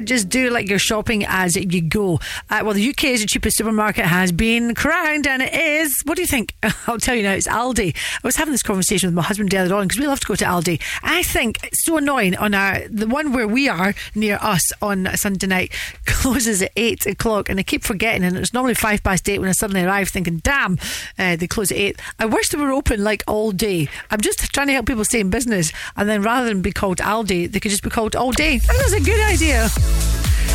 just 0.00 0.28
do 0.28 0.50
like 0.50 0.68
your 0.68 0.78
shopping 0.78 1.24
as 1.26 1.56
you 1.56 1.80
go? 1.80 2.20
Uh, 2.50 2.62
well, 2.64 2.74
the 2.74 2.90
UK's 2.90 3.24
cheapest 3.26 3.56
supermarket 3.56 4.04
has 4.04 4.32
been 4.32 4.74
crowned 4.74 5.26
and 5.26 5.42
it 5.42 5.54
is, 5.54 6.00
what 6.04 6.16
do 6.16 6.22
you 6.22 6.26
think? 6.26 6.54
I'll 6.86 6.98
tell 6.98 7.14
you 7.14 7.22
now, 7.22 7.32
it's 7.32 7.46
Aldi. 7.46 7.94
I 7.96 8.20
was 8.22 8.36
having 8.36 8.52
this 8.52 8.62
conversation 8.62 9.08
with 9.08 9.14
my 9.14 9.22
husband 9.22 9.50
the 9.50 9.58
other 9.58 9.74
on 9.74 9.86
because 9.88 10.00
we 10.00 10.06
love 10.06 10.20
to 10.20 10.26
go 10.26 10.34
to 10.34 10.44
Aldi. 10.44 10.80
I 11.02 11.22
think 11.22 11.58
it's 11.64 11.84
so 11.84 11.96
annoying 11.96 12.36
on 12.36 12.54
our, 12.54 12.86
the 12.88 13.06
one 13.06 13.32
where 13.32 13.46
we 13.48 13.68
are 13.68 13.94
near 14.14 14.38
us 14.40 14.72
on 14.80 15.06
a 15.06 15.16
Sunday 15.16 15.46
night 15.46 15.72
closes 16.06 16.62
at 16.62 16.72
8 16.76 17.06
o'clock 17.06 17.48
and 17.48 17.58
I 17.58 17.62
keep 17.62 17.84
forgetting 17.84 18.24
and 18.24 18.36
it's 18.36 18.52
normally 18.52 18.74
5 18.74 19.02
past 19.02 19.28
8 19.28 19.38
when 19.38 19.48
I 19.48 19.52
suddenly 19.52 19.82
arrive 19.82 20.08
thinking, 20.08 20.38
damn, 20.38 20.78
uh, 21.18 21.36
they 21.36 21.46
close 21.46 21.70
at 21.70 21.78
8. 21.78 22.00
I 22.18 22.26
wish 22.26 22.48
they 22.48 22.58
were 22.58 22.72
open 22.72 23.04
like 23.04 23.22
all 23.26 23.52
day. 23.52 23.88
I'm 24.10 24.20
just 24.20 24.40
trying 24.52 24.68
to 24.68 24.72
help 24.72 24.86
people 24.86 25.04
stay 25.04 25.20
in 25.20 25.30
business 25.30 25.72
and 25.96 26.08
then 26.08 26.22
rather 26.22 26.48
than 26.48 26.62
be 26.62 26.72
called 26.72 26.98
Aldi, 26.98 27.52
they 27.52 27.60
could 27.60 27.70
just 27.70 27.82
be 27.82 27.90
called 27.90 28.16
All 28.16 28.32
Day. 28.32 28.54
I 28.54 28.58
think 28.58 28.78
that's 28.78 28.92
a 28.92 29.00
good 29.00 29.20
idea. 29.20 29.68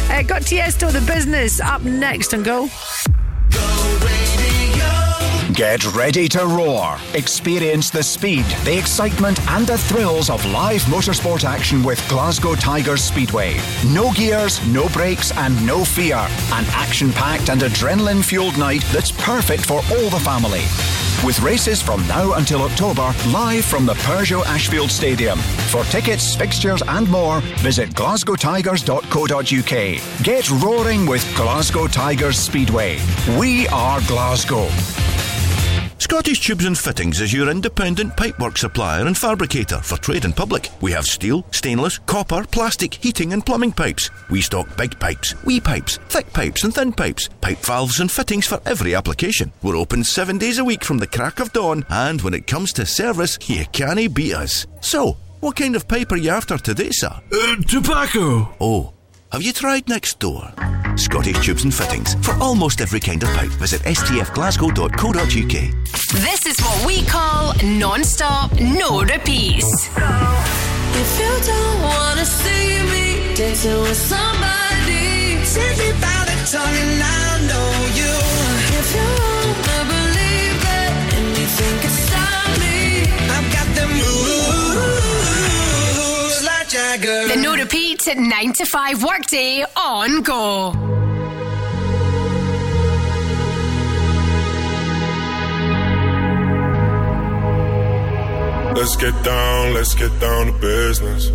Uh, 0.09 0.21
got 0.23 0.41
Tiesto 0.43 0.91
the 0.91 1.01
business 1.01 1.59
up 1.59 1.83
next 1.83 2.33
and 2.33 2.43
go. 2.43 2.69
Get 5.57 5.91
ready 5.95 6.27
to 6.29 6.45
roar. 6.45 6.97
Experience 7.15 7.89
the 7.89 8.03
speed, 8.03 8.45
the 8.63 8.77
excitement, 8.77 9.39
and 9.49 9.65
the 9.65 9.77
thrills 9.77 10.29
of 10.29 10.45
live 10.45 10.83
motorsport 10.83 11.45
action 11.45 11.81
with 11.83 12.07
Glasgow 12.07 12.53
Tigers 12.53 13.03
Speedway. 13.03 13.57
No 13.87 14.11
gears, 14.11 14.63
no 14.67 14.87
brakes, 14.89 15.31
and 15.35 15.65
no 15.65 15.83
fear. 15.83 16.17
An 16.17 16.65
action 16.69 17.11
packed 17.11 17.49
and 17.49 17.61
adrenaline 17.61 18.23
fueled 18.23 18.57
night 18.59 18.83
that's 18.91 19.11
perfect 19.11 19.65
for 19.65 19.77
all 19.77 20.09
the 20.11 20.21
family. 20.23 20.61
With 21.25 21.41
races 21.41 21.81
from 21.81 22.05
now 22.07 22.33
until 22.33 22.61
October, 22.61 23.11
live 23.29 23.65
from 23.65 23.87
the 23.87 23.95
Peugeot 23.95 24.45
Ashfield 24.45 24.91
Stadium. 24.91 25.39
For 25.71 25.83
tickets, 25.85 26.35
fixtures, 26.35 26.83
and 26.87 27.09
more, 27.09 27.41
visit 27.57 27.89
glasgowtigers.co.uk. 27.89 30.23
Get 30.23 30.49
roaring 30.63 31.07
with 31.07 31.35
Glasgow 31.35 31.87
Tigers 31.87 32.37
Speedway. 32.37 32.99
We 33.37 33.67
are 33.69 33.99
Glasgow. 34.01 34.69
Scottish 35.99 36.41
Tubes 36.41 36.65
and 36.65 36.77
Fittings 36.77 37.21
is 37.21 37.33
your 37.33 37.49
independent 37.49 38.15
pipework 38.15 38.57
supplier 38.57 39.07
and 39.07 39.17
fabricator 39.17 39.79
for 39.79 39.97
trade 39.97 40.25
and 40.25 40.35
public. 40.35 40.69
We 40.79 40.91
have 40.91 41.05
steel, 41.05 41.43
stainless, 41.51 41.97
copper, 41.97 42.45
plastic, 42.45 42.93
heating 42.93 43.33
and 43.33 43.43
plumbing 43.43 43.71
pipes. 43.71 44.11
We 44.29 44.41
stock 44.41 44.77
big 44.77 44.99
pipes, 44.99 45.33
wee 45.43 45.59
pipes, 45.59 45.97
thick 46.09 46.31
pipes 46.33 46.63
and 46.63 46.73
thin 46.73 46.93
pipes, 46.93 47.29
pipe 47.41 47.57
valves 47.59 47.99
and 47.99 48.11
fittings 48.11 48.45
for 48.45 48.61
every 48.65 48.93
application. 48.93 49.51
We're 49.63 49.75
open 49.75 50.03
seven 50.03 50.37
days 50.37 50.59
a 50.59 50.63
week 50.63 50.83
from 50.83 50.99
the 50.99 51.07
crack 51.07 51.39
of 51.39 51.51
dawn 51.51 51.83
and 51.89 52.21
when 52.21 52.35
it 52.35 52.45
comes 52.45 52.71
to 52.73 52.85
service, 52.85 53.39
you 53.47 53.65
can't 53.71 54.13
beat 54.13 54.35
us. 54.35 54.67
So, 54.81 55.17
what 55.39 55.55
kind 55.55 55.75
of 55.75 55.87
pipe 55.87 56.11
are 56.11 56.17
you 56.17 56.29
after 56.29 56.57
today, 56.59 56.89
sir? 56.91 57.19
Uh, 57.31 57.55
tobacco. 57.67 58.55
Oh, 58.61 58.93
have 59.31 59.41
you 59.41 59.53
tried 59.53 59.87
next 59.87 60.19
door? 60.19 60.51
Scottish 60.95 61.45
Tubes 61.45 61.63
and 61.63 61.73
Fittings. 61.73 62.15
For 62.25 62.33
almost 62.41 62.81
every 62.81 62.99
kind 62.99 63.21
of 63.23 63.29
pipe, 63.29 63.49
visit 63.51 63.81
stfglasgow.co.uk. 63.81 65.57
This 66.21 66.45
is 66.45 66.59
what 66.59 66.85
we 66.85 67.03
call 67.05 67.53
non-stop, 67.63 68.51
no 68.59 69.01
repeats. 69.03 69.89
If 70.99 71.19
you 71.19 71.39
don't 71.45 71.81
wanna 71.83 72.25
see 72.25 72.81
me 72.91 73.35
dancing 73.35 73.79
with 73.81 73.97
somebody, 73.97 75.37
tell 75.53 75.77
me 75.77 75.89
about 75.97 76.27
it, 76.29 76.47
tongue 76.51 76.77
and 76.83 77.03
I 77.03 77.39
know 77.49 77.71
you. 77.99 78.13
If 78.79 78.95
you 78.95 79.07
wanna 79.21 79.85
believe 79.93 80.63
it 80.79 80.91
and 81.15 81.27
you 81.37 81.45
think 81.45 81.85
it's 81.85 82.06
like 86.99 87.35
The 87.35 87.41
no 87.41 87.55
repeat 87.55 88.07
9 88.15 88.53
to 88.53 88.65
5 88.65 89.03
workday 89.03 89.63
on 89.75 90.21
go. 90.21 90.71
Let's 98.75 98.95
get 98.95 99.23
down, 99.23 99.73
let's 99.73 99.95
get 99.95 100.19
down 100.19 100.47
to 100.47 100.51
business. 100.59 101.27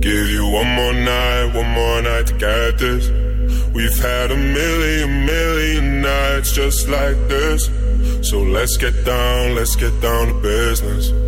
Give 0.00 0.28
you 0.28 0.48
one 0.50 0.66
more 0.66 0.92
night, 0.92 1.54
one 1.54 1.70
more 1.70 2.02
night 2.02 2.26
to 2.26 2.34
get 2.34 2.78
this. 2.78 3.08
We've 3.72 3.98
had 3.98 4.30
a 4.30 4.36
million, 4.36 5.26
million 5.26 6.02
nights 6.02 6.52
just 6.52 6.88
like 6.88 7.16
this. 7.28 7.66
So 8.28 8.40
let's 8.42 8.76
get 8.76 9.04
down, 9.04 9.54
let's 9.54 9.76
get 9.76 10.00
down 10.00 10.28
to 10.28 10.34
business. 10.40 11.27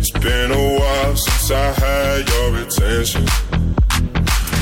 It's 0.00 0.10
been 0.12 0.52
a 0.52 0.78
while 0.78 1.16
since 1.16 1.50
I 1.50 1.72
had 1.72 2.28
your 2.28 2.56
attention. 2.62 3.26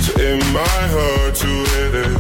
So 0.05 0.13
it 0.17 0.43
might 0.55 0.89
hurt 0.97 1.35
to 1.35 1.47
hit 1.47 1.95
it. 1.95 2.17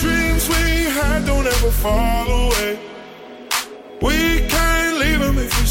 Dreams 0.00 0.48
we 0.48 0.64
had 0.96 1.26
don't 1.26 1.46
ever 1.46 1.70
fall 1.70 2.26
away. 2.46 2.78
We 4.00 4.39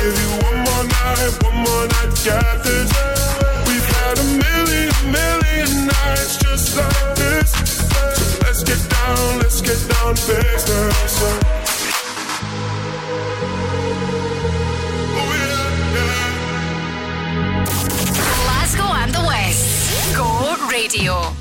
Give 0.00 0.16
you 0.16 0.30
one 0.46 0.58
more 0.58 0.84
night, 0.84 1.42
one 1.42 1.56
more 1.56 1.86
night 1.88 2.12
get 2.22 2.62
this. 2.62 2.90
We've 3.66 3.88
had 3.96 4.16
a 4.18 4.26
million, 4.44 4.92
million 5.10 5.86
nights 5.86 6.36
just 6.36 6.76
like 6.76 7.16
this. 7.16 7.50
So 7.50 8.38
let's 8.44 8.62
get 8.62 8.78
down, 8.88 9.38
let's 9.38 9.60
get 9.60 9.80
down 9.90 10.14
to 10.14 10.26
business. 10.28 11.18
Oh, 15.18 15.34
Glasgow 18.44 18.92
and 19.02 19.12
the 19.12 19.24
West. 19.26 20.16
Go 20.16 20.56
Radio. 20.70 21.37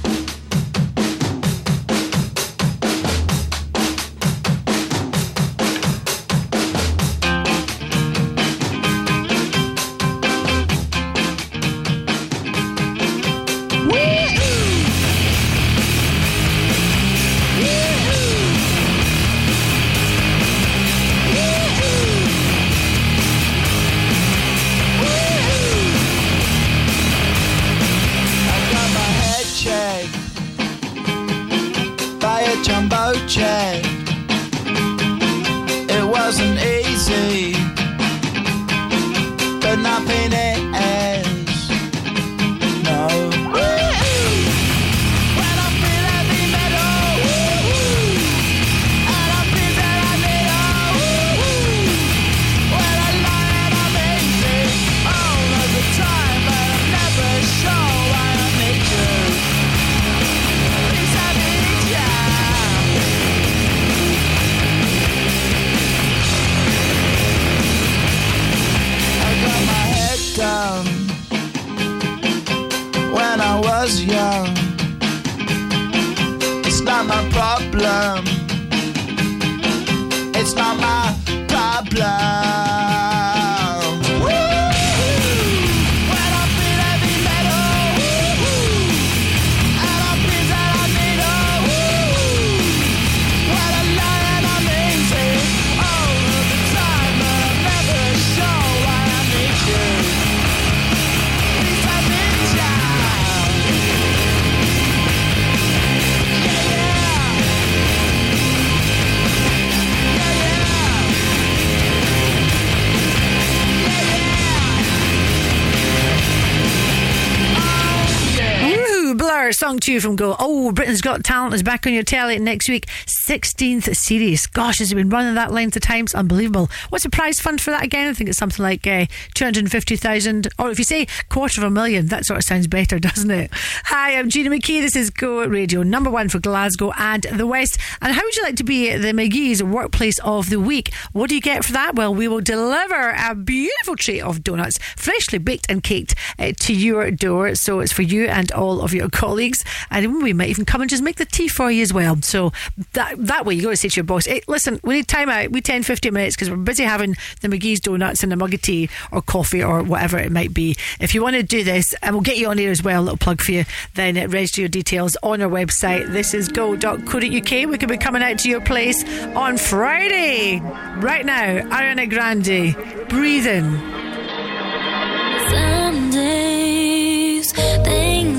From 120.00 120.16
Go. 120.16 120.36
Oh, 120.40 120.72
Britain's 120.72 121.02
Got 121.02 121.24
Talent 121.24 121.54
is 121.54 121.64
back 121.64 121.86
on 121.88 121.94
your 121.94 122.04
telly 122.04 122.40
next 122.40 122.70
week. 122.70 122.88
16th 123.28 123.94
series. 123.94 124.48
Gosh, 124.48 124.80
has 124.80 124.94
it 124.94 124.96
been 124.96 125.10
running 125.10 125.36
that 125.36 125.52
length 125.52 125.76
of 125.76 125.82
time? 125.82 126.06
It's 126.06 126.16
unbelievable. 126.16 126.70
What's 126.88 127.04
the 127.04 127.10
prize 127.10 127.42
fund 127.42 127.60
for 127.60 127.72
that 127.72 127.84
again? 127.84 128.08
I 128.08 128.14
think 128.14 128.30
it's 128.30 128.40
something 128.40 128.64
like 128.64 128.88
uh, 128.88 129.08
250,000. 129.34 130.48
Or 130.58 130.72
if 130.72 130.78
you 130.78 130.86
say 130.86 131.08
quarter 131.28 131.60
of 131.60 131.68
a 131.68 131.70
million, 131.70 132.06
that 132.06 132.24
sort 132.24 132.38
of 132.38 132.46
sounds 132.46 132.68
better, 132.68 133.00
doesn't 133.08 133.30
it? 133.30 133.52
Hi, 133.88 134.18
I'm 134.18 134.30
Gina 134.30 134.50
McKee. 134.50 134.80
This 134.80 134.96
is 134.96 135.10
Go 135.10 135.46
Radio, 135.46 135.84
number 135.84 136.10
one 136.10 136.30
for 136.30 136.40
Glasgow 136.40 136.94
and 136.98 137.24
the 137.24 137.46
West. 137.46 137.78
And 138.02 138.14
how 138.14 138.24
would 138.24 138.34
you 138.38 138.44
like 138.44 138.56
to 138.56 138.64
be 138.64 138.96
the 138.96 139.10
McGee's 139.10 139.62
Workplace 139.62 140.20
of 140.20 140.50
the 140.50 140.62
Week? 140.62 140.94
What 141.12 141.28
do 141.28 141.36
you 141.36 141.42
get 141.42 141.66
for 141.66 141.74
that? 141.74 141.96
Well, 141.96 142.16
we 142.16 142.30
will 142.30 142.40
deliver 142.40 143.10
a 143.10 143.36
beautiful 143.36 143.98
tray 143.98 144.22
of 144.22 144.42
donuts, 144.42 144.78
freshly 144.96 145.40
baked 145.40 145.66
and 145.70 145.84
caked, 145.84 146.16
uh, 146.40 146.54
to 146.62 146.74
your 146.74 147.12
door. 147.12 147.56
So 147.56 147.82
it's 147.82 147.92
for 147.92 148.04
you 148.04 148.28
and 148.28 148.54
all 148.54 148.80
of 148.80 148.94
your 148.94 149.10
colleagues. 149.12 149.66
And 149.92 150.24
we 150.24 150.32
might 150.32 150.48
even 150.48 150.64
come 150.64 150.80
and 150.80 150.90
just 150.90 151.04
make 151.04 151.18
the 151.18 151.26
tea 151.26 151.50
for 151.50 151.70
you 151.70 151.82
as 151.82 151.92
well. 151.92 152.22
So 152.22 152.54
that 152.94 153.17
that 153.18 153.46
way, 153.46 153.56
you 153.56 153.64
got 153.64 153.72
to 153.72 153.78
say 153.78 153.90
to 153.90 153.96
your 153.96 154.04
boss, 154.04 154.26
hey, 154.26 154.42
listen, 154.48 154.80
we 154.84 154.96
need 154.96 155.08
time 155.08 155.30
out. 155.30 155.52
We 155.52 155.62
10, 155.62 155.84
15 155.84 156.14
minutes 156.14 156.36
because 156.36 156.50
we're 156.50 156.58
busy 156.58 156.84
having 156.84 157.16
the 157.42 157.48
McGee's 157.48 157.80
donuts 157.80 158.24
and 158.24 158.32
a 158.32 158.36
mug 158.36 158.54
of 158.54 158.62
tea 158.62 158.90
or 159.12 159.22
coffee 159.22 159.64
or 159.64 159.84
whatever 159.84 160.18
it 160.18 160.32
might 160.32 160.54
be. 160.54 160.76
If 161.00 161.14
you 161.14 161.22
want 161.22 161.36
to 161.36 161.44
do 161.44 161.64
this, 161.64 161.94
and 162.02 162.16
we'll 162.16 162.22
get 162.22 162.38
you 162.38 162.48
on 162.48 162.58
here 162.58 162.72
as 162.72 162.84
well, 162.84 163.02
a 163.02 163.04
little 163.04 163.18
plug 163.18 163.42
for 163.42 163.52
you, 163.52 163.66
then 163.96 164.16
register 164.30 164.62
your 164.62 164.70
details 164.70 165.18
on 165.24 165.42
our 165.42 165.50
website. 165.50 166.12
This 166.12 166.34
is 166.34 166.48
go.co.uk. 166.48 167.52
We 167.52 167.78
could 167.78 167.90
be 167.90 167.98
coming 167.98 168.22
out 168.22 168.40
to 168.40 168.50
your 168.50 168.62
place 168.62 169.04
on 169.36 169.58
Friday. 169.58 170.60
Right 170.60 171.26
now, 171.26 171.60
Ariana 171.60 172.10
Grande, 172.10 172.76
breathing. 173.10 173.78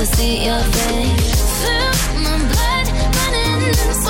to 0.00 0.06
see 0.06 0.46
your 0.46 0.60
face. 0.60 1.40
Feel 1.60 1.92
my 2.24 2.36
blood 2.50 2.86
running, 3.16 4.09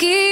Just 0.00 0.29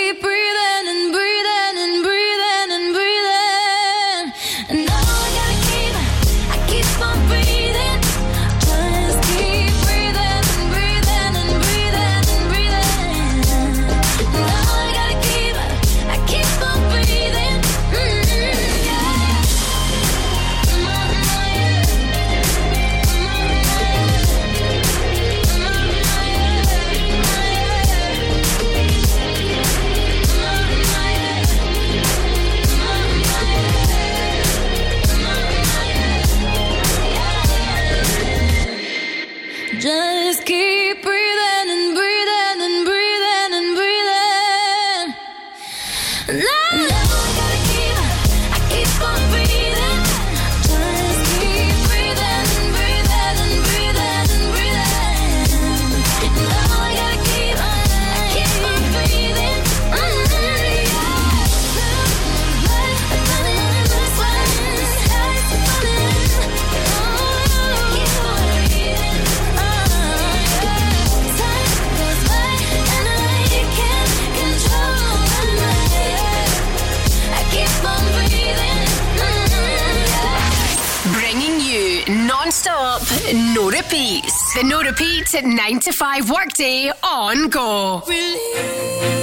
9 85.68 85.80
to 85.80 85.92
5 85.92 86.30
workday 86.30 86.90
on 87.02 87.50
Go. 87.50 89.17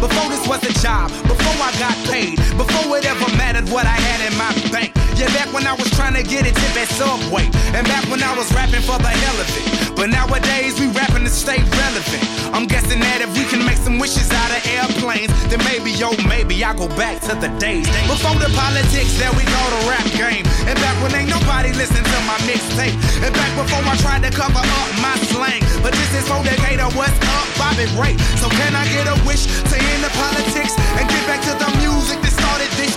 Before 0.00 0.28
this 0.30 0.46
was 0.46 0.62
a 0.64 0.72
job, 0.80 1.10
before 1.26 1.58
I 1.58 1.70
got 1.78 1.96
paid, 2.06 2.36
before 2.56 2.96
it 2.98 3.04
ever 3.04 3.28
mattered 3.36 3.68
what 3.70 3.86
I 3.86 3.98
had 3.98 4.20
in 4.30 4.34
my 4.38 4.50
bank. 4.70 4.94
Yeah, 5.18 5.26
back 5.34 5.52
when 5.52 5.66
I 5.66 5.74
was 5.74 5.90
trying 5.90 6.14
to 6.14 6.22
get 6.22 6.46
a 6.46 6.52
tip 6.52 6.76
at 6.76 6.88
Subway, 6.94 7.50
and 7.74 7.86
back 7.86 8.04
when 8.10 8.22
I 8.22 8.36
was 8.36 8.52
rapping 8.54 8.82
for 8.82 8.98
the 8.98 9.08
hell 9.10 9.38
of 9.40 9.48
it. 9.50 9.96
But 9.96 10.10
nowadays 10.10 10.78
we 10.78 10.86
rapping 10.88 11.24
to 11.24 11.30
stay 11.30 11.58
relevant. 11.58 12.37
I'm 12.52 12.66
guessing 12.66 13.00
that 13.00 13.20
if 13.20 13.30
we 13.36 13.44
can 13.46 13.64
make 13.64 13.78
some 13.78 13.98
wishes 13.98 14.30
out 14.32 14.50
of 14.50 14.60
airplanes, 14.66 15.30
then 15.52 15.60
maybe, 15.68 15.92
yo, 15.92 16.10
maybe 16.26 16.58
I 16.64 16.74
go 16.74 16.88
back 16.96 17.20
to 17.28 17.34
the 17.36 17.48
days 17.60 17.86
before 18.08 18.34
the 18.40 18.50
politics 18.56 19.14
that 19.20 19.32
we 19.36 19.44
call 19.46 19.68
the 19.78 19.82
rap 19.86 20.06
game, 20.16 20.44
and 20.66 20.74
back 20.80 20.96
when 21.04 21.14
ain't 21.14 21.30
nobody 21.30 21.70
listen 21.76 22.00
to 22.02 22.18
my 22.26 22.38
mixtape, 22.48 22.96
and 23.22 23.32
back 23.36 23.52
before 23.54 23.84
I 23.84 23.94
tried 24.00 24.24
to 24.26 24.32
cover 24.32 24.60
up 24.60 24.88
my 24.98 25.14
slang. 25.30 25.62
But 25.84 25.92
this 25.94 26.10
is 26.18 26.24
for 26.26 26.40
Decatur, 26.42 26.90
what's 26.98 27.14
up, 27.38 27.46
Bobby 27.60 27.86
Ray? 27.94 28.18
So 28.40 28.48
can 28.48 28.74
I 28.74 28.84
get 28.90 29.06
a 29.06 29.16
wish 29.28 29.46
to 29.46 29.76
end 29.76 30.02
the 30.02 30.12
politics 30.16 30.74
and 30.98 31.04
get 31.06 31.22
back 31.30 31.44
to 31.46 31.54
the 31.54 31.70
music 31.78 32.18
that 32.24 32.34
started 32.34 32.70
this? 32.80 32.94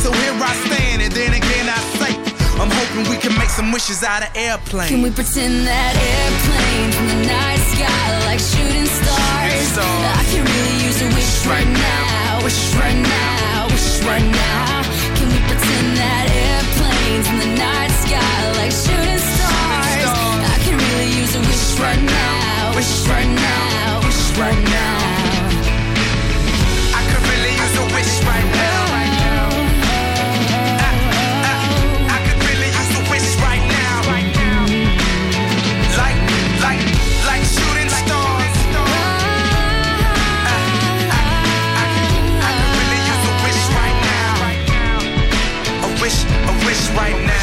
So 0.00 0.12
here 0.12 0.36
I 0.38 0.52
stand, 0.70 1.02
and 1.02 1.12
then 1.12 1.34
again 1.34 1.66
I 1.68 1.78
say, 2.00 2.23
I'm 2.54 2.70
hoping 2.70 3.10
we 3.10 3.18
can 3.18 3.34
make 3.36 3.50
some 3.50 3.72
wishes 3.72 4.02
out 4.02 4.22
of 4.22 4.30
airplanes. 4.36 4.90
Can 4.90 5.02
we 5.02 5.10
pretend 5.10 5.66
that 5.66 5.92
airplanes 5.98 6.94
in 7.02 7.06
the 7.10 7.20
night 7.26 7.62
sky 7.74 8.06
like 8.30 8.38
shooting 8.38 8.86
stars? 8.86 9.74
I 9.74 10.22
can 10.30 10.46
really 10.46 10.76
use 10.86 11.02
a 11.02 11.08
wish 11.18 11.34
right 11.50 11.66
now, 11.66 12.44
wish 12.46 12.62
right 12.78 12.94
now, 12.94 13.66
wish 13.74 13.98
right 14.06 14.22
now. 14.22 14.86
Can 15.18 15.28
we 15.34 15.40
pretend 15.50 15.98
that 15.98 16.24
airplanes 16.30 17.26
in 17.26 17.36
the 17.42 17.50
night 17.58 17.92
sky 18.06 18.38
like 18.62 18.70
shooting 18.70 19.22
stars? 19.34 20.14
I 20.46 20.56
can 20.62 20.78
really 20.78 21.10
use 21.10 21.34
a 21.34 21.42
wish 21.42 21.66
right 21.82 22.02
now, 22.06 22.70
wish 22.78 22.94
right 23.10 23.28
now, 23.34 23.98
wish 24.06 24.22
right 24.38 24.62
now. 24.62 24.94
I 26.94 27.02
could 27.02 27.24
really 27.34 27.50
use 27.50 27.74
a 27.82 27.86
wish 27.98 28.14
right 28.22 28.48
now. 28.62 28.73
Right 46.96 47.26
now. 47.26 47.33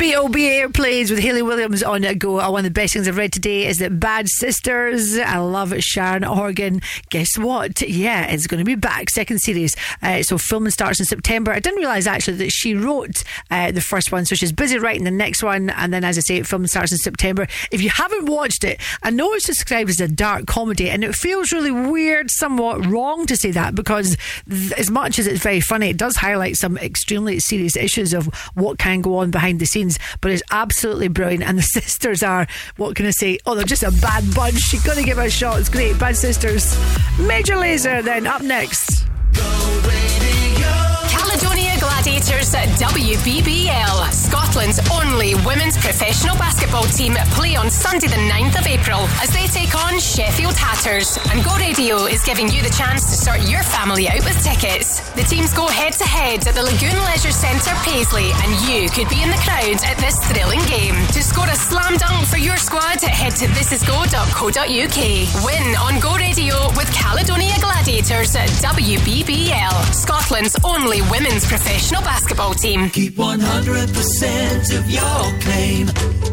B.O.B. 0.00 0.48
Airplanes 0.48 1.10
with 1.10 1.18
Hayley 1.18 1.42
Williams 1.42 1.82
on 1.82 2.04
a 2.04 2.14
go. 2.14 2.40
Uh, 2.40 2.50
One 2.50 2.60
of 2.60 2.64
the 2.64 2.70
best 2.70 2.94
things 2.94 3.06
I've 3.06 3.18
read 3.18 3.34
today 3.34 3.66
is 3.66 3.80
that 3.80 4.00
Bad 4.00 4.30
Sisters. 4.30 5.18
I 5.18 5.36
love 5.36 5.74
Sharon 5.80 6.22
Horgan. 6.22 6.80
Guess 7.10 7.36
what? 7.36 7.82
Yeah, 7.82 8.24
it's 8.24 8.46
going 8.46 8.60
to 8.60 8.64
be 8.64 8.76
back. 8.76 9.10
Second 9.10 9.40
series. 9.40 9.76
Uh, 10.00 10.22
so 10.22 10.38
filming 10.38 10.70
starts 10.70 11.00
in 11.00 11.04
September. 11.04 11.52
I 11.52 11.58
didn't 11.60 11.80
realise 11.80 12.06
actually 12.06 12.38
that 12.38 12.50
she 12.50 12.74
wrote 12.74 13.24
uh, 13.50 13.72
the 13.72 13.82
first 13.82 14.10
one, 14.10 14.24
so 14.24 14.34
she's 14.34 14.52
busy 14.52 14.78
writing 14.78 15.04
the 15.04 15.10
next 15.10 15.42
one. 15.42 15.68
And 15.68 15.92
then, 15.92 16.02
as 16.02 16.16
I 16.16 16.22
say, 16.22 16.42
filming 16.44 16.68
starts 16.68 16.92
in 16.92 16.98
September. 16.98 17.46
If 17.70 17.82
you 17.82 17.90
haven't 17.90 18.24
watched 18.24 18.64
it, 18.64 18.80
I 19.02 19.10
know 19.10 19.34
it's 19.34 19.44
described 19.44 19.90
as 19.90 20.00
a 20.00 20.08
dark 20.08 20.46
comedy, 20.46 20.88
and 20.88 21.04
it 21.04 21.14
feels 21.14 21.52
really 21.52 21.72
weird, 21.72 22.30
somewhat 22.30 22.86
wrong 22.86 23.26
to 23.26 23.36
say 23.36 23.50
that 23.50 23.74
because 23.74 24.16
th- 24.48 24.72
as 24.72 24.90
much 24.90 25.18
as 25.18 25.26
it's 25.26 25.42
very 25.42 25.60
funny, 25.60 25.90
it 25.90 25.98
does 25.98 26.16
highlight 26.16 26.56
some 26.56 26.78
extremely 26.78 27.38
serious 27.38 27.76
issues 27.76 28.14
of 28.14 28.28
what 28.54 28.78
can 28.78 29.02
go 29.02 29.18
on 29.18 29.30
behind 29.30 29.60
the 29.60 29.66
scenes. 29.66 29.89
But 30.20 30.32
it's 30.32 30.42
absolutely 30.50 31.08
brilliant, 31.08 31.44
and 31.44 31.58
the 31.58 31.62
sisters 31.78 32.22
are 32.22 32.46
what 32.76 32.96
can 32.96 33.06
I 33.06 33.10
say? 33.10 33.38
Oh, 33.46 33.54
they're 33.54 33.64
just 33.64 33.82
a 33.82 33.90
bad 33.90 34.24
bunch. 34.34 34.72
You've 34.72 34.84
got 34.84 34.96
to 34.96 35.02
give 35.02 35.18
it 35.18 35.26
a 35.26 35.30
shot. 35.30 35.58
It's 35.60 35.68
great, 35.68 35.98
bad 35.98 36.16
sisters. 36.16 36.76
Major 37.18 37.54
Lazer. 37.54 38.02
Then 38.02 38.26
up 38.26 38.42
next. 38.42 39.06
Caledonia 41.10 41.69
Gladiators 42.10 42.50
WBBL, 42.50 44.10
Scotland's 44.10 44.80
only 44.90 45.36
women's 45.46 45.78
professional 45.78 46.34
basketball 46.36 46.82
team, 46.82 47.14
play 47.38 47.54
on 47.54 47.70
Sunday, 47.70 48.08
the 48.08 48.18
9th 48.26 48.58
of 48.58 48.66
April 48.66 49.06
as 49.22 49.30
they 49.30 49.46
take 49.46 49.76
on 49.86 50.00
Sheffield 50.00 50.56
Hatters. 50.56 51.18
And 51.30 51.44
Go 51.44 51.54
Radio 51.56 52.06
is 52.06 52.24
giving 52.24 52.48
you 52.48 52.62
the 52.62 52.74
chance 52.74 53.06
to 53.10 53.16
sort 53.16 53.48
your 53.48 53.62
family 53.62 54.08
out 54.08 54.24
with 54.24 54.34
tickets. 54.42 55.06
The 55.14 55.22
teams 55.22 55.54
go 55.54 55.68
head 55.68 55.92
to 55.94 56.04
head 56.04 56.48
at 56.48 56.54
the 56.58 56.64
Lagoon 56.64 56.98
Leisure 57.06 57.30
Centre, 57.30 57.78
Paisley, 57.86 58.34
and 58.42 58.50
you 58.66 58.90
could 58.90 59.08
be 59.08 59.22
in 59.22 59.30
the 59.30 59.38
crowd 59.46 59.78
at 59.86 59.94
this 60.02 60.18
thrilling 60.26 60.62
game. 60.66 60.98
To 61.14 61.22
score 61.22 61.46
a 61.46 61.54
slam 61.54 61.94
dunk 61.94 62.26
for 62.26 62.38
your 62.38 62.56
squad, 62.56 63.00
head 63.06 63.38
to 63.38 63.46
thisisgo.co.uk. 63.46 65.00
Win 65.46 65.66
on 65.78 66.00
Go 66.02 66.16
Radio 66.16 66.58
with 66.74 66.90
Caledonia 66.90 67.54
Gladiators 67.62 68.34
at 68.34 68.50
WBBL, 68.58 69.94
Scotland's 69.94 70.56
only 70.64 71.02
women's 71.06 71.46
professional 71.46 71.99
basketball 72.02 72.54
team. 72.54 72.90
Keep 72.90 73.14
100% 73.14 74.78
of 74.78 74.90
your 74.90 75.40
claim. 75.40 75.86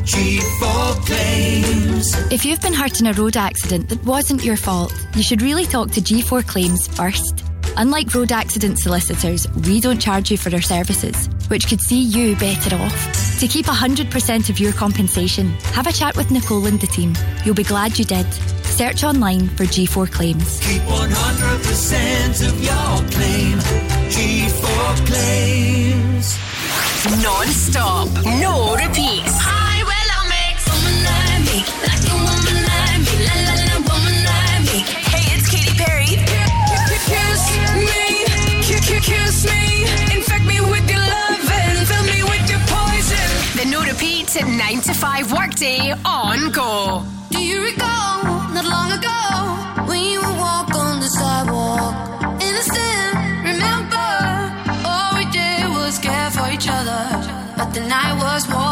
G4 0.08 1.06
claims. 1.06 2.32
If 2.32 2.46
you've 2.46 2.62
been 2.62 2.74
hurt 2.74 3.00
in 3.02 3.08
a 3.08 3.14
road 3.14 3.36
accident 3.36 3.90
that 3.90 4.04
wasn't 4.06 4.44
your 4.44 4.58
fault, 4.58 4.94
you 5.16 5.24
should 5.24 5.42
really 5.42 5.66
talk 5.66 5.92
to 5.92 6.02
G4 6.02 6.46
Claims 6.48 6.88
first. 6.88 7.44
Unlike 7.80 8.16
road 8.16 8.32
accident 8.32 8.80
solicitors, 8.80 9.48
we 9.68 9.80
don't 9.80 10.02
charge 10.02 10.32
you 10.32 10.38
for 10.38 10.52
our 10.52 10.62
services, 10.62 11.28
which 11.48 11.68
could 11.68 11.80
see 11.80 12.02
you 12.02 12.36
better 12.38 12.76
off. 12.76 13.40
To 13.40 13.48
keep 13.48 13.68
100% 13.68 14.50
of 14.50 14.60
your 14.60 14.74
compensation, 14.74 15.52
have 15.78 15.86
a 15.86 15.92
chat 15.92 16.18
with 16.18 16.32
Nicole 16.32 16.66
and 16.66 16.82
the 16.82 16.88
team. 16.88 17.14
You'll 17.46 17.54
be 17.54 17.64
glad 17.64 18.00
you 18.00 18.06
did. 18.06 18.26
Search 18.64 19.04
online 19.04 19.48
for 19.50 19.66
G4 19.66 20.12
Claims. 20.12 20.60
Keep 20.62 20.82
100% 20.82 22.48
of 22.48 22.64
your 22.64 23.10
claim. 23.12 23.60
G4 24.10 25.06
claims. 25.06 26.38
Non 27.22 27.46
stop, 27.46 28.08
no 28.42 28.76
repeats. 28.76 29.57
Kiss 39.08 39.46
me, 39.52 39.64
infect 40.16 40.46
me 40.52 40.60
with 40.72 40.86
your 40.94 41.06
love 41.16 41.44
and 41.62 41.78
fill 41.90 42.06
me 42.14 42.20
with 42.32 42.46
your 42.52 42.64
poison. 42.76 43.28
The 43.58 43.66
No 43.72 43.80
Repeat 43.92 44.36
9 44.36 44.82
to 44.82 44.94
5 44.94 45.32
workday 45.32 45.94
on 46.04 46.52
Go. 46.52 47.04
Do 47.32 47.40
you 47.42 47.64
recall 47.64 48.24
not 48.56 48.66
long 48.66 48.92
ago 49.00 49.20
when 49.88 50.02
you 50.12 50.20
would 50.20 50.38
walk 50.38 50.76
on 50.76 51.00
the 51.00 51.08
sidewalk? 51.20 51.96
Innocent, 52.48 53.14
remember 53.52 54.08
all 54.90 55.16
we 55.16 55.26
did 55.32 55.64
was 55.78 55.98
care 56.00 56.30
for 56.32 56.46
each 56.52 56.68
other, 56.70 57.02
but 57.58 57.74
the 57.74 57.82
night 57.88 58.16
was 58.20 58.48
warm. 58.50 58.67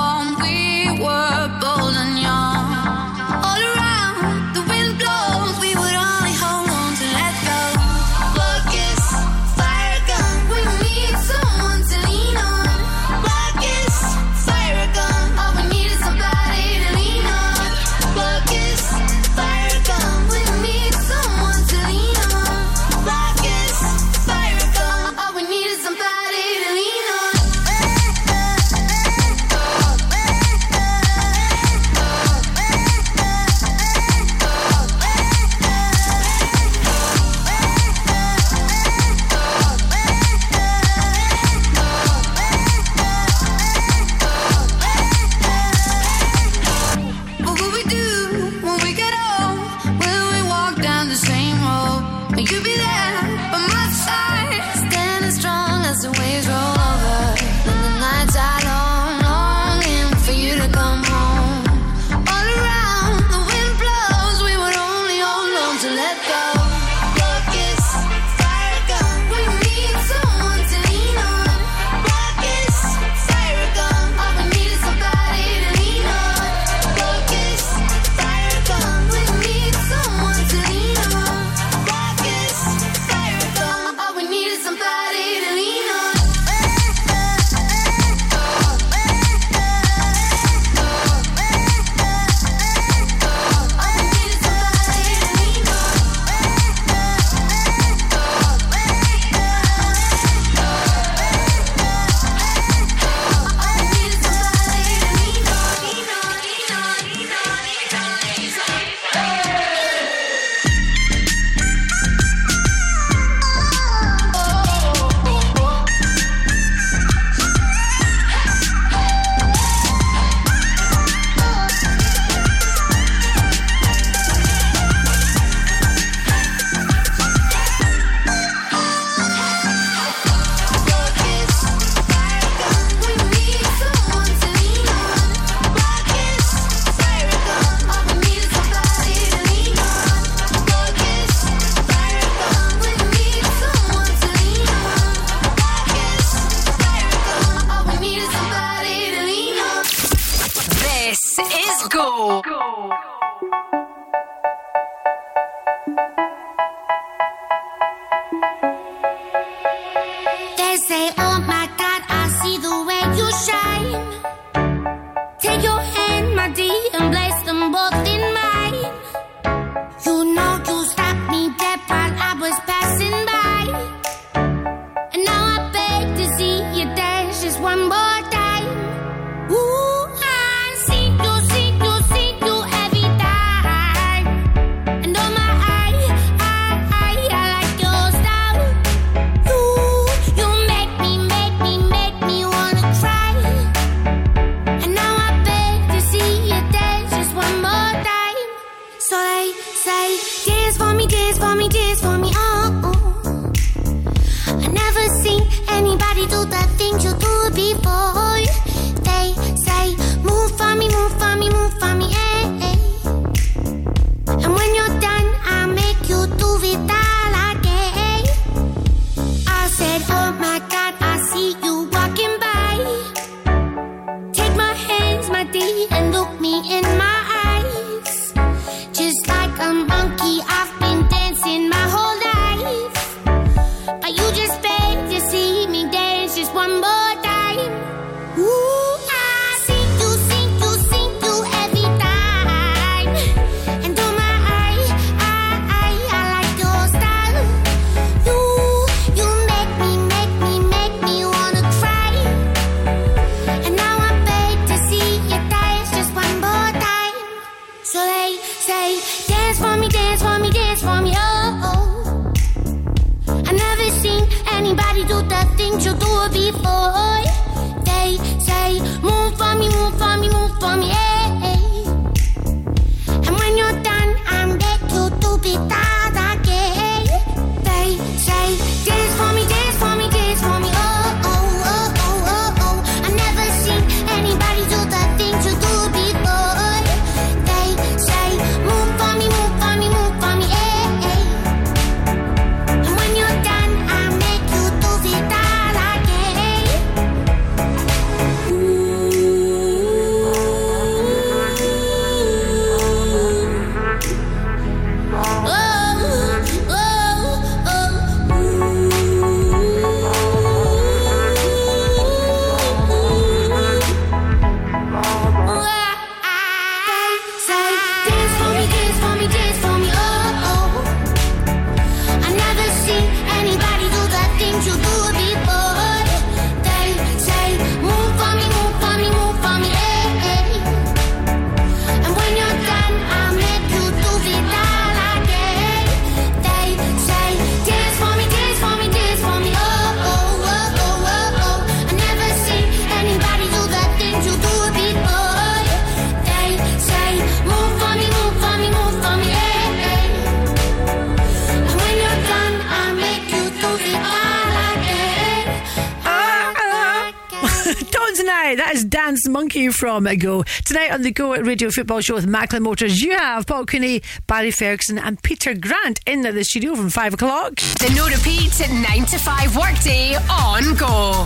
From 359.76 360.06
Go. 360.18 360.44
Tonight 360.64 360.92
on 360.92 361.02
the 361.02 361.12
Go 361.12 361.34
at 361.34 361.46
Radio 361.46 361.70
Football 361.70 362.02
Show 362.02 362.16
with 362.16 362.26
Macklin 362.26 362.64
Motors, 362.64 363.02
you 363.02 363.12
have 363.12 363.46
Paul 363.46 363.66
Cooney, 363.66 364.02
Barry 364.26 364.52
Ferguson, 364.52 364.98
and 364.98 365.22
Peter 365.22 365.54
Grant 365.54 366.00
in 366.06 366.22
the 366.22 366.44
studio 366.44 366.76
from 366.76 366.90
five 366.90 367.14
o'clock. 367.14 367.56
The 367.56 367.94
no 367.96 368.08
repeat 368.08 368.60
9 368.68 369.06
to 369.06 369.18
5 369.18 369.58
workday 369.58 370.16
on 370.16 370.76
Go. 370.76 371.26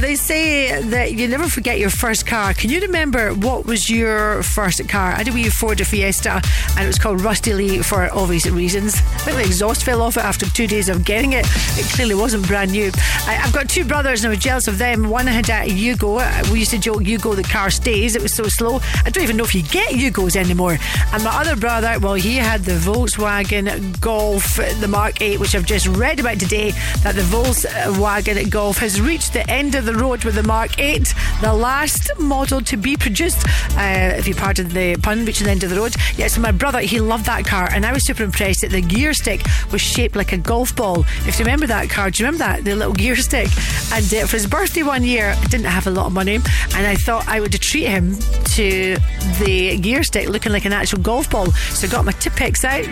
They 0.00 0.14
say 0.14 0.80
that 0.82 1.12
you 1.12 1.28
never 1.28 1.48
forget 1.48 1.78
your 1.78 1.90
first 1.90 2.26
car. 2.26 2.54
Can 2.54 2.70
you 2.70 2.80
remember 2.80 3.34
what 3.34 3.66
was 3.66 3.90
your 3.90 4.42
first 4.42 4.88
car? 4.88 5.12
I 5.12 5.18
had 5.18 5.28
a 5.28 5.32
wee 5.32 5.50
Ford 5.50 5.84
Fiesta 5.86 6.40
and 6.76 6.84
it 6.84 6.86
was 6.86 6.98
called 6.98 7.20
Rusty 7.20 7.52
Lee 7.52 7.82
for 7.82 8.08
obvious 8.12 8.46
reasons. 8.46 8.94
I 8.96 9.18
think 9.18 9.36
the 9.36 9.44
exhaust 9.44 9.84
fell 9.84 10.02
off 10.02 10.16
it 10.16 10.24
after 10.24 10.46
two 10.46 10.66
days 10.66 10.88
of 10.88 11.04
getting 11.04 11.32
it. 11.32 11.46
It 11.78 11.84
clearly 11.94 12.14
wasn't 12.14 12.46
brand 12.46 12.72
new. 12.72 12.90
I, 13.26 13.40
I've 13.42 13.52
got 13.52 13.68
two 13.68 13.84
brothers 13.84 14.24
and 14.24 14.28
I 14.28 14.36
was 14.36 14.42
jealous 14.42 14.68
of 14.68 14.78
them. 14.78 15.08
One 15.08 15.26
had 15.26 15.48
a 15.48 15.68
Yugo. 15.68 16.50
We 16.50 16.60
used 16.60 16.70
to 16.72 16.78
joke, 16.78 17.02
Yugo, 17.02 17.36
the 17.36 17.42
car 17.42 17.70
stays. 17.70 18.16
It 18.16 18.22
was 18.22 18.34
so 18.34 18.44
slow. 18.44 18.80
I 19.04 19.10
don't 19.10 19.22
even 19.24 19.36
know 19.36 19.44
if 19.44 19.54
you 19.54 19.62
get 19.62 19.90
Yugos 19.90 20.36
anymore. 20.36 20.78
And 21.12 21.24
my 21.24 21.30
other 21.40 21.56
brother, 21.56 21.98
well, 22.00 22.14
he 22.14 22.36
had 22.36 22.62
the 22.62 22.72
Volkswagen 22.72 24.00
Golf, 24.00 24.56
the 24.80 24.88
Mark 24.88 25.20
8, 25.20 25.40
which 25.40 25.54
I've 25.54 25.66
just 25.66 25.86
read 25.86 26.20
about 26.20 26.38
today, 26.38 26.70
that 27.02 27.14
the 27.14 27.22
Volkswagen 27.22 28.48
Golf 28.50 28.78
has 28.78 29.00
reached 29.00 29.32
the 29.32 29.48
end 29.50 29.74
of 29.74 29.84
the 29.84 29.94
road 29.94 30.24
with 30.24 30.34
the 30.34 30.42
Mark 30.42 30.78
8, 30.78 31.14
the 31.40 31.52
last 31.52 32.10
model 32.18 32.60
to 32.60 32.76
be 32.76 32.96
produced. 32.96 33.46
Uh, 33.76 34.14
if 34.16 34.28
you 34.28 34.34
pardon 34.34 34.68
the 34.68 34.96
pun, 34.96 35.24
reaching 35.24 35.46
the 35.46 35.50
end 35.50 35.62
of 35.64 35.70
the 35.70 35.76
road. 35.76 35.94
Yes, 36.16 36.36
my 36.38 36.52
brother, 36.52 36.80
he 36.80 37.00
loved 37.00 37.26
that 37.26 37.46
car, 37.46 37.68
and 37.72 37.86
I 37.86 37.92
was 37.92 38.04
super 38.06 38.22
impressed 38.22 38.60
that 38.60 38.70
the 38.70 38.82
gear 38.82 39.14
stick 39.14 39.42
was 39.72 39.80
shaped 39.80 40.16
like 40.16 40.32
a 40.32 40.36
golf 40.36 40.74
ball. 40.76 41.00
If 41.26 41.38
you 41.38 41.44
remember 41.44 41.66
that 41.66 41.88
car, 41.88 42.10
do 42.10 42.22
you 42.22 42.26
remember 42.26 42.44
that? 42.44 42.64
The 42.64 42.74
little 42.74 42.94
gear 42.94 43.16
stick. 43.16 43.48
And 43.92 44.04
uh, 44.14 44.26
for 44.26 44.36
his 44.36 44.46
birthday 44.46 44.82
one 44.82 45.04
year, 45.04 45.34
I 45.36 45.44
didn't 45.46 45.66
have 45.66 45.86
a 45.86 45.90
lot 45.90 46.06
of 46.06 46.12
money, 46.12 46.36
and 46.36 46.86
I 46.86 46.94
thought 46.96 47.26
I 47.26 47.40
would 47.40 47.52
treat 47.52 47.86
him 47.86 48.16
to 48.16 48.96
the 49.42 49.78
gear 49.78 50.02
stick 50.02 50.28
looking 50.28 50.52
like 50.52 50.64
an 50.64 50.72
actual 50.72 51.00
golf 51.00 51.30
ball. 51.30 51.50
So 51.52 51.86
I 51.86 51.90
got 51.90 52.04
my 52.04 52.12
Tipp-Ex 52.12 52.64
out. 52.64 52.86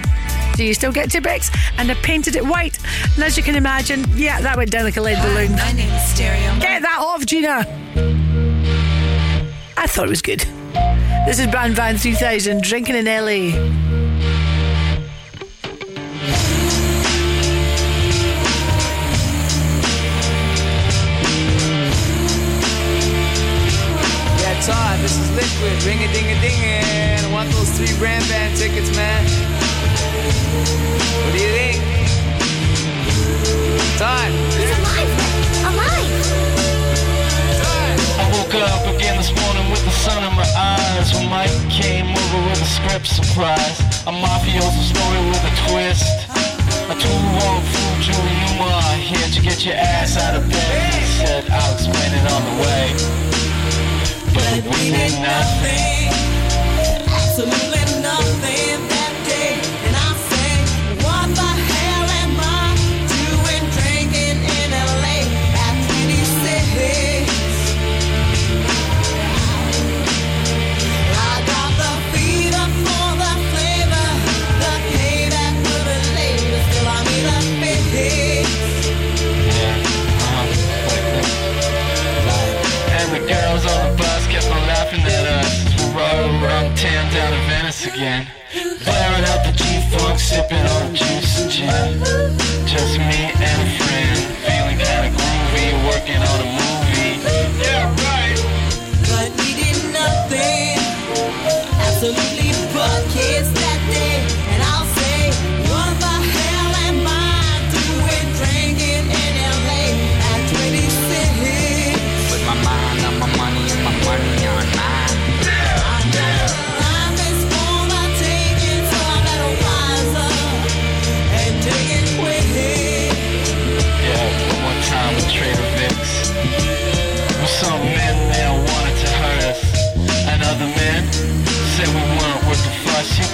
Do 0.56 0.64
you 0.64 0.74
still 0.74 0.92
get 0.92 1.10
Tipp-Ex? 1.10 1.50
And 1.76 1.90
I 1.90 1.94
painted 1.94 2.34
it 2.36 2.44
white. 2.44 2.78
And 3.14 3.24
as 3.24 3.36
you 3.36 3.42
can 3.42 3.54
imagine, 3.54 4.04
yeah, 4.14 4.40
that 4.40 4.56
went 4.56 4.70
down 4.70 4.84
like 4.84 4.96
a 4.96 5.00
lead 5.00 5.22
balloon. 5.22 5.52
My 5.52 5.72
name 5.72 5.90
is 5.90 6.02
Stereo. 6.08 6.58
Get 6.60 6.82
that 6.82 6.98
off, 7.00 7.24
Gina. 7.26 7.77
Thought 9.98 10.06
it 10.06 10.10
was 10.10 10.22
good. 10.22 10.46
This 11.26 11.40
is 11.40 11.48
Bran 11.48 11.74
Van 11.74 11.98
3000, 11.98 12.62
drinking 12.62 12.94
in 12.94 13.06
LA. 13.06 13.77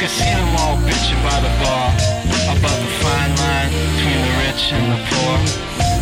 Could 0.04 0.10
see 0.10 0.34
them 0.34 0.54
all 0.56 0.76
bitching 0.84 1.16
by 1.24 1.40
the 1.40 1.48
bar 1.64 1.88
about 2.52 2.78
the 2.84 2.92
fine 3.00 3.34
line 3.40 3.70
between 3.72 4.20
the 4.20 4.32
rich 4.44 4.70
and 4.70 4.92
the 4.92 5.00
poor. 5.08 5.34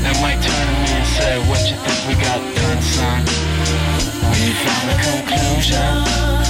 And 0.02 0.20
Mike 0.20 0.42
turned 0.42 0.70
to 0.70 0.76
me 0.82 0.90
and 0.98 1.06
said, 1.06 1.38
"What 1.48 1.60
you 1.70 1.76
think 1.76 1.98
we 2.08 2.14
got 2.18 2.40
done, 2.56 2.82
son? 2.82 3.20
We 4.40 4.50
found 4.64 4.84
the 4.90 4.96
conclusion." 5.06 6.41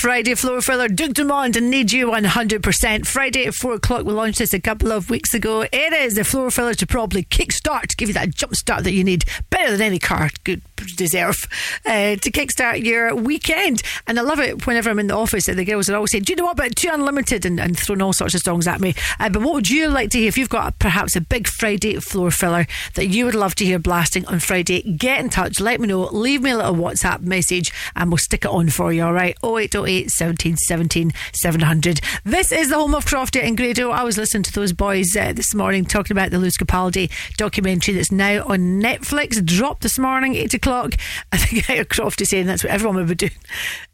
Friday 0.00 0.34
floor 0.34 0.62
filler. 0.62 0.88
Duke 0.88 1.12
Dumont 1.12 1.56
and 1.56 1.68
Need 1.68 1.92
You 1.92 2.06
100%. 2.06 3.06
Friday 3.06 3.44
at 3.44 3.52
4 3.52 3.74
o'clock. 3.74 4.06
We 4.06 4.14
launched 4.14 4.38
this 4.38 4.54
a 4.54 4.58
couple 4.58 4.92
of 4.92 5.10
weeks 5.10 5.34
ago. 5.34 5.66
It 5.70 5.92
is 5.92 6.14
the 6.14 6.24
floor 6.24 6.50
filler 6.50 6.72
to 6.72 6.86
probably 6.86 7.24
kickstart, 7.24 7.94
give 7.98 8.08
you 8.08 8.14
that 8.14 8.34
jump 8.34 8.54
start 8.54 8.84
that 8.84 8.92
you 8.92 9.04
need. 9.04 9.26
Better 9.50 9.72
than 9.72 9.82
any 9.82 9.98
car 9.98 10.30
could 10.42 10.62
deserve 10.96 11.46
uh, 11.84 12.16
to 12.16 12.30
kickstart 12.30 12.82
your 12.82 13.14
weekend. 13.14 13.82
And 14.06 14.18
I 14.18 14.22
love 14.22 14.40
it 14.40 14.66
whenever 14.66 14.88
I'm 14.88 14.98
in 15.00 15.08
the 15.08 15.16
office 15.16 15.48
and 15.48 15.58
the 15.58 15.66
girls 15.66 15.90
are 15.90 15.96
always 15.96 16.12
saying, 16.12 16.24
Do 16.24 16.32
you 16.32 16.36
know 16.36 16.44
what 16.44 16.58
about 16.58 16.76
Two 16.76 16.88
Unlimited? 16.90 17.44
And, 17.44 17.60
and 17.60 17.78
throwing 17.78 18.00
all 18.00 18.14
sorts 18.14 18.34
of 18.34 18.40
songs 18.40 18.66
at 18.66 18.80
me. 18.80 18.94
Uh, 19.18 19.28
but 19.28 19.42
what 19.42 19.52
would 19.52 19.68
you 19.68 19.88
like 19.88 20.08
to 20.12 20.18
hear 20.18 20.28
if 20.28 20.38
you've 20.38 20.48
got 20.48 20.78
perhaps 20.78 21.14
a 21.14 21.20
big 21.20 21.46
Friday 21.46 21.96
floor 21.96 22.30
filler 22.30 22.66
that 22.94 23.08
you 23.08 23.26
would 23.26 23.34
love 23.34 23.54
to 23.56 23.66
hear 23.66 23.78
blasting 23.78 24.24
on 24.28 24.40
Friday? 24.40 24.80
Get 24.80 25.20
in 25.20 25.28
touch. 25.28 25.60
Let 25.60 25.78
me 25.78 25.88
know. 25.88 26.04
Leave 26.04 26.40
me 26.40 26.52
a 26.52 26.56
little 26.56 26.74
WhatsApp 26.74 27.20
message 27.20 27.70
and 27.94 28.10
we'll 28.10 28.16
stick 28.16 28.46
it 28.46 28.50
on 28.50 28.70
for 28.70 28.94
you, 28.94 29.04
all 29.04 29.12
right? 29.12 29.36
0808 29.44 29.89
17 29.90 30.56
17 30.56 31.12
700. 31.32 32.00
This 32.24 32.52
is 32.52 32.68
the 32.68 32.76
home 32.76 32.94
of 32.94 33.04
Crofty 33.04 33.42
and 33.42 33.56
Grado. 33.56 33.90
I 33.90 34.04
was 34.04 34.16
listening 34.16 34.44
to 34.44 34.52
those 34.52 34.72
boys 34.72 35.16
uh, 35.16 35.32
this 35.32 35.54
morning 35.54 35.84
talking 35.84 36.16
about 36.16 36.30
the 36.30 36.38
Lewis 36.38 36.56
Capaldi 36.56 37.10
documentary 37.36 37.94
that's 37.94 38.12
now 38.12 38.44
on 38.44 38.80
Netflix. 38.80 39.44
Dropped 39.44 39.82
this 39.82 39.98
morning, 39.98 40.34
8 40.36 40.54
o'clock. 40.54 40.94
I 41.32 41.38
think 41.38 41.68
I 41.68 41.76
heard 41.78 41.88
Crofty 41.88 42.26
saying 42.26 42.46
that's 42.46 42.62
what 42.62 42.72
everyone 42.72 42.96
would 42.96 43.08
be 43.08 43.14
doing. 43.14 43.32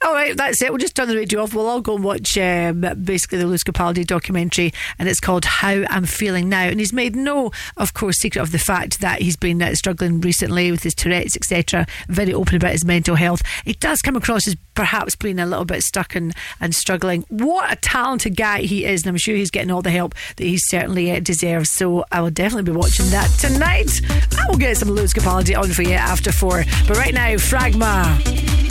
All 0.04 0.12
right, 0.12 0.36
that's 0.36 0.60
it. 0.60 0.70
We'll 0.70 0.78
just 0.78 0.94
turn 0.94 1.08
the 1.08 1.16
radio 1.16 1.42
off. 1.42 1.54
We'll 1.54 1.66
all 1.66 1.80
go 1.80 1.94
and 1.94 2.04
watch 2.04 2.36
um, 2.36 2.82
basically 3.02 3.38
the 3.38 3.46
Lewis 3.46 3.64
Capaldi 3.64 4.06
documentary, 4.06 4.72
and 4.98 5.08
it's 5.08 5.20
called 5.20 5.46
How 5.46 5.84
I'm 5.88 6.04
Feeling 6.04 6.50
Now. 6.50 6.64
And 6.64 6.78
he's 6.78 6.92
made 6.92 7.16
no, 7.16 7.50
of 7.78 7.94
course, 7.94 8.18
secret 8.18 8.42
of 8.42 8.52
the 8.52 8.58
fact 8.58 9.00
that 9.00 9.22
he's 9.22 9.36
been 9.36 9.62
uh, 9.62 9.74
struggling 9.74 10.20
recently 10.20 10.70
with 10.70 10.82
his 10.82 10.94
Tourette's, 10.94 11.34
etc. 11.34 11.86
Very 12.08 12.34
open 12.34 12.56
about 12.56 12.72
his 12.72 12.84
mental 12.84 13.16
health. 13.16 13.40
He 13.64 13.72
does 13.72 14.02
come 14.02 14.16
across 14.16 14.46
as 14.46 14.56
perhaps 14.74 15.16
being 15.16 15.38
a 15.38 15.46
little 15.46 15.64
bit 15.64 15.82
stuck 15.82 16.14
and, 16.14 16.34
and 16.60 16.74
struggling. 16.74 17.24
What 17.28 17.72
a 17.72 17.76
talented 17.76 18.36
guy 18.36 18.62
he 18.62 18.84
is, 18.84 19.02
and 19.02 19.08
I'm 19.08 19.16
sure 19.16 19.34
he's 19.34 19.50
getting 19.50 19.70
all 19.70 19.82
the 19.82 19.90
help 19.90 20.14
that 20.36 20.44
he 20.44 20.58
certainly 20.58 21.10
uh, 21.10 21.20
deserves. 21.20 21.70
So 21.70 22.04
I 22.12 22.20
will 22.20 22.30
definitely 22.30 22.70
be 22.70 22.76
watching 22.76 23.06
that 23.10 23.28
tonight. 23.40 24.02
I 24.38 24.50
will 24.50 24.58
get 24.58 24.76
some 24.76 24.90
Lewis 24.90 25.14
Capaldi 25.14 25.58
on 25.58 25.70
for 25.70 25.82
you 25.82 25.94
after 25.94 26.32
four. 26.32 26.64
But 26.86 26.98
right 26.98 27.14
now, 27.14 27.34
Fragma. 27.36 28.65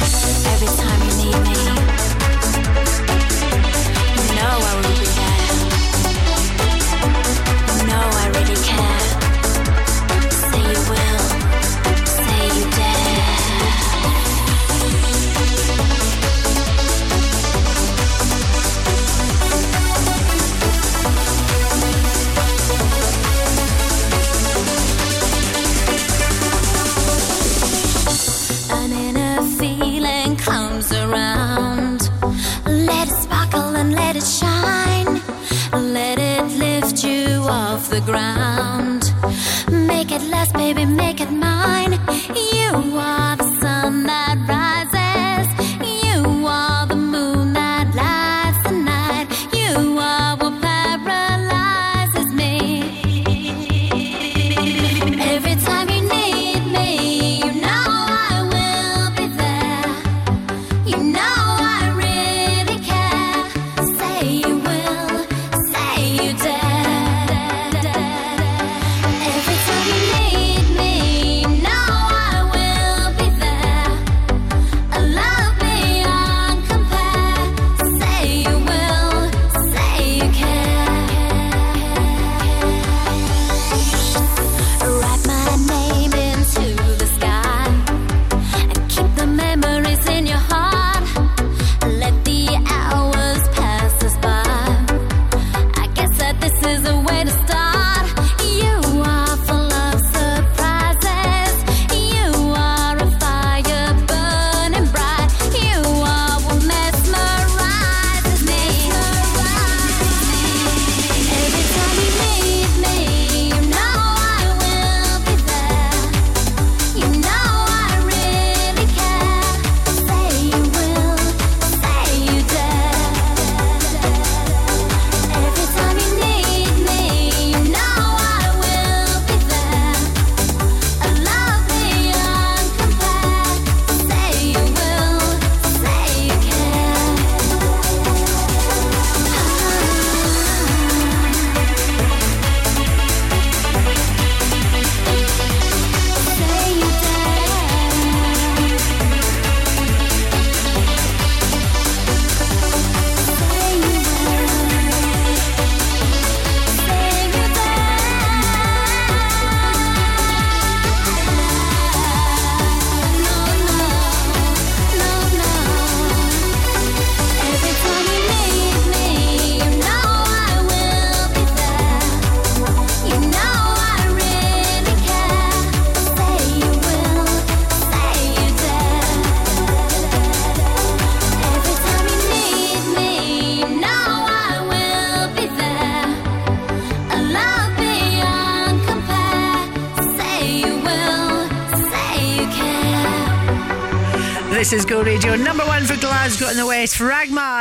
Every 0.00 0.68
time 0.68 1.00
you 1.02 1.16
need 1.16 1.38
me, 1.42 1.77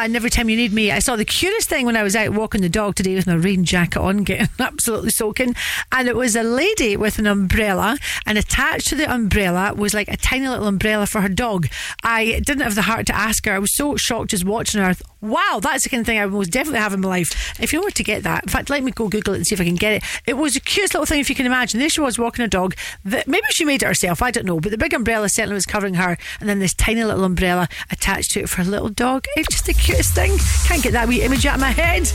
and 0.08 0.16
every 0.16 0.30
time 0.30 0.48
you 0.48 0.56
need 0.56 0.72
me. 0.72 0.90
I 0.90 1.00
saw 1.00 1.18
the 1.18 1.26
cutest 1.26 1.68
thing 1.68 1.86
when 1.86 1.98
I 1.98 2.04
was 2.04 2.16
out 2.16 2.34
walking 2.34 2.62
the 2.62 2.70
dog 2.70 2.96
today 2.96 3.16
with 3.16 3.28
my 3.28 3.34
rain 3.34 3.66
jacket 3.66 4.00
on, 4.00 4.18
getting 4.24 4.48
absolutely 4.58 5.10
soaking. 5.10 5.54
And 5.92 6.08
it 6.08 6.16
was 6.16 6.36
a 6.36 6.44
lady 6.44 6.96
with 6.96 7.20
an 7.20 7.28
umbrella, 7.28 7.98
and 8.26 8.38
attached 8.38 8.88
to 8.88 8.96
the 8.96 9.12
umbrella 9.12 9.74
was 9.74 9.94
like 9.94 10.08
a 10.08 10.16
tiny 10.16 10.48
little 10.48 10.68
umbrella 10.68 11.08
for 11.08 11.20
her 11.22 11.30
dog. 11.30 11.68
I 12.04 12.42
didn't 12.46 12.62
have 12.62 12.76
the 12.76 12.84
heart 12.84 13.06
to 13.08 13.16
ask 13.16 13.46
her. 13.46 13.52
I 13.52 13.60
was 13.60 13.76
so 13.76 13.98
shocked 13.98 14.32
just 14.32 14.46
watching 14.46 14.82
her. 14.82 14.96
Wow, 15.20 15.60
that's 15.62 15.84
the 15.84 15.90
kind 15.90 16.02
of 16.02 16.08
thing 16.08 16.20
I 16.20 16.26
would 16.26 16.34
most 16.34 16.52
definitely 16.52 16.80
have 16.80 16.94
in 16.94 17.02
my 17.02 17.10
life. 17.10 17.60
If 17.60 17.74
you 17.74 17.82
were 17.82 17.92
to 17.92 18.04
get 18.04 18.24
that, 18.24 18.44
in 18.44 18.50
fact, 18.50 18.70
let 18.70 18.84
me 18.84 18.92
go 18.92 19.10
Google 19.10 19.34
it 19.34 19.38
and 19.38 19.48
see 19.48 19.56
if 19.56 19.62
I 19.62 19.66
can 19.66 19.76
get 19.76 19.94
it. 19.94 20.04
It 20.26 20.38
was 20.38 20.56
a 20.56 20.62
cutest 20.62 20.94
little 20.94 21.06
thing, 21.06 21.20
if 21.20 21.30
you 21.30 21.36
can 21.36 21.48
imagine. 21.48 21.80
There 21.80 21.90
she 21.90 22.02
was 22.02 22.18
walking 22.18 22.46
a 22.46 22.48
dog. 22.48 22.76
That 23.04 23.28
maybe 23.28 23.48
she 23.50 23.66
made 23.66 23.82
it 23.82 23.88
herself. 23.88 24.22
I 24.22 24.32
don't 24.32 24.46
know, 24.46 24.60
but 24.60 24.72
the 24.72 24.78
big 24.78 24.94
umbrella 24.94 25.28
certainly 25.28 25.56
was 25.56 25.66
covering 25.66 25.96
her, 25.96 26.18
and 26.40 26.48
then 26.48 26.60
this 26.60 26.74
tiny 26.74 27.04
little 27.04 27.24
umbrella 27.24 27.68
attached 27.92 28.32
to 28.32 28.42
it 28.42 28.50
for 28.50 28.62
a 28.62 28.66
little 28.66 28.90
dog. 28.90 29.26
It's 29.36 29.50
just 29.50 29.66
the 29.66 29.74
thing. 30.04 30.38
Can't 30.66 30.84
get 30.84 30.94
that 30.94 31.08
wee 31.08 31.22
image 31.22 31.46
out 31.46 31.56
of 31.56 31.62
my 31.62 31.72
head. 31.72 32.12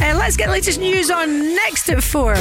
Uh, 0.00 0.16
let's 0.18 0.36
get 0.36 0.50
latest 0.50 0.80
news 0.80 1.10
on 1.10 1.54
next 1.54 1.88
at 1.90 2.02
four. 2.02 2.34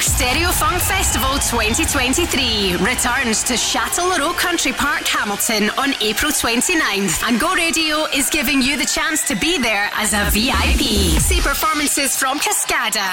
Stereo 0.00 0.50
Funk 0.50 0.80
Festival 0.80 1.34
2023 1.38 2.76
returns 2.76 3.42
to 3.42 3.54
Chatelherault 3.54 4.36
Country 4.36 4.72
Park, 4.72 5.06
Hamilton 5.06 5.70
on 5.70 5.92
April 6.00 6.30
29th. 6.30 7.22
And 7.28 7.40
Go 7.40 7.54
Radio 7.54 8.04
is 8.06 8.30
giving 8.30 8.62
you 8.62 8.76
the 8.76 8.86
chance 8.86 9.22
to 9.28 9.34
be 9.36 9.58
there 9.58 9.90
as 9.94 10.12
a 10.14 10.30
VIP. 10.30 11.20
See 11.20 11.40
performances 11.40 12.16
from 12.16 12.38
Cascada, 12.38 13.12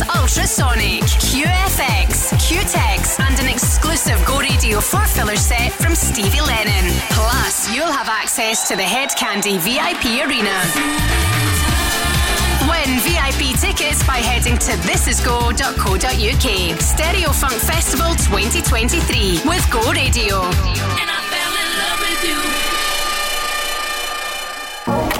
Ultrasonic, 0.00 1.02
QFX, 1.02 2.32
Qtex, 2.34 3.20
and 3.20 3.38
an 3.40 3.48
exclusive 3.48 4.22
Go 4.26 4.38
Radio 4.40 4.80
floor 4.80 5.06
filler 5.06 5.36
set 5.36 5.72
from 5.72 5.94
Stevie 5.94 6.40
Lennon. 6.40 6.90
Plus, 7.10 7.72
you'll 7.74 7.92
have 7.92 8.08
access 8.08 8.68
to 8.68 8.76
the 8.76 8.82
Hed 8.82 9.10
Kandi 9.10 9.58
VIP 9.58 10.26
arena. 10.26 10.60
Win 12.68 13.00
VIP 13.00 13.58
tickets 13.58 14.04
by 14.06 14.18
heading 14.18 14.58
to 14.58 14.72
thisisgo.co.uk. 14.72 16.80
Stereo 16.80 17.32
Funk 17.32 17.54
Festival 17.54 18.14
2023 18.14 19.40
with 19.46 19.70
Go 19.70 19.90
Radio. 19.92 20.40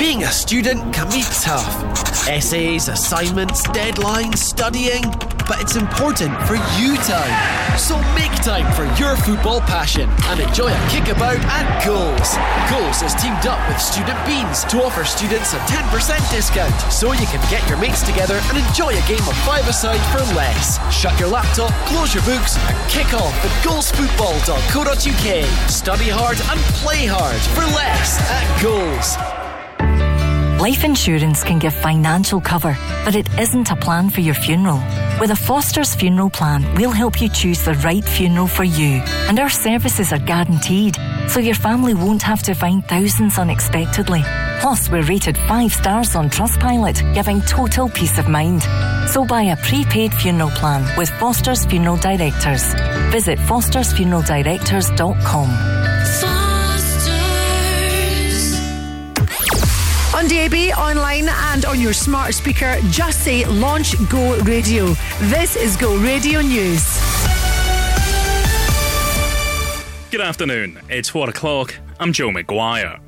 Being 0.00 0.22
a 0.22 0.32
student 0.32 0.94
can 0.94 1.10
be 1.10 1.20
tough. 1.44 1.68
Essays, 2.26 2.88
assignments, 2.88 3.66
deadlines, 3.68 4.38
studying. 4.38 5.02
But 5.44 5.60
it's 5.60 5.76
important 5.76 6.32
for 6.48 6.56
you 6.80 6.96
time. 7.04 7.36
So 7.76 8.00
make 8.16 8.32
time 8.40 8.64
for 8.72 8.88
your 8.96 9.14
football 9.20 9.60
passion 9.60 10.08
and 10.32 10.40
enjoy 10.40 10.72
a 10.72 10.80
kickabout 10.88 11.36
at 11.52 11.84
Goals. 11.84 12.32
Goals 12.72 13.04
has 13.04 13.12
teamed 13.20 13.44
up 13.44 13.60
with 13.68 13.76
Student 13.76 14.16
Beans 14.24 14.64
to 14.72 14.80
offer 14.80 15.04
students 15.04 15.52
a 15.52 15.60
10% 15.68 15.92
discount 16.32 16.72
so 16.90 17.12
you 17.12 17.28
can 17.28 17.44
get 17.52 17.60
your 17.68 17.76
mates 17.76 18.00
together 18.00 18.40
and 18.48 18.56
enjoy 18.56 18.96
a 18.96 19.04
game 19.04 19.28
of 19.28 19.36
five-a-side 19.44 20.00
for 20.16 20.24
less. 20.32 20.80
Shut 20.88 21.12
your 21.20 21.28
laptop, 21.28 21.76
close 21.84 22.14
your 22.16 22.24
books, 22.24 22.56
and 22.56 22.76
kick 22.88 23.12
off 23.12 23.36
at 23.44 23.52
goalsfootball.co.uk. 23.68 25.28
Study 25.68 26.08
hard 26.08 26.40
and 26.48 26.58
play 26.80 27.04
hard 27.04 27.40
for 27.52 27.68
less 27.76 28.16
at 28.32 28.48
Goals. 28.64 29.39
Life 30.60 30.84
insurance 30.84 31.42
can 31.42 31.58
give 31.58 31.72
financial 31.72 32.38
cover, 32.38 32.76
but 33.06 33.14
it 33.14 33.26
isn't 33.38 33.70
a 33.70 33.76
plan 33.76 34.10
for 34.10 34.20
your 34.20 34.34
funeral. 34.34 34.82
With 35.18 35.30
a 35.30 35.36
Foster's 35.36 35.94
funeral 35.94 36.28
plan, 36.28 36.74
we'll 36.74 36.90
help 36.90 37.22
you 37.22 37.30
choose 37.30 37.64
the 37.64 37.72
right 37.76 38.04
funeral 38.04 38.46
for 38.46 38.64
you, 38.64 39.00
and 39.28 39.40
our 39.40 39.48
services 39.48 40.12
are 40.12 40.18
guaranteed, 40.18 40.98
so 41.28 41.40
your 41.40 41.54
family 41.54 41.94
won't 41.94 42.22
have 42.22 42.42
to 42.42 42.52
find 42.52 42.86
thousands 42.86 43.38
unexpectedly. 43.38 44.22
Plus, 44.60 44.90
we're 44.90 45.04
rated 45.04 45.38
five 45.48 45.72
stars 45.72 46.14
on 46.14 46.28
Trustpilot, 46.28 47.14
giving 47.14 47.40
total 47.40 47.88
peace 47.88 48.18
of 48.18 48.28
mind. 48.28 48.62
So 49.08 49.24
buy 49.24 49.44
a 49.44 49.56
prepaid 49.56 50.12
funeral 50.12 50.50
plan 50.50 50.84
with 50.98 51.08
Foster's 51.08 51.64
Funeral 51.64 51.96
Directors. 51.96 52.74
Visit 53.10 53.38
fostersfuneraldirectors.com. 53.38 55.79
DAB, 60.48 60.74
online, 60.78 61.28
and 61.28 61.66
on 61.66 61.78
your 61.78 61.92
smart 61.92 62.32
speaker, 62.32 62.78
just 62.88 63.22
say 63.24 63.44
Launch 63.44 63.94
Go 64.08 64.38
Radio. 64.38 64.86
This 65.24 65.54
is 65.54 65.76
Go 65.76 65.94
Radio 65.98 66.40
News. 66.40 66.82
Good 70.10 70.22
afternoon. 70.22 70.80
It's 70.88 71.10
4 71.10 71.28
o'clock. 71.28 71.74
I'm 71.98 72.14
Joe 72.14 72.30
McGuire. 72.30 73.00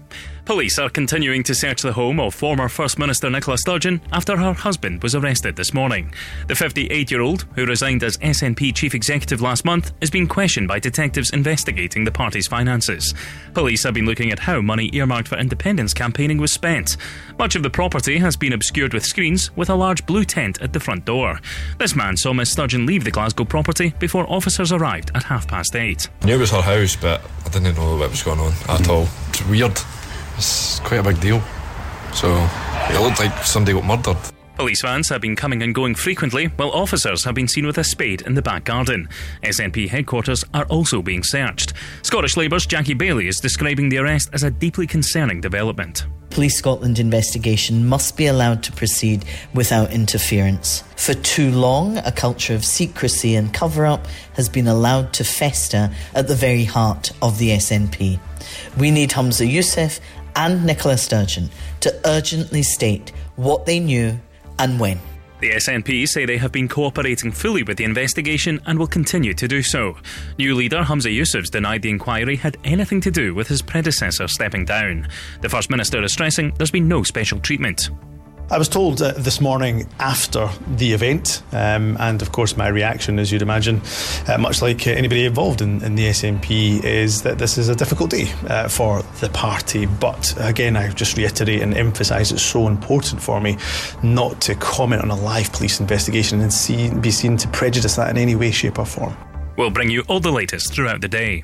Police 0.45 0.77
are 0.81 0.91
continuing 0.91 1.45
to 1.45 1.55
search 1.55 1.83
the 1.83 1.93
home 1.93 2.19
of 2.19 2.35
former 2.35 2.69
First 2.69 2.99
Minister 2.99 3.31
Nicola 3.31 3.57
Sturgeon 3.59 4.01
after 4.11 4.37
her 4.37 4.53
husband 4.53 5.01
was 5.01 5.15
arrested 5.15 5.55
this 5.55 5.73
morning. 5.73 6.13
The 6.49 6.57
58 6.57 7.13
year 7.13 7.21
old, 7.21 7.47
who 7.55 7.65
resigned 7.65 8.03
as 8.03 8.17
SNP 8.19 8.75
chief 8.75 8.93
executive 8.93 9.41
last 9.41 9.65
month, 9.65 9.93
is 10.01 10.11
being 10.11 10.27
questioned 10.27 10.67
by 10.67 10.81
detectives 10.81 11.31
investigating 11.31 12.05
the 12.05 12.11
party's 12.11 12.49
finances. 12.49 13.15
Police 13.55 13.85
have 13.85 13.95
been 13.95 14.05
looking 14.05 14.33
at 14.33 14.41
how 14.41 14.61
money 14.61 14.91
earmarked 14.93 15.29
for 15.29 15.39
independence 15.39 15.95
campaigning 15.95 16.39
was 16.39 16.53
spent. 16.53 16.97
Much 17.39 17.55
of 17.55 17.63
the 17.63 17.71
property 17.71 18.19
has 18.19 18.37
been 18.37 18.53
obscured 18.53 18.95
with 18.95 19.07
screens, 19.07 19.57
with 19.57 19.71
a 19.71 19.77
large 19.77 20.05
blue 20.07 20.25
tent 20.25 20.61
at 20.61 20.73
the 20.73 20.81
front 20.81 21.05
door. 21.05 21.39
This 21.79 21.95
man 21.95 22.17
saw 22.17 22.33
Miss 22.33 22.51
Sturgeon 22.51 22.85
leave 22.85 23.05
the 23.05 23.13
Glasgow 23.13 23.45
property 23.45 23.95
before 24.01 24.29
officers 24.29 24.73
arrived 24.73 25.13
at 25.15 25.23
half 25.23 25.47
past 25.47 25.77
eight. 25.77 26.09
I 26.23 26.27
knew 26.27 26.35
it 26.35 26.39
was 26.39 26.51
her 26.51 26.63
house, 26.63 26.97
but 26.97 27.23
I 27.47 27.49
didn't 27.49 27.77
know 27.77 27.97
what 27.97 28.11
was 28.11 28.25
going 28.25 28.41
on 28.41 28.53
at 28.69 28.89
all. 28.89 29.07
It's 29.29 29.47
weird. 29.47 29.79
It's 30.43 30.81
quite 30.81 30.99
a 30.99 31.05
big 31.05 31.21
deal. 31.21 31.41
So 32.15 32.27
it 32.91 33.01
looked 33.01 33.21
like 33.21 33.45
somebody 33.45 33.79
got 33.79 33.85
murdered. 33.85 34.17
Police 34.57 34.83
vans 34.83 35.09
have 35.09 35.21
been 35.21 35.37
coming 35.37 35.63
and 35.63 35.73
going 35.73 35.95
frequently, 35.95 36.47
while 36.47 36.73
officers 36.73 37.23
have 37.25 37.37
been 37.37 37.47
seen 37.47 37.65
with 37.65 37.79
a 37.79 37.85
spade 37.85 38.23
in 38.23 38.35
the 38.35 38.43
back 38.43 38.65
garden. 38.65 39.09
SNP 39.45 39.89
headquarters 39.89 40.45
are 40.53 40.65
also 40.65 41.01
being 41.01 41.23
searched. 41.23 41.75
Scottish 42.03 42.37
Labour's 42.37 42.67
Jackie 42.67 42.95
Baillie 42.95 43.29
is 43.29 43.39
describing 43.39 43.89
the 43.89 43.99
arrest 43.99 44.31
as 44.33 44.43
a 44.43 44.51
deeply 44.51 44.85
concerning 44.85 45.41
development. 45.41 46.07
Police 46.31 46.59
Scotland 46.59 46.99
investigation 46.99 47.87
must 47.87 48.17
be 48.17 48.27
allowed 48.27 48.65
to 48.65 48.73
proceed 48.73 49.25
without 49.55 49.93
interference. 49.93 50.83
For 50.97 51.15
too 51.15 51.51
long, 51.51 51.99
a 51.99 52.11
culture 52.11 52.55
of 52.55 52.65
secrecy 52.65 53.37
and 53.37 53.55
cover 53.55 53.87
up 53.87 54.07
has 54.35 54.49
been 54.49 54.67
allowed 54.67 55.13
to 55.15 55.25
fester 55.25 55.91
at 56.15 56.27
the 56.27 56.35
very 56.35 56.65
heart 56.65 57.13
of 57.23 57.39
the 57.39 57.51
SNP. 57.51 58.19
We 58.79 58.91
need 58.91 59.13
Hamza 59.13 59.45
Yousaf 59.45 60.01
and 60.37 60.65
Nicola 60.65 60.97
Sturgeon 60.97 61.51
to 61.81 62.01
urgently 62.05 62.63
state 62.63 63.11
what 63.37 63.67
they 63.67 63.81
knew 63.81 64.19
and 64.59 64.79
when. 64.79 65.01
The 65.41 65.51
SNP 65.51 66.07
say 66.07 66.25
they 66.25 66.39
have 66.39 66.53
been 66.53 66.69
cooperating 66.69 67.33
fully 67.33 67.65
with 67.65 67.77
the 67.77 67.83
investigation 67.83 68.61
and 68.65 68.79
will 68.79 68.87
continue 68.87 69.35
to 69.35 69.49
do 69.49 69.61
so. 69.61 69.97
New 70.39 70.55
leader 70.55 70.85
Hamza 70.85 71.09
Yousaf's 71.09 71.51
denied 71.51 71.83
the 71.83 71.91
inquiry 71.91 72.37
had 72.37 72.57
anything 72.63 73.01
to 73.01 73.11
do 73.11 73.35
with 73.35 73.49
his 73.49 73.61
predecessor 73.61 74.29
stepping 74.29 74.65
down. 74.65 75.09
The 75.41 75.49
First 75.49 75.69
Minister 75.69 76.01
is 76.05 76.13
stressing 76.13 76.55
there's 76.59 76.71
been 76.71 76.87
no 76.87 77.03
special 77.03 77.41
treatment. 77.41 77.91
I 78.53 78.59
was 78.59 78.69
told 78.69 79.01
uh, 79.01 79.13
this 79.13 79.41
morning 79.41 79.89
after 79.99 80.51
the 80.77 80.93
event, 80.93 81.43
um, 81.53 81.97
and 81.99 82.21
of 82.21 82.33
course, 82.33 82.55
my 82.55 82.69
reaction, 82.69 83.19
as 83.19 83.33
you'd 83.33 83.41
imagine, 83.41 83.81
uh, 84.29 84.37
much 84.37 84.61
like 84.61 84.87
uh, 84.87 84.91
anybody 84.91 85.25
involved 85.25 85.63
in, 85.63 85.83
in 85.83 85.95
the 85.95 86.05
SNP, 86.09 86.85
is 86.85 87.23
that 87.23 87.39
this 87.39 87.57
is 87.57 87.71
a 87.71 87.75
difficult 87.75 88.11
day 88.11 88.31
uh, 88.49 88.69
for 88.69 89.01
the 89.21 89.31
party. 89.31 89.87
But 89.87 90.35
again, 90.37 90.77
I 90.77 90.91
just 90.91 91.17
reiterate 91.17 91.63
and 91.63 91.75
emphasise 91.75 92.31
it's 92.31 92.43
so 92.43 92.69
important 92.69 93.23
for 93.23 93.41
me 93.41 93.57
not 94.03 94.39
to 94.43 94.55
comment 94.57 95.01
on 95.01 95.11
a 95.11 95.17
live 95.17 95.51
police 95.51 95.81
investigation 95.81 96.43
and 96.43 96.53
see, 96.53 96.91
be 96.93 97.11
seen 97.11 97.39
to 97.39 97.49
prejudice 97.49 97.97
that 97.97 98.11
in 98.11 98.19
any 98.19 98.37
way, 98.37 98.51
shape, 98.51 98.79
or 98.79 98.85
form. 98.85 99.17
We'll 99.57 99.71
bring 99.71 99.89
you 99.89 100.03
all 100.09 100.21
the 100.21 100.31
latest 100.31 100.75
throughout 100.75 101.01
the 101.01 101.09
day. 101.09 101.43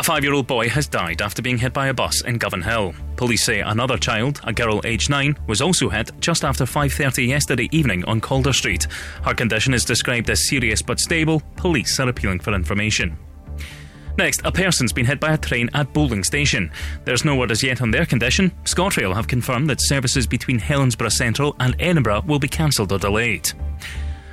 A 0.00 0.02
five 0.02 0.24
year 0.24 0.32
old 0.32 0.46
boy 0.46 0.66
has 0.70 0.86
died 0.86 1.20
after 1.20 1.42
being 1.42 1.58
hit 1.58 1.74
by 1.74 1.88
a 1.88 1.92
bus 1.92 2.24
in 2.24 2.38
Govanhill. 2.38 2.94
Police 3.16 3.44
say 3.44 3.60
another 3.60 3.98
child, 3.98 4.40
a 4.44 4.52
girl 4.52 4.80
aged 4.86 5.10
9, 5.10 5.36
was 5.46 5.60
also 5.60 5.90
hit 5.90 6.10
just 6.20 6.42
after 6.42 6.64
5:30 6.64 7.26
yesterday 7.26 7.68
evening 7.70 8.02
on 8.06 8.18
Calder 8.18 8.54
Street. 8.54 8.86
Her 9.22 9.34
condition 9.34 9.74
is 9.74 9.84
described 9.84 10.30
as 10.30 10.48
serious 10.48 10.80
but 10.80 11.00
stable. 11.00 11.42
Police 11.56 12.00
are 12.00 12.08
appealing 12.08 12.40
for 12.40 12.54
information. 12.54 13.18
Next, 14.16 14.40
a 14.42 14.50
person's 14.50 14.94
been 14.94 15.04
hit 15.04 15.20
by 15.20 15.34
a 15.34 15.36
train 15.36 15.68
at 15.74 15.92
Bowling 15.92 16.24
Station. 16.24 16.72
There's 17.04 17.26
no 17.26 17.36
word 17.36 17.50
as 17.50 17.62
yet 17.62 17.82
on 17.82 17.90
their 17.90 18.06
condition. 18.06 18.52
ScotRail 18.64 19.14
have 19.14 19.28
confirmed 19.28 19.68
that 19.68 19.82
services 19.82 20.26
between 20.26 20.60
Helensburgh 20.60 21.12
Central 21.12 21.54
and 21.60 21.76
Edinburgh 21.78 22.24
will 22.26 22.38
be 22.38 22.48
cancelled 22.48 22.92
or 22.92 22.98
delayed. 22.98 23.52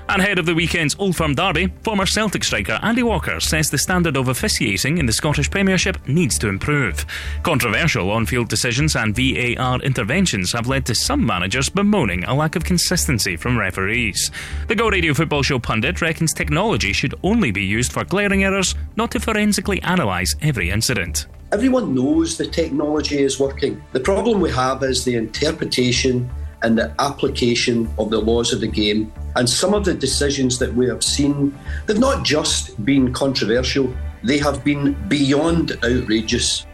And 0.09 0.21
head 0.21 0.39
of 0.39 0.45
the 0.45 0.55
weekend's 0.55 0.95
Old 0.99 1.17
Firm 1.17 1.35
Derby, 1.35 1.67
former 1.83 2.05
Celtic 2.05 2.43
striker 2.45 2.79
Andy 2.81 3.03
Walker 3.03 3.41
says 3.41 3.69
the 3.69 3.77
standard 3.77 4.15
of 4.15 4.29
officiating 4.29 4.99
in 4.99 5.05
the 5.05 5.11
Scottish 5.11 5.51
Premiership 5.51 6.07
needs 6.07 6.39
to 6.39 6.47
improve. 6.47 7.05
Controversial 7.43 8.09
on 8.11 8.25
field 8.25 8.47
decisions 8.47 8.95
and 8.95 9.13
VAR 9.13 9.81
interventions 9.81 10.53
have 10.53 10.67
led 10.67 10.85
to 10.85 10.95
some 10.95 11.25
managers 11.25 11.67
bemoaning 11.67 12.23
a 12.23 12.33
lack 12.33 12.55
of 12.55 12.63
consistency 12.63 13.35
from 13.35 13.57
referees. 13.57 14.31
The 14.69 14.75
Go 14.75 14.89
Radio 14.89 15.13
Football 15.13 15.43
Show 15.43 15.59
pundit 15.59 16.01
reckons 16.01 16.33
technology 16.33 16.93
should 16.93 17.15
only 17.21 17.51
be 17.51 17.65
used 17.65 17.91
for 17.91 18.05
glaring 18.05 18.45
errors, 18.45 18.75
not 18.95 19.11
to 19.11 19.19
forensically 19.19 19.81
analyse 19.81 20.33
every 20.41 20.69
incident. 20.69 21.27
Everyone 21.51 21.93
knows 21.93 22.37
the 22.37 22.47
technology 22.47 23.19
is 23.23 23.41
working. 23.41 23.83
The 23.91 23.99
problem 23.99 24.39
we 24.39 24.51
have 24.51 24.83
is 24.83 25.03
the 25.03 25.15
interpretation 25.15 26.29
and 26.63 26.77
the 26.77 26.93
application 26.99 27.89
of 27.97 28.09
the 28.09 28.19
laws 28.19 28.53
of 28.53 28.61
the 28.61 28.67
game. 28.67 29.11
And 29.35 29.49
some 29.49 29.73
of 29.73 29.85
the 29.85 29.93
decisions 29.93 30.57
that 30.59 30.73
we 30.73 30.87
have 30.87 31.03
seen, 31.03 31.57
they've 31.85 31.99
not 31.99 32.25
just 32.25 32.83
been 32.85 33.13
controversial, 33.13 33.93
they 34.23 34.37
have 34.39 34.63
been 34.63 34.93
beyond 35.07 35.73
outrageous. 35.83 36.65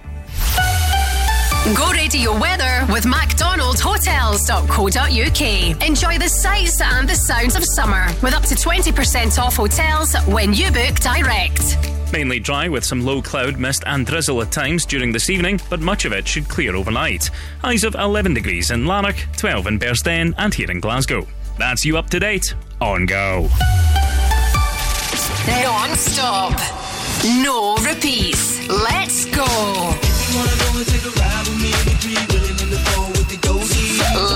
Go 1.75 1.91
radio 1.91 2.37
weather 2.39 2.85
with 2.91 3.05
McDonald's 3.05 3.79
Hotels.co.uk. 3.79 5.87
Enjoy 5.87 6.17
the 6.17 6.27
sights 6.27 6.81
and 6.81 7.07
the 7.07 7.15
sounds 7.15 7.55
of 7.55 7.63
summer 7.63 8.07
with 8.21 8.33
up 8.33 8.43
to 8.43 8.55
20% 8.55 9.41
off 9.41 9.55
hotels 9.55 10.13
when 10.27 10.53
you 10.53 10.71
book 10.71 10.95
direct. 10.95 11.92
Mainly 12.13 12.39
dry 12.39 12.69
with 12.69 12.85
some 12.85 13.03
low 13.03 13.23
cloud, 13.23 13.57
mist, 13.57 13.83
and 13.87 14.05
drizzle 14.05 14.39
at 14.43 14.51
times 14.51 14.85
during 14.85 15.11
this 15.11 15.31
evening, 15.31 15.59
but 15.67 15.79
much 15.79 16.05
of 16.05 16.13
it 16.13 16.27
should 16.27 16.47
clear 16.47 16.75
overnight. 16.75 17.31
Highs 17.63 17.83
of 17.83 17.95
11 17.95 18.35
degrees 18.35 18.69
in 18.69 18.85
Lanark, 18.85 19.15
12 19.35 19.65
in 19.65 19.79
Bearsden, 19.79 20.35
and 20.37 20.53
here 20.53 20.69
in 20.69 20.79
Glasgow. 20.79 21.25
That's 21.57 21.83
you 21.83 21.97
up 21.97 22.11
to 22.11 22.19
date 22.19 22.53
on 22.79 23.07
Go. 23.07 23.49
Non 25.47 25.95
stop. 25.95 26.53
No 27.41 27.77
repeats. 27.77 28.67
Let's 28.69 29.25
go. 29.25 29.45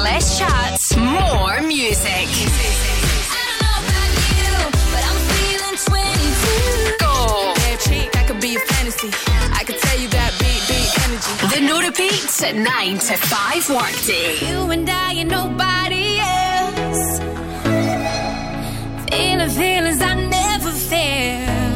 Less 0.02 0.40
chat. 0.40 0.80
more 0.98 1.62
music. 1.62 2.37
The 11.58 11.64
no 11.64 11.80
repeats 11.82 12.44
at 12.44 12.56
9 12.56 13.00
to 13.00 13.18
5 13.18 13.70
workday. 13.72 14.38
You 14.48 14.70
and 14.70 14.88
I 14.88 15.14
and 15.14 15.32
nobody 15.32 16.20
else. 16.20 17.20
Feeling 19.10 19.50
feelings 19.50 20.00
I 20.00 20.14
never 20.30 20.72
felt. 20.72 21.67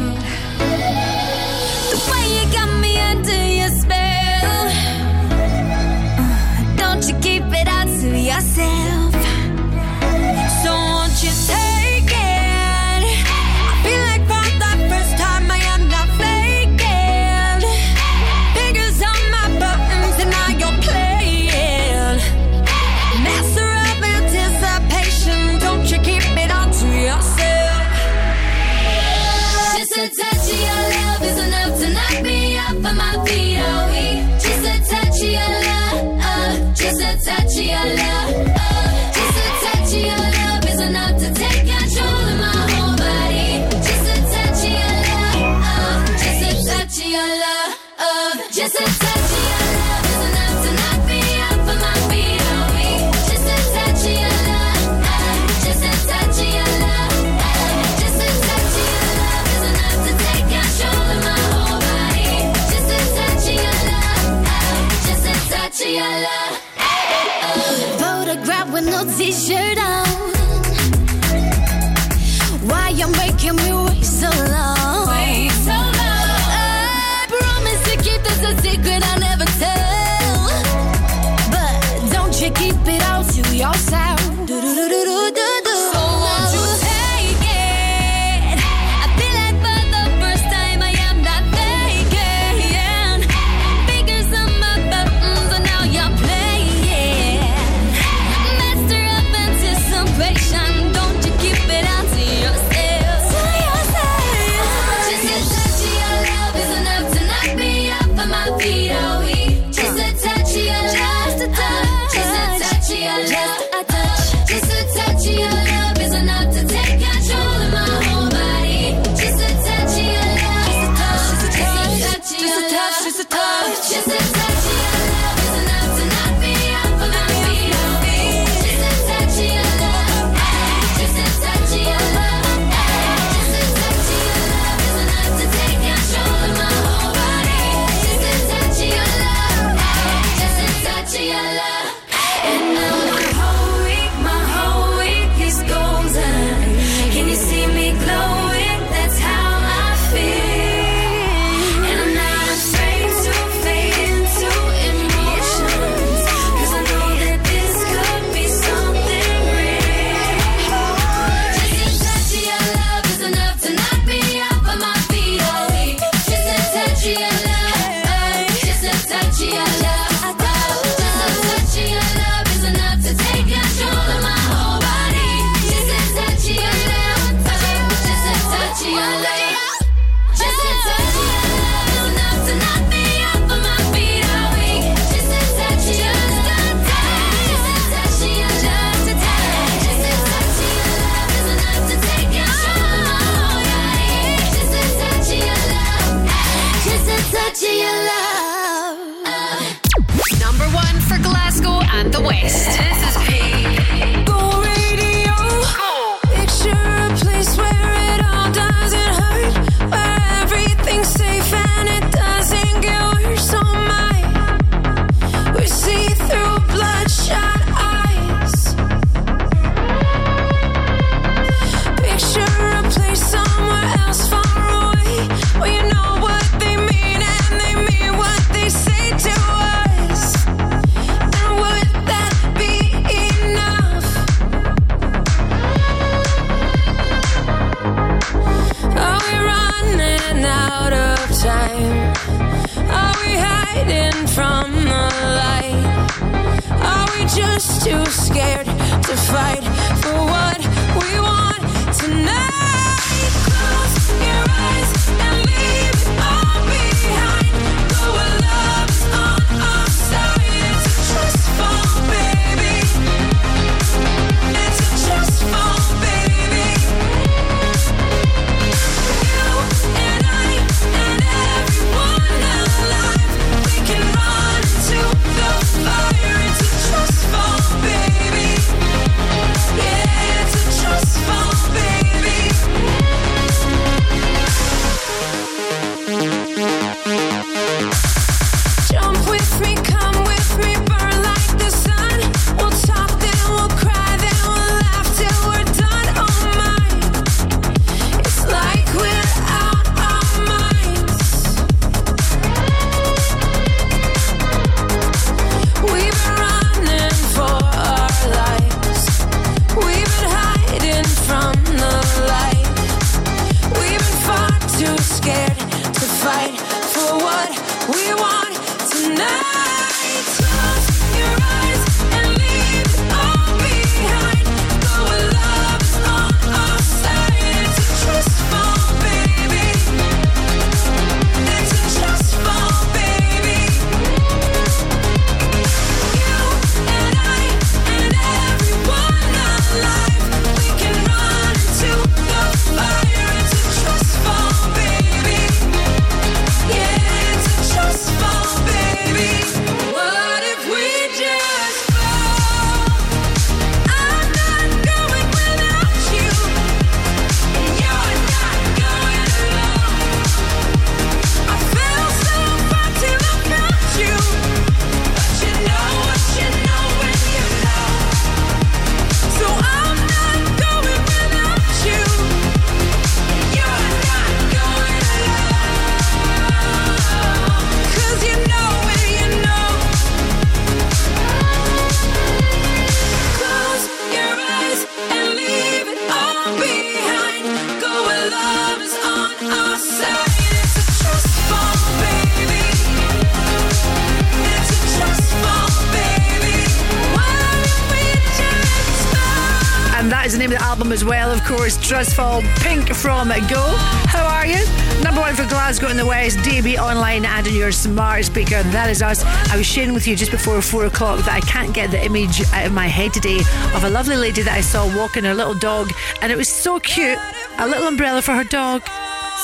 Trustfall 401.91 402.41
Pink 402.61 402.95
from 402.95 403.27
Go. 403.49 403.75
How 404.07 404.25
are 404.25 404.45
you? 404.45 404.63
Number 405.03 405.19
one 405.19 405.35
for 405.35 405.45
Glasgow 405.49 405.89
in 405.89 405.97
the 405.97 406.05
West, 406.05 406.37
DB 406.37 406.77
online 406.77 407.25
and 407.25 407.45
on 407.45 407.53
your 407.53 407.73
smart 407.73 408.23
speaker. 408.23 408.63
That 408.63 408.89
is 408.89 409.01
us. 409.01 409.25
I 409.51 409.57
was 409.57 409.65
sharing 409.65 409.93
with 409.93 410.07
you 410.07 410.15
just 410.15 410.31
before 410.31 410.61
four 410.61 410.85
o'clock 410.85 411.19
that 411.25 411.33
I 411.33 411.41
can't 411.41 411.73
get 411.73 411.91
the 411.91 412.01
image 412.01 412.43
out 412.53 412.65
of 412.65 412.71
my 412.71 412.87
head 412.87 413.11
today 413.11 413.39
of 413.75 413.83
a 413.83 413.89
lovely 413.89 414.15
lady 414.15 414.41
that 414.41 414.57
I 414.57 414.61
saw 414.61 414.87
walking 414.95 415.25
her 415.25 415.33
little 415.33 415.53
dog, 415.53 415.91
and 416.21 416.31
it 416.31 416.37
was 416.37 416.47
so 416.47 416.79
cute. 416.79 417.19
A 417.57 417.67
little 417.67 417.87
umbrella 417.87 418.21
for 418.21 418.31
her 418.31 418.45
dog. 418.45 418.83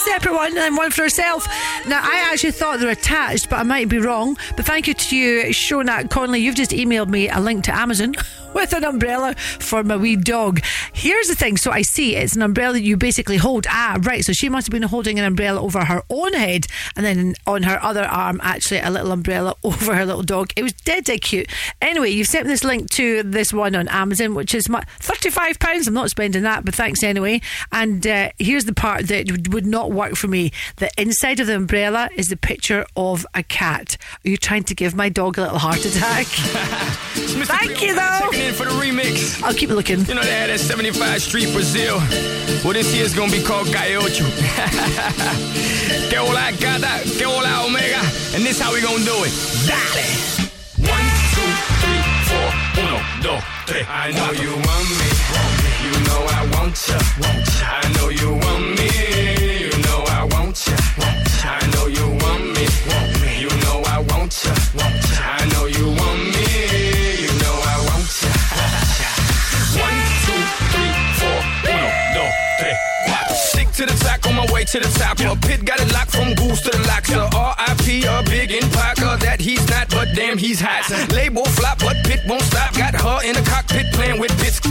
Separate 0.05 0.33
one 0.33 0.57
and 0.57 0.77
one 0.77 0.91
for 0.91 1.01
herself. 1.01 1.45
Now, 1.85 1.99
I 2.01 2.29
actually 2.31 2.51
thought 2.51 2.79
they're 2.79 2.89
attached, 2.89 3.49
but 3.49 3.57
I 3.57 3.63
might 3.63 3.89
be 3.89 3.97
wrong. 3.97 4.37
But 4.55 4.65
thank 4.65 4.87
you 4.87 4.93
to 4.93 5.17
you, 5.17 5.43
Shonat 5.49 6.09
Conley. 6.09 6.39
You've 6.39 6.55
just 6.55 6.71
emailed 6.71 7.09
me 7.09 7.27
a 7.27 7.41
link 7.41 7.65
to 7.65 7.75
Amazon 7.75 8.13
with 8.57 8.73
an 8.73 8.83
umbrella 8.83 9.35
for 9.35 9.83
my 9.83 9.95
wee 9.95 10.15
dog. 10.15 10.61
Here's 10.93 11.27
the 11.27 11.35
thing. 11.35 11.57
So 11.57 11.71
I 11.71 11.83
see 11.83 12.15
it's 12.15 12.35
an 12.35 12.41
umbrella 12.41 12.79
you 12.79 12.97
basically 12.97 13.37
hold. 13.37 13.67
Ah, 13.69 13.97
right. 14.01 14.23
So 14.23 14.33
she 14.33 14.49
must 14.49 14.67
have 14.67 14.71
been 14.71 14.81
holding 14.89 15.19
an 15.19 15.25
umbrella 15.25 15.61
over 15.61 15.85
her 15.85 16.01
own 16.09 16.33
head 16.33 16.65
and 16.95 17.05
then 17.05 17.35
on 17.45 17.63
her 17.63 17.81
other 17.83 18.03
arm, 18.03 18.39
actually, 18.43 18.79
a 18.79 18.89
little 18.89 19.11
umbrella 19.11 19.55
over 19.63 19.95
her 19.95 20.05
little 20.05 20.23
dog. 20.23 20.51
It 20.55 20.63
was 20.63 20.73
dead, 20.73 21.05
dead 21.05 21.21
cute. 21.21 21.49
Anyway, 21.81 22.09
you've 22.09 22.27
sent 22.27 22.45
me 22.45 22.51
this 22.53 22.63
link 22.63 22.89
to 22.91 23.23
this 23.23 23.53
one 23.53 23.75
on 23.75 23.87
Amazon, 23.89 24.33
which 24.33 24.53
is 24.55 24.67
my, 24.67 24.81
£35. 24.99 25.87
I'm 25.87 25.93
not 25.93 26.09
spending 26.09 26.43
that, 26.43 26.65
but 26.65 26.73
thanks 26.75 27.03
anyway. 27.03 27.41
And 27.71 28.05
uh, 28.07 28.29
here's 28.39 28.65
the 28.65 28.73
part 28.73 29.07
that 29.07 29.31
would- 29.31 29.53
would 29.53 29.65
not 29.67 29.91
work 29.91 30.15
for 30.15 30.27
me. 30.27 30.51
The 30.77 30.89
inside 30.97 31.39
of 31.39 31.47
the 31.47 31.55
umbrella 31.55 32.09
is 32.15 32.27
the 32.27 32.37
picture 32.37 32.85
of 32.95 33.25
a 33.33 33.43
cat. 33.43 33.97
Are 34.25 34.29
you 34.29 34.37
trying 34.37 34.63
to 34.65 34.75
give 34.75 34.95
my 34.95 35.09
dog 35.09 35.37
a 35.37 35.41
little 35.43 35.59
heart 35.59 35.85
attack? 35.85 36.25
Thank 37.17 37.81
you, 37.81 37.95
though. 37.95 38.29
In 38.47 38.53
for 38.53 38.63
the 38.63 38.71
remix. 38.79 39.43
I'll 39.43 39.53
keep 39.53 39.69
looking. 39.71 40.05
You 40.05 40.15
know 40.15 40.23
they 40.23 40.31
had 40.31 40.49
that 40.49 40.59
75 40.59 41.21
Street 41.21 41.51
Brazil. 41.51 41.97
Well, 42.63 42.71
this 42.71 42.95
year's 42.95 43.13
gonna 43.13 43.29
be 43.29 43.43
called 43.43 43.67
Calle 43.67 43.97
Ocho. 43.99 44.23
que 46.09 46.15
hola 46.15 46.55
gata, 46.55 47.03
que 47.03 47.25
hola 47.27 47.67
omega. 47.67 47.99
And 48.31 48.45
this 48.45 48.61
how 48.61 48.71
we 48.71 48.79
gonna 48.79 49.03
do 49.03 49.27
it. 49.27 49.33
Dale. 49.67 50.47
One, 50.79 51.07
two, 51.35 51.51
three, 51.83 52.01
four. 52.31 52.47
Uno, 52.87 52.97
dos, 53.19 53.43
tres. 53.67 53.85
I 53.89 54.15
know 54.15 54.31
you 54.31 54.55
want 54.63 54.87
me. 54.95 55.09
You 55.83 55.91
know 56.07 56.23
I 56.31 56.47
want 56.55 56.79
ya. 56.87 56.95
I 57.67 57.83
know 57.99 58.07
you 58.07 58.31
want 58.31 58.63
me. 58.79 58.87
You 59.59 59.75
know 59.83 60.07
I 60.07 60.23
want 60.31 60.55
ya. 60.63 60.75
I 61.43 61.67
know 61.75 61.87
you 61.91 62.07
want 62.23 62.43
me. 62.55 62.63
You 63.43 63.51
know 63.67 63.83
I 63.91 63.99
want 64.07 64.31
ya. 64.39 64.55
I 65.19 65.43
know 65.51 65.65
you 65.65 65.96
to 73.77 73.85
the 73.85 73.93
top, 74.03 74.25
on 74.25 74.33
my 74.33 74.51
way 74.51 74.63
to 74.65 74.79
the 74.79 74.89
top. 74.97 75.19
A 75.19 75.37
pit 75.45 75.63
got 75.63 75.79
it 75.79 75.93
locked 75.93 76.09
from 76.09 76.33
goose 76.33 76.61
to 76.61 76.71
the 76.71 76.81
locks. 76.87 77.13
R.I.P. 77.13 78.05
a 78.05 78.23
big 78.23 78.51
in 78.51 78.67
Parker 78.71 79.17
that 79.21 79.39
he's 79.39 79.61
not, 79.69 79.87
but 79.91 80.07
damn 80.15 80.37
he's 80.37 80.59
hot. 80.59 80.89
Label 81.13 81.45
flop, 81.45 81.77
but 81.79 81.95
Pit 82.03 82.21
won't 82.27 82.41
stop. 82.41 82.73
Got 82.73 82.95
her 82.95 83.19
in 83.23 83.35
the 83.35 83.45
cockpit 83.45 83.93
playing 83.93 84.19
with 84.19 84.33
bits. 84.41 84.65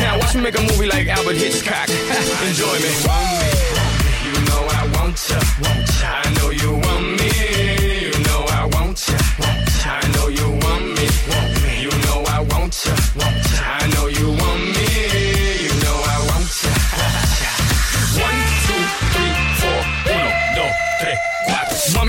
now 0.00 0.18
watch 0.18 0.34
me 0.34 0.40
make 0.40 0.56
a 0.56 0.62
movie 0.62 0.86
like 0.86 1.08
Albert 1.08 1.36
Hitchcock. 1.36 1.90
Enjoy 2.48 2.76
me. 2.80 2.90
Want 3.04 3.28
me. 3.36 3.52
You 4.24 4.34
know 4.48 4.64
I 4.64 4.82
want 4.96 5.16
ya. 5.28 5.36
I 6.08 6.32
know 6.40 6.48
you 6.48 6.72
want 6.72 7.20
me. 7.20 7.55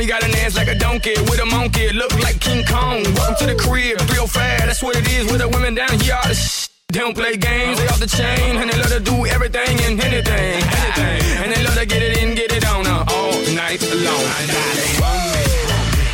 got 0.07 0.23
an 0.23 0.33
ass 0.35 0.55
like 0.55 0.69
a 0.69 0.75
donkey 0.75 1.15
with 1.27 1.39
a 1.41 1.45
monkey, 1.45 1.91
look 1.91 2.13
like 2.23 2.39
King 2.39 2.63
Kong. 2.65 3.03
Welcome 3.15 3.35
to 3.41 3.45
the 3.53 3.55
crib, 3.55 3.99
real 4.11 4.25
fast, 4.25 4.65
that's 4.65 4.81
what 4.81 4.95
it 4.95 5.05
is 5.11 5.29
with 5.29 5.41
the 5.41 5.49
women 5.49 5.75
down 5.75 5.99
here. 5.99 6.15
All 6.15 6.27
the 6.27 6.33
sh- 6.33 6.69
they 6.87 6.99
don't 6.99 7.13
play 7.13 7.35
games, 7.35 7.77
they 7.77 7.87
off 7.87 7.99
the 7.99 8.07
chain, 8.07 8.55
and 8.55 8.69
they 8.69 8.77
love 8.77 8.91
to 8.91 9.01
do 9.01 9.25
everything 9.25 9.77
and 9.81 9.99
anything, 9.99 10.63
anything. 10.63 11.43
And 11.43 11.51
they 11.51 11.61
love 11.63 11.75
to 11.75 11.85
get 11.85 12.01
it 12.01 12.23
in, 12.23 12.35
get 12.35 12.53
it 12.53 12.65
on, 12.65 12.87
uh, 12.87 13.05
all 13.09 13.33
night 13.53 13.81
long. 13.81 14.23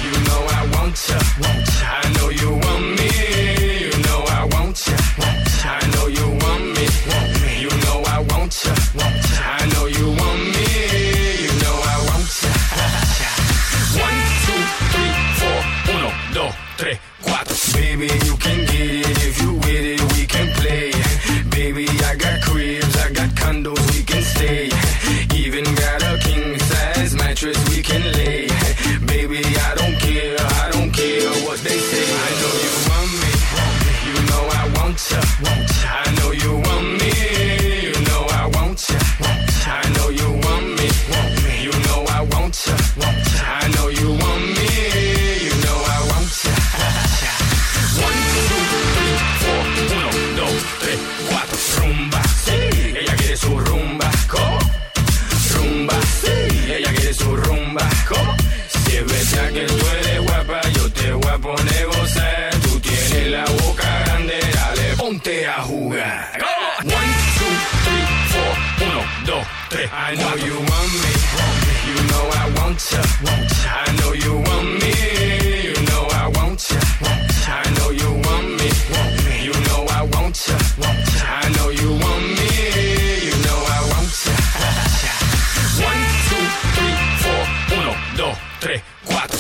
You 0.03 0.11
know 0.25 0.41
I 0.49 0.69
want 0.73 0.97
you. 1.07 1.43
want. 1.43 1.72
baby, 17.95 18.25
you 18.25 18.35
can 18.37 18.72
I 70.13 70.15
know 70.15 70.35
you 70.35 70.53
want 70.53 70.93
me. 71.01 71.11
You 71.89 71.97
know 72.05 72.25
I 72.37 72.45
want 72.57 72.77
ya. 72.93 73.01
I 73.65 73.89
know 73.97 74.13
you 74.13 74.33
want 74.45 74.69
me. 74.77 74.93
You 75.65 75.81
know 75.89 76.05
I 76.13 76.27
want 76.35 76.61
ya. 76.69 76.77
I 77.49 77.65
know 77.73 77.89
you 77.89 78.11
want 78.21 78.47
me. 78.61 78.69
You 79.41 79.53
know 79.65 79.81
I 79.89 80.03
want 80.13 80.37
ya. 80.45 80.53
I 81.25 81.49
know 81.57 81.69
you 81.69 81.89
want 81.97 82.25
me. 82.37 82.45
You 83.25 83.35
know 83.41 83.57
I 83.57 83.79
want 83.89 84.13
ya. 84.21 84.33
One, 85.81 86.03
two, 86.29 86.45
three, 86.77 86.97
four. 87.23 87.41
Uno, 87.79 87.93
dos, 88.15 88.37
tres, 88.59 88.81
cuatro. 89.09 89.39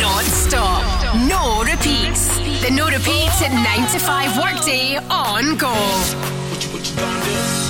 Non-stop, 0.00 1.16
no 1.28 1.62
repeats. 1.64 2.32
The 2.62 2.70
no 2.70 2.86
repeats 2.88 3.42
at 3.42 3.52
9 3.52 3.92
to 3.92 3.98
5 3.98 4.38
workday 4.38 4.96
on 5.10 5.58
goal. 5.58 5.92
What 6.48 6.64
you, 6.64 6.70
what 6.72 6.88
you 6.88 7.65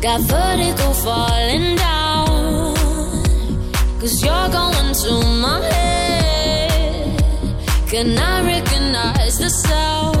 Got 0.00 0.20
vertical 0.20 0.94
falling 0.94 1.74
down. 1.74 2.76
Cause 3.98 4.22
you're 4.22 4.48
going 4.48 4.94
to 4.94 5.26
my 5.40 5.60
head. 5.60 7.24
Can 7.88 8.16
I 8.16 8.46
recognize 8.46 9.38
the 9.38 9.50
sound? 9.50 10.17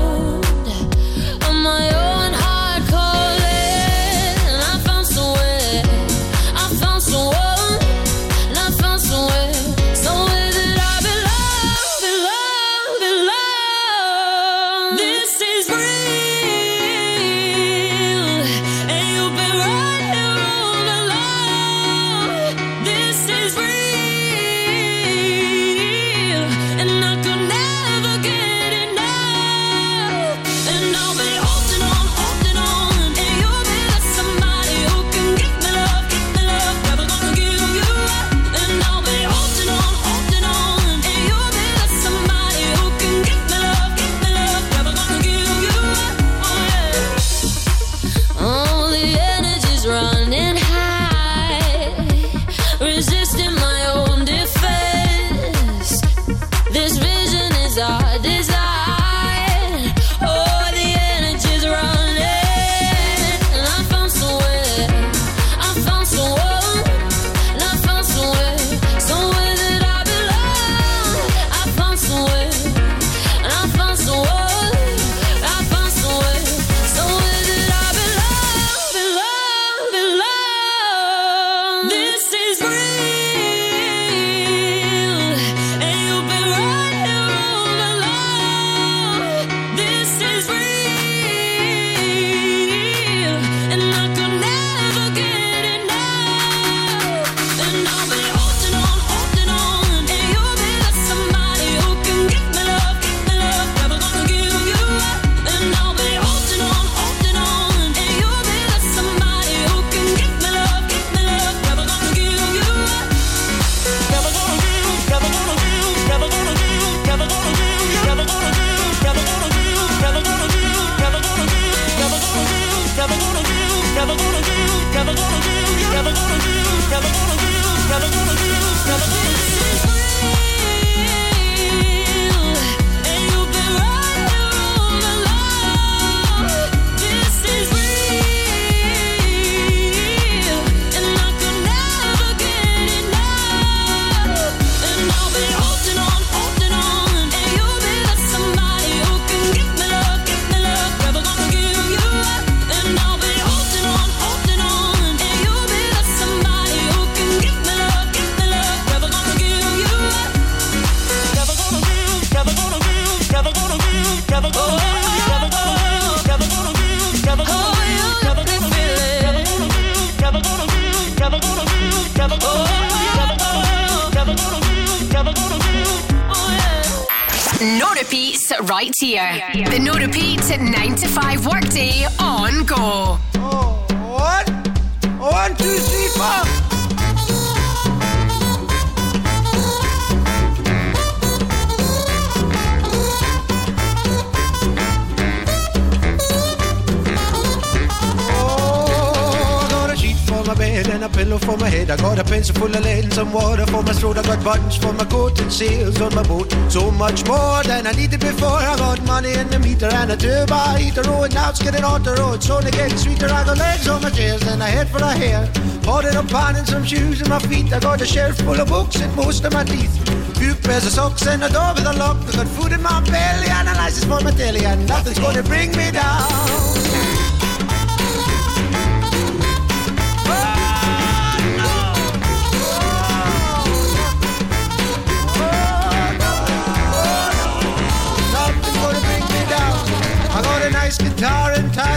Getting 211.70 211.84
on 211.84 212.02
the 212.02 212.14
road. 212.14 212.36
It's 212.36 212.50
only 212.50 212.70
getting 212.70 212.96
sweeter. 212.96 213.26
I 213.26 213.44
got 213.44 213.58
legs 213.58 213.88
on 213.88 214.02
my 214.02 214.10
chairs 214.10 214.42
and 214.46 214.62
a 214.62 214.66
head 214.66 214.88
for 214.88 214.98
a 214.98 215.12
hair. 215.12 215.50
Bought 215.82 216.04
a 216.04 216.18
up 216.18 216.32
on 216.34 216.56
and 216.56 216.66
some 216.66 216.84
shoes 216.84 217.20
in 217.20 217.28
my 217.28 217.38
feet. 217.38 217.72
I 217.72 217.80
got 217.80 218.00
a 218.00 218.06
shelf 218.06 218.36
full 218.38 218.60
of 218.60 218.68
books 218.68 219.00
and 219.00 219.14
most 219.16 219.44
of 219.44 219.52
my 219.52 219.64
teeth. 219.64 219.94
Few 220.38 220.54
pairs 220.54 220.86
of 220.86 220.92
socks 220.92 221.26
and 221.26 221.42
a 221.44 221.48
door 221.50 221.72
with 221.74 221.86
a 221.86 221.92
lock. 221.92 222.16
I 222.28 222.32
got 222.36 222.48
food 222.48 222.72
in 222.72 222.82
my 222.82 223.00
belly 223.10 223.48
and 223.48 223.68
a 223.68 223.74
license 223.74 224.04
for 224.04 224.20
my 224.24 224.30
telly. 224.30 224.64
And 224.64 224.86
nothing's 224.88 225.18
gonna 225.18 225.42
bring 225.42 225.70
me 225.76 225.90
down. 225.90 226.27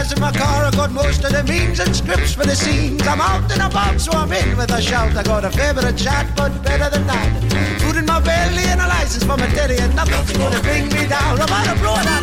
Guitar 0.02 0.16
in 0.16 0.20
my 0.20 0.32
car. 0.32 0.64
I 0.64 0.70
got 0.70 0.90
most 0.92 1.24
of 1.24 1.32
the 1.32 1.42
means 1.44 1.80
and 1.80 1.94
scripts 1.94 2.34
for 2.34 2.44
the 2.44 2.54
scenes. 2.54 3.06
I'm 3.06 3.20
out 3.20 3.50
and 3.52 3.62
about, 3.62 4.00
so 4.00 4.12
I'm 4.12 4.32
in 4.32 4.56
with 4.56 4.70
a 4.70 4.80
shout. 4.80 5.16
I 5.16 5.22
got 5.22 5.44
a 5.44 5.50
fair 5.50 5.74
bit 5.74 5.96
chat, 5.96 6.26
but 6.36 6.50
better 6.62 6.90
than 6.90 7.06
that. 7.06 7.80
Food 7.80 7.96
in 7.96 8.06
my 8.06 8.20
belly 8.20 8.64
and 8.64 8.80
a 8.80 8.86
license 8.86 9.24
for 9.24 9.36
my 9.36 9.46
daddy, 9.54 9.76
and 9.78 9.94
nothing's 9.94 10.32
gonna 10.36 10.60
bring 10.62 10.88
me 10.88 11.06
down. 11.06 11.40
I'm 11.40 11.48
out 11.48 11.68
of 11.68 11.78
blow 11.80 11.94
that 11.94 12.22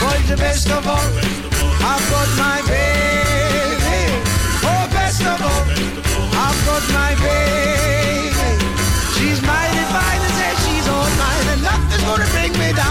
boys, 0.00 0.28
the 0.28 0.36
best 0.36 0.68
of 0.70 0.86
all, 0.86 0.98
I've 1.84 2.10
got 2.10 2.28
my 2.38 2.61
I've 6.82 6.94
my 6.94 7.14
baby. 7.14 8.32
She's 9.14 9.40
mighty 9.42 9.84
fine 9.94 10.20
and 10.20 10.58
she's 10.64 10.88
all 10.88 11.08
mine, 11.22 11.46
and 11.52 11.62
nothing's 11.62 12.02
gonna 12.04 12.26
bring 12.32 12.52
me 12.58 12.72
down. 12.72 12.81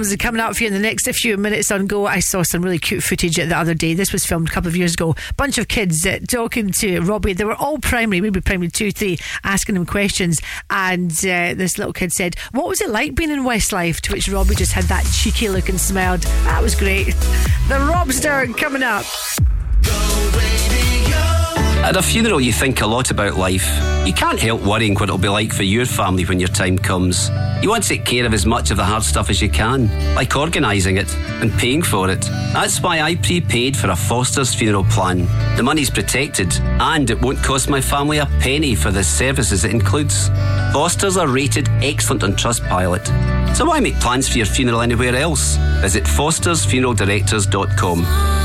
Coming 0.00 0.40
up 0.40 0.56
for 0.56 0.62
you 0.62 0.68
in 0.68 0.72
the 0.72 0.78
next 0.78 1.06
few 1.12 1.36
minutes 1.36 1.70
on 1.70 1.86
Go. 1.86 2.06
I 2.06 2.20
saw 2.20 2.42
some 2.42 2.62
really 2.62 2.78
cute 2.78 3.02
footage 3.02 3.36
the 3.36 3.54
other 3.54 3.74
day. 3.74 3.92
This 3.92 4.14
was 4.14 4.24
filmed 4.24 4.48
a 4.48 4.50
couple 4.50 4.68
of 4.68 4.74
years 4.74 4.94
ago. 4.94 5.14
Bunch 5.36 5.58
of 5.58 5.68
kids 5.68 6.06
uh, 6.06 6.20
talking 6.26 6.70
to 6.78 7.00
Robbie. 7.00 7.34
They 7.34 7.44
were 7.44 7.54
all 7.54 7.76
primary, 7.76 8.22
maybe 8.22 8.40
primary 8.40 8.70
two, 8.70 8.92
three, 8.92 9.18
asking 9.44 9.76
him 9.76 9.84
questions. 9.84 10.40
And 10.70 11.10
uh, 11.12 11.52
this 11.52 11.76
little 11.76 11.92
kid 11.92 12.12
said, 12.12 12.36
"What 12.52 12.66
was 12.66 12.80
it 12.80 12.88
like 12.88 13.14
being 13.14 13.30
in 13.30 13.40
Westlife?" 13.40 14.00
To 14.00 14.12
which 14.12 14.26
Robbie 14.26 14.54
just 14.54 14.72
had 14.72 14.84
that 14.84 15.04
cheeky 15.12 15.50
look 15.50 15.68
and 15.68 15.78
smiled. 15.78 16.22
That 16.44 16.62
was 16.62 16.74
great. 16.74 17.08
The 17.68 17.74
Robster 17.74 18.56
coming 18.56 18.82
up. 18.82 19.04
At 21.84 21.96
a 21.96 22.02
funeral, 22.02 22.40
you 22.40 22.54
think 22.54 22.80
a 22.80 22.86
lot 22.86 23.10
about 23.10 23.36
life. 23.36 23.68
You 24.06 24.14
can't 24.14 24.40
help 24.40 24.62
worrying 24.62 24.94
what 24.94 25.04
it'll 25.04 25.18
be 25.18 25.28
like 25.28 25.52
for 25.52 25.62
your 25.62 25.84
family 25.84 26.24
when 26.24 26.40
your 26.40 26.48
time 26.48 26.78
comes. 26.78 27.30
You 27.62 27.68
want 27.68 27.82
to 27.82 27.88
take 27.90 28.06
care 28.06 28.24
of 28.24 28.32
as 28.32 28.46
much 28.46 28.70
of 28.70 28.78
the 28.78 28.84
hard 28.84 29.02
stuff 29.02 29.28
as 29.28 29.42
you 29.42 29.50
can, 29.50 30.14
like 30.14 30.34
organising 30.34 30.96
it 30.96 31.14
and 31.42 31.52
paying 31.52 31.82
for 31.82 32.08
it. 32.08 32.22
That's 32.54 32.80
why 32.80 33.02
I 33.02 33.16
prepaid 33.16 33.76
for 33.76 33.90
a 33.90 33.96
Foster's 33.96 34.54
funeral 34.54 34.84
plan. 34.84 35.26
The 35.56 35.62
money's 35.62 35.90
protected, 35.90 36.58
and 36.80 37.10
it 37.10 37.20
won't 37.20 37.42
cost 37.42 37.68
my 37.68 37.82
family 37.82 38.16
a 38.16 38.24
penny 38.40 38.74
for 38.74 38.90
the 38.90 39.04
services 39.04 39.64
it 39.64 39.72
includes. 39.72 40.30
Foster's 40.72 41.18
are 41.18 41.28
rated 41.28 41.68
excellent 41.82 42.24
on 42.24 42.32
Trustpilot. 42.32 43.06
So 43.54 43.66
why 43.66 43.80
make 43.80 44.00
plans 44.00 44.26
for 44.26 44.38
your 44.38 44.46
funeral 44.46 44.80
anywhere 44.80 45.14
else? 45.14 45.58
Visit 45.82 46.04
fostersfuneraldirectors.com. 46.04 48.39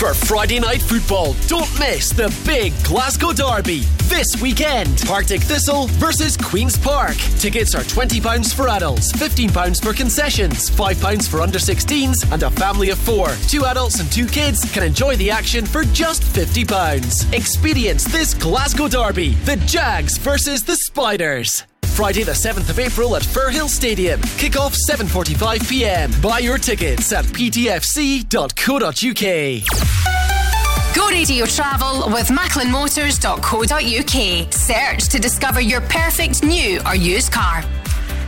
For 0.00 0.14
Friday 0.14 0.58
night 0.60 0.80
football, 0.80 1.36
don't 1.46 1.68
miss 1.78 2.08
the 2.08 2.34
big 2.46 2.72
Glasgow 2.84 3.34
Derby 3.34 3.80
this 4.08 4.40
weekend. 4.40 5.02
Partick 5.02 5.42
Thistle 5.42 5.88
versus 5.98 6.38
Queen's 6.38 6.78
Park. 6.78 7.16
Tickets 7.38 7.74
are 7.74 7.82
£20 7.82 8.54
for 8.54 8.70
adults, 8.70 9.12
£15 9.12 9.82
for 9.82 9.92
concessions, 9.92 10.70
£5 10.70 11.28
for 11.28 11.42
under 11.42 11.58
16s, 11.58 12.32
and 12.32 12.42
a 12.42 12.50
family 12.52 12.88
of 12.88 12.98
four. 12.98 13.28
Two 13.46 13.66
adults 13.66 14.00
and 14.00 14.10
two 14.10 14.26
kids 14.26 14.64
can 14.72 14.84
enjoy 14.84 15.16
the 15.16 15.30
action 15.30 15.66
for 15.66 15.84
just 15.84 16.22
£50. 16.22 17.34
Experience 17.34 18.04
this 18.04 18.32
Glasgow 18.32 18.88
Derby, 18.88 19.34
the 19.44 19.56
Jags 19.66 20.16
versus 20.16 20.62
the 20.62 20.76
Spiders. 20.76 21.64
Friday 21.90 22.22
the 22.22 22.32
7th 22.32 22.70
of 22.70 22.78
April 22.78 23.16
at 23.16 23.22
Firhill 23.22 23.68
Stadium. 23.68 24.20
Kick-off 24.38 24.74
7.45 24.88 25.68
p.m. 25.68 26.10
Buy 26.22 26.38
your 26.38 26.56
tickets 26.58 27.12
at 27.12 27.24
ptfc.co.uk. 27.26 28.26
Go 30.96 31.08
radio 31.08 31.44
travel 31.46 32.10
with 32.12 32.28
macklinmotors.co.uk. 32.28 34.52
Search 34.52 35.08
to 35.08 35.18
discover 35.18 35.60
your 35.60 35.80
perfect 35.82 36.42
new 36.42 36.80
or 36.86 36.94
used 36.96 37.30
car. 37.32 37.62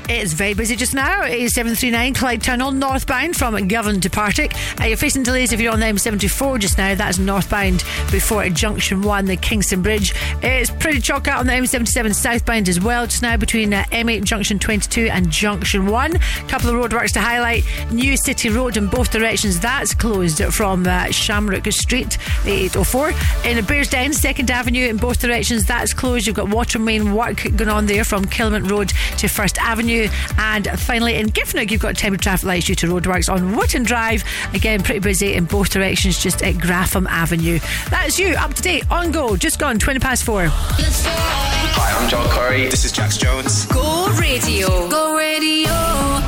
It's 0.08 0.32
very 0.32 0.54
busy 0.54 0.76
just 0.76 0.94
now. 0.94 1.22
A739 1.22 2.14
Clyde 2.14 2.42
Tunnel 2.42 2.72
northbound 2.72 3.36
from 3.36 3.68
Govan 3.68 4.00
to 4.00 4.10
Partick. 4.10 4.52
Uh, 4.80 4.84
you're 4.84 4.96
facing 4.96 5.22
delays 5.22 5.52
if 5.52 5.60
you're 5.60 5.72
on 5.72 5.80
the 5.80 5.86
M74 5.86 6.58
just 6.58 6.76
now. 6.76 6.94
That's 6.94 7.18
northbound 7.18 7.84
before 8.10 8.46
Junction 8.48 9.02
1, 9.02 9.26
the 9.26 9.36
Kingston 9.36 9.80
Bridge. 9.80 10.12
It's 10.42 10.70
pretty 10.70 11.00
chock 11.00 11.28
out 11.28 11.38
on 11.38 11.46
the 11.46 11.52
M77 11.52 12.14
southbound 12.14 12.68
as 12.68 12.80
well 12.80 13.06
just 13.06 13.22
now 13.22 13.36
between 13.36 13.72
uh, 13.72 13.84
M8 13.92 14.24
Junction 14.24 14.58
22 14.58 15.02
and 15.06 15.30
Junction 15.30 15.86
1. 15.86 16.16
A 16.16 16.18
couple 16.48 16.70
of 16.70 16.74
roadworks 16.74 17.12
to 17.12 17.20
highlight. 17.20 17.64
New 17.92 18.16
City 18.16 18.48
Road 18.48 18.76
in 18.76 18.88
both 18.88 19.10
directions. 19.12 19.60
That's 19.60 19.94
closed 19.94 20.42
from 20.52 20.86
uh, 20.86 21.10
Shamrock 21.10 21.66
Street, 21.72 22.18
the 22.44 22.52
804. 22.52 23.08
In 23.44 23.64
Bearsden, 23.64 24.10
2nd 24.10 24.50
Avenue 24.50 24.88
in 24.88 24.96
both 24.96 25.20
directions. 25.20 25.64
That's 25.64 25.94
closed. 25.94 26.26
You've 26.26 26.36
got 26.36 26.48
water 26.48 26.78
main 26.78 27.14
work 27.14 27.44
going 27.56 27.68
on 27.68 27.86
there 27.86 28.04
from 28.04 28.24
Kilmont 28.24 28.68
Road 28.68 28.92
to 29.18 29.28
First 29.28 29.58
Avenue. 29.58 29.91
And 30.38 30.68
finally, 30.78 31.16
in 31.16 31.28
Giffnock, 31.28 31.70
you've 31.70 31.80
got 31.80 31.96
temporary 31.96 32.18
traffic 32.18 32.46
lights 32.46 32.66
due 32.66 32.74
to 32.76 32.86
roadworks 32.86 33.32
on 33.32 33.54
Wotton 33.56 33.84
Drive. 33.84 34.24
Again, 34.54 34.82
pretty 34.82 35.00
busy 35.00 35.34
in 35.34 35.44
both 35.44 35.70
directions, 35.70 36.18
just 36.18 36.42
at 36.42 36.54
Grapham 36.54 37.06
Avenue. 37.08 37.58
That's 37.90 38.18
you, 38.18 38.34
up 38.34 38.54
to 38.54 38.62
date, 38.62 38.90
on 38.90 39.12
go, 39.12 39.36
just 39.36 39.58
gone, 39.58 39.78
20 39.78 40.00
past 40.00 40.24
four. 40.24 40.46
Hi, 40.48 42.02
I'm 42.02 42.08
John 42.08 42.28
Curry. 42.30 42.68
This 42.68 42.84
is 42.84 42.92
Jax 42.92 43.16
Jones. 43.16 43.66
Go 43.66 44.08
radio. 44.18 44.88
Go 44.88 45.16
radio. 45.16 45.70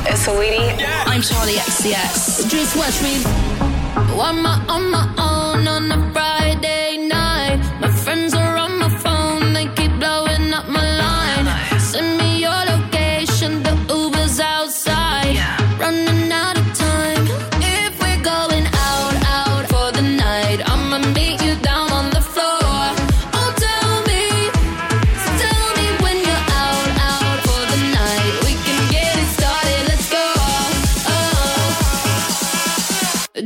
It's 0.07 0.27
Saweetie. 0.27 0.83
I'm 1.05 1.21
Charli 1.21 1.55
XCX. 1.55 2.49
Just 2.49 2.75
watch 2.75 3.01
me. 3.01 3.21
I'm 4.17 4.41
my, 4.41 4.63
on 4.69 4.91
my 4.91 5.05
own 5.17 5.67
on 5.67 5.91
a 5.91 6.13
Friday 6.13 6.34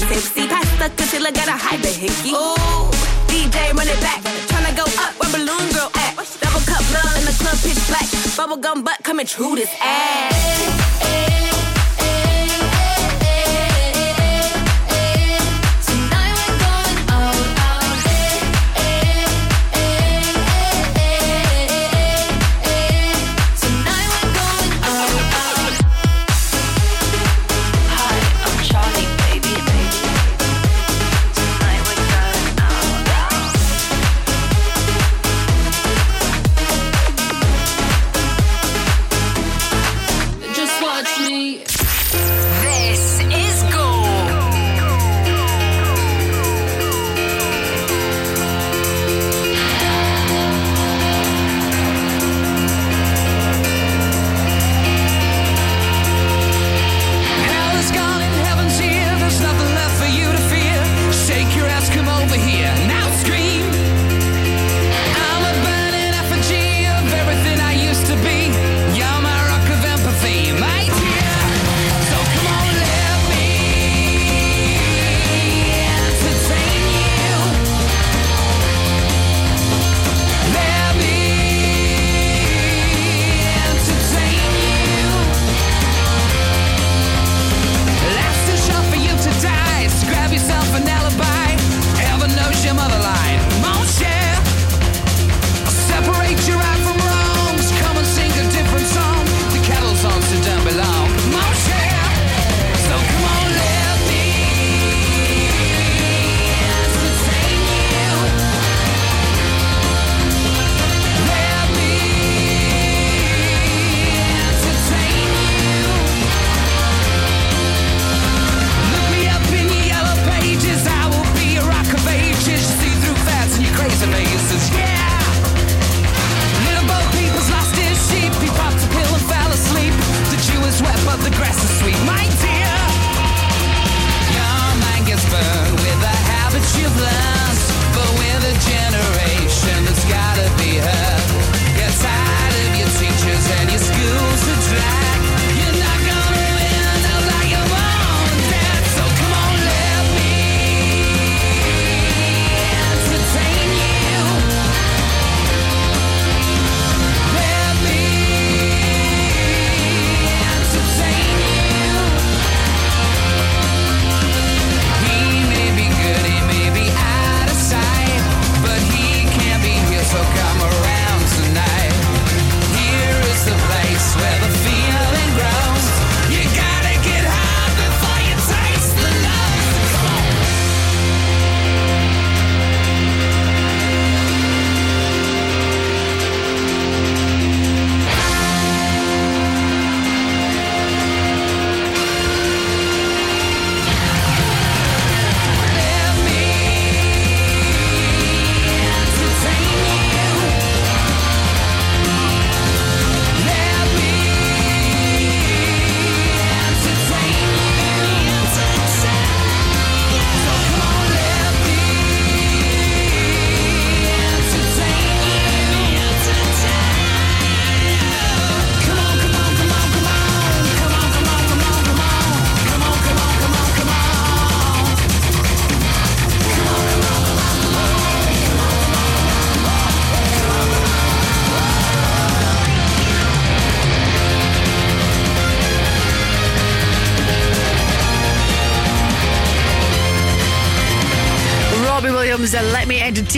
getting 0.00 0.14
tipsy. 0.14 0.46
Pass 0.48 0.70
the 0.78 0.88
concealer, 0.96 1.32
gotta 1.32 1.52
hide 1.52 1.82
the 1.82 1.88
hickey. 1.88 2.30
Ooh, 2.30 2.90
DJ 3.28 3.72
run 3.74 3.88
it 3.88 4.00
back. 4.00 4.22
Tryna 4.48 4.76
go 4.76 4.84
up 5.02 5.14
where 5.18 5.30
Balloon 5.32 5.72
Girl 5.72 5.90
at. 5.94 6.14
Double 6.40 6.60
cup 6.60 6.82
love 6.92 7.16
in 7.18 7.24
the 7.24 7.34
club 7.38 7.58
pitch 7.62 7.80
black. 7.88 8.06
Bubble 8.36 8.56
gum 8.56 8.82
butt 8.82 8.98
coming 9.02 9.26
true 9.26 9.54
this 9.56 9.72
ass. 9.80 11.27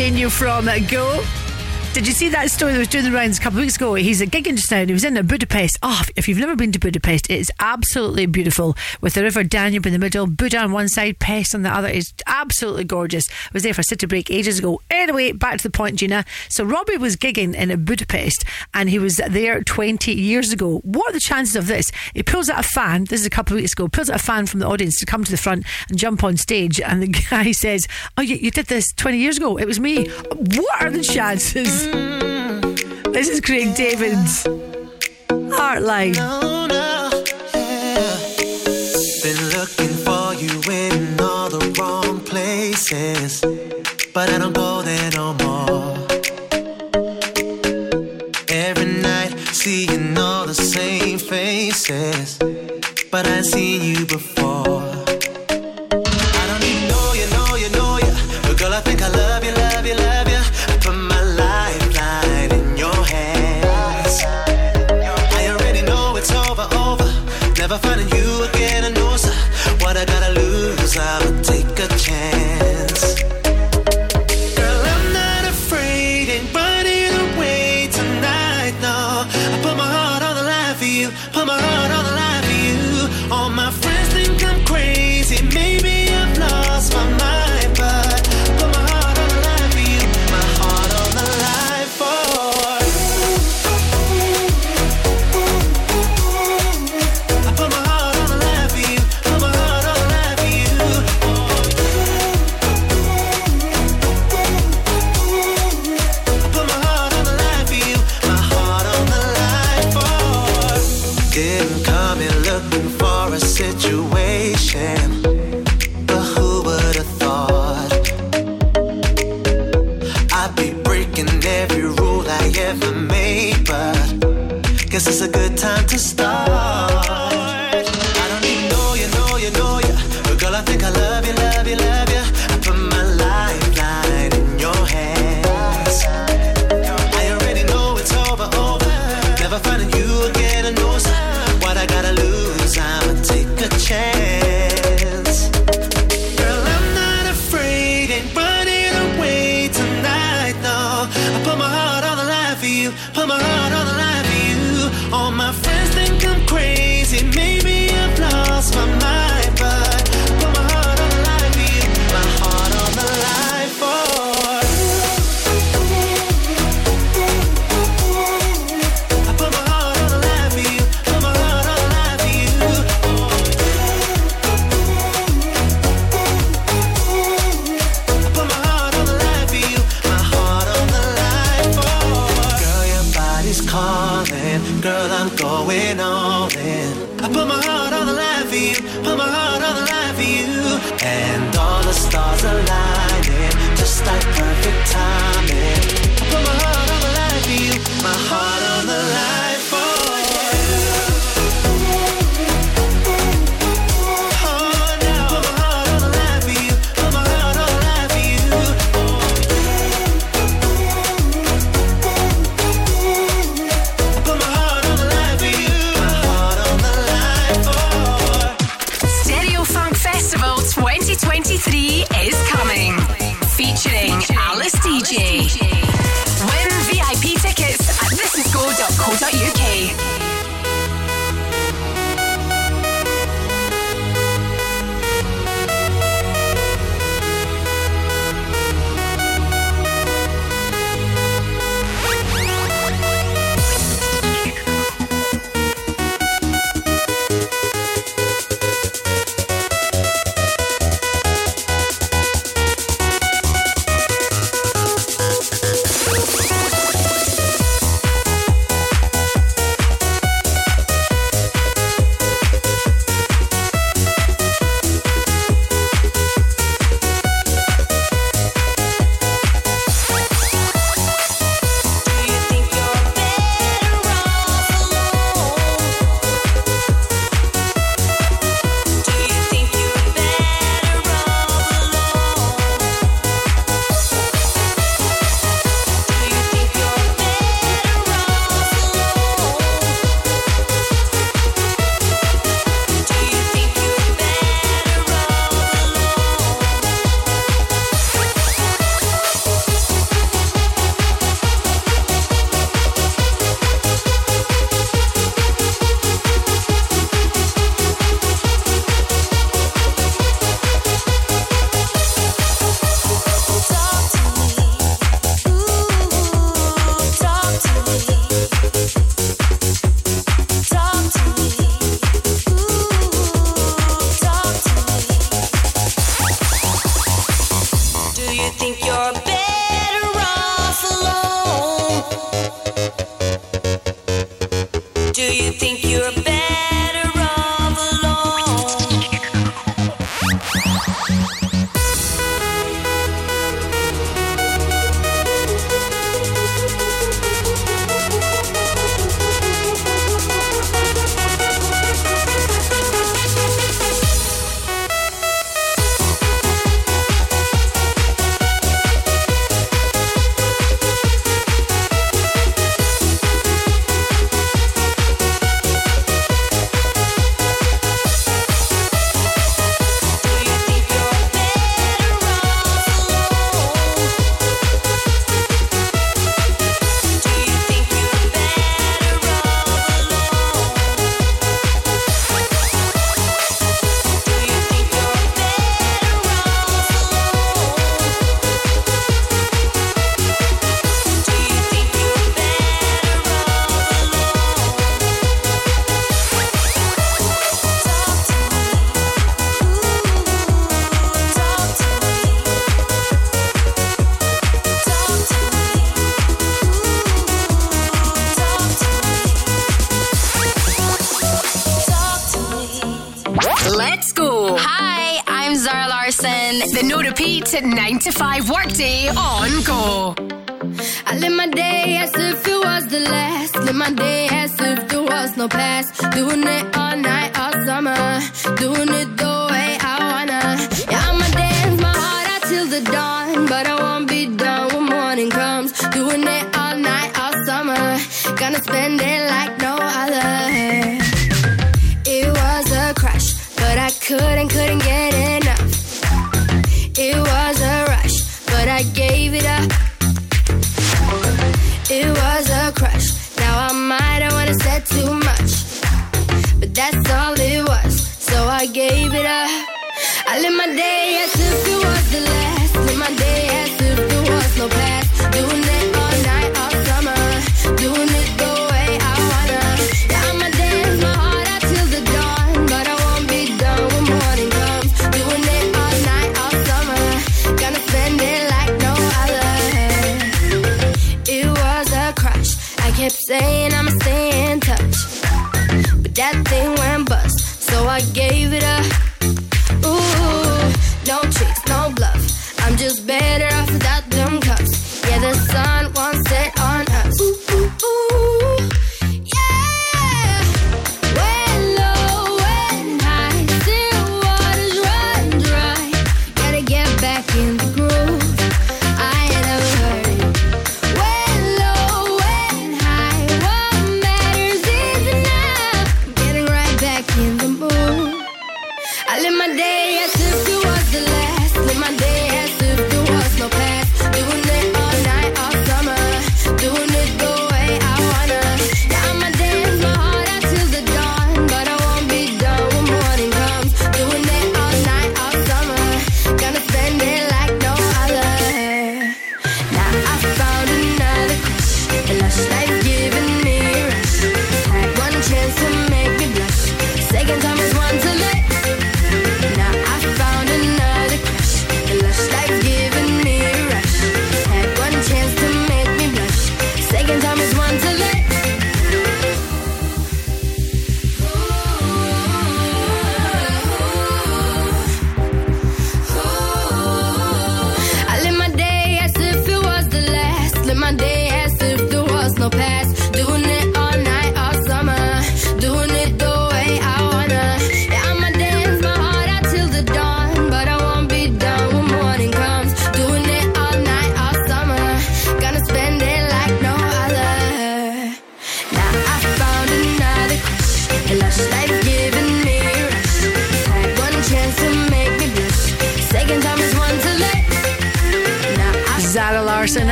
continue 0.00 0.30
from 0.30 0.64
Go. 0.88 1.22
Did 1.92 2.06
you 2.06 2.14
see 2.14 2.30
that 2.30 2.49
story 2.60 2.74
that 2.74 2.78
was 2.78 2.88
doing 2.88 3.04
the 3.04 3.10
rounds 3.10 3.38
a 3.38 3.40
couple 3.40 3.58
of 3.58 3.62
weeks 3.62 3.76
ago. 3.76 3.94
He's 3.94 4.20
a 4.20 4.26
gigging 4.26 4.56
just 4.56 4.70
now 4.70 4.84
he 4.84 4.92
was 4.92 5.02
in 5.02 5.14
Budapest. 5.26 5.78
Oh, 5.82 6.02
if 6.14 6.28
you've 6.28 6.36
never 6.36 6.54
been 6.54 6.72
to 6.72 6.78
Budapest, 6.78 7.30
it's 7.30 7.50
absolutely 7.58 8.26
beautiful 8.26 8.76
with 9.00 9.14
the 9.14 9.22
River 9.22 9.42
Danube 9.42 9.86
in 9.86 9.94
the 9.94 9.98
middle, 9.98 10.26
Buda 10.26 10.58
on 10.58 10.70
one 10.70 10.90
side, 10.90 11.18
Pest 11.20 11.54
on 11.54 11.62
the 11.62 11.70
other. 11.70 11.88
It's 11.88 12.12
absolutely 12.26 12.84
gorgeous. 12.84 13.30
I 13.30 13.48
was 13.54 13.62
there 13.62 13.72
for 13.72 13.82
city 13.82 14.04
break 14.04 14.30
ages 14.30 14.58
ago. 14.58 14.82
Anyway, 14.90 15.32
back 15.32 15.56
to 15.56 15.62
the 15.62 15.70
point, 15.70 15.96
Gina. 15.96 16.26
So 16.50 16.62
Robbie 16.62 16.98
was 16.98 17.16
gigging 17.16 17.54
in 17.54 17.82
Budapest 17.82 18.44
and 18.74 18.90
he 18.90 18.98
was 18.98 19.16
there 19.16 19.62
20 19.62 20.12
years 20.12 20.52
ago. 20.52 20.80
What 20.80 21.08
are 21.08 21.12
the 21.14 21.20
chances 21.20 21.56
of 21.56 21.66
this? 21.66 21.90
He 22.12 22.22
pulls 22.22 22.50
out 22.50 22.60
a 22.60 22.68
fan, 22.68 23.04
this 23.04 23.20
is 23.20 23.26
a 23.26 23.30
couple 23.30 23.56
of 23.56 23.62
weeks 23.62 23.72
ago, 23.72 23.88
pulls 23.88 24.10
out 24.10 24.16
a 24.16 24.22
fan 24.22 24.44
from 24.44 24.60
the 24.60 24.66
audience 24.66 24.98
to 24.98 25.06
come 25.06 25.24
to 25.24 25.30
the 25.30 25.38
front 25.38 25.64
and 25.88 25.96
jump 25.96 26.22
on 26.22 26.36
stage 26.36 26.78
and 26.78 27.02
the 27.02 27.06
guy 27.30 27.52
says, 27.52 27.88
Oh, 28.18 28.22
you, 28.22 28.36
you 28.36 28.50
did 28.50 28.66
this 28.66 28.92
20 28.96 29.16
years 29.16 29.38
ago. 29.38 29.56
It 29.56 29.64
was 29.64 29.80
me. 29.80 30.08
What 30.10 30.82
are 30.82 30.90
the 30.90 31.02
chances? 31.02 31.86
Mm. 31.86 32.49
This 33.12 33.28
is 33.28 33.40
Craig 33.40 33.74
David's 33.74 34.44
Heartline. 35.28 36.14
Been 39.22 39.42
looking 39.56 39.94
for 40.06 40.34
you 40.34 40.60
in 40.70 41.20
all 41.20 41.50
the 41.50 41.74
wrong 41.76 42.20
places, 42.20 43.40
but 44.14 44.30
I 44.30 44.38
don't 44.38 44.54
go 44.54 44.82
there 44.82 45.10
no 45.12 45.34
more. 45.34 45.96
Every 48.48 48.86
night, 48.86 49.32
seeing 49.52 50.16
all 50.16 50.46
the 50.46 50.54
same 50.54 51.18
faces, 51.18 52.38
but 53.10 53.26
I 53.26 53.40
seen 53.42 53.82
you 53.82 54.06
before. 54.06 54.49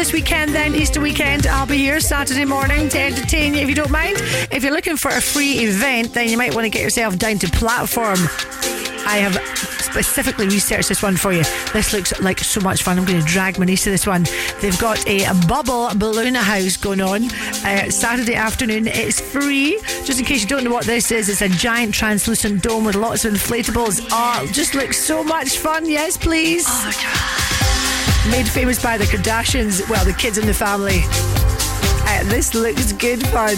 this 0.00 0.14
weekend, 0.14 0.54
then, 0.54 0.74
Easter 0.74 0.98
weekend, 0.98 1.46
I'll 1.46 1.66
be 1.66 1.76
here 1.76 2.00
Saturday 2.00 2.46
morning 2.46 2.88
to 2.88 2.98
entertain 2.98 3.52
you 3.52 3.60
if 3.60 3.68
you 3.68 3.74
don't 3.74 3.90
mind. 3.90 4.16
If 4.50 4.62
you're 4.62 4.72
looking 4.72 4.96
for 4.96 5.10
a 5.10 5.20
free 5.20 5.58
event, 5.58 6.14
then 6.14 6.30
you 6.30 6.38
might 6.38 6.54
want 6.54 6.64
to 6.64 6.70
get 6.70 6.80
yourself 6.80 7.18
down 7.18 7.38
to 7.40 7.50
platform. 7.50 8.16
I 9.04 9.18
have 9.18 9.34
specifically 9.82 10.46
researched 10.46 10.88
this 10.88 11.02
one 11.02 11.18
for 11.18 11.34
you. 11.34 11.42
This 11.74 11.92
looks 11.92 12.18
like 12.20 12.38
so 12.38 12.62
much 12.62 12.82
fun. 12.82 12.98
I'm 12.98 13.04
going 13.04 13.20
to 13.20 13.26
drag 13.26 13.58
my 13.58 13.66
niece 13.66 13.84
to 13.84 13.90
this 13.90 14.06
one. 14.06 14.24
They've 14.62 14.78
got 14.78 15.06
a 15.06 15.26
bubble 15.46 15.90
balloon 15.94 16.34
house 16.34 16.78
going 16.78 17.02
on 17.02 17.24
uh, 17.24 17.90
Saturday 17.90 18.36
afternoon. 18.36 18.86
It's 18.86 19.20
free. 19.20 19.78
Just 20.04 20.18
in 20.18 20.24
case 20.24 20.40
you 20.40 20.48
don't 20.48 20.64
know 20.64 20.72
what 20.72 20.86
this 20.86 21.12
is, 21.12 21.28
it's 21.28 21.42
a 21.42 21.48
giant 21.50 21.92
translucent 21.92 22.62
dome 22.62 22.86
with 22.86 22.94
lots 22.94 23.26
of 23.26 23.34
inflatables. 23.34 24.08
Oh, 24.10 24.48
just 24.50 24.74
looks 24.74 24.96
so 24.96 25.22
much 25.22 25.58
fun. 25.58 25.86
Yes, 25.86 26.16
please. 26.16 26.64
Oh, 26.66 27.29
made 28.30 28.48
famous 28.48 28.82
by 28.82 28.96
the 28.96 29.04
Kardashians. 29.04 29.88
Well, 29.88 30.04
the 30.04 30.12
kids 30.12 30.38
in 30.38 30.46
the 30.46 30.54
family. 30.54 31.00
Uh, 32.06 32.24
this 32.24 32.54
looks 32.54 32.92
good 32.92 33.26
fun. 33.28 33.56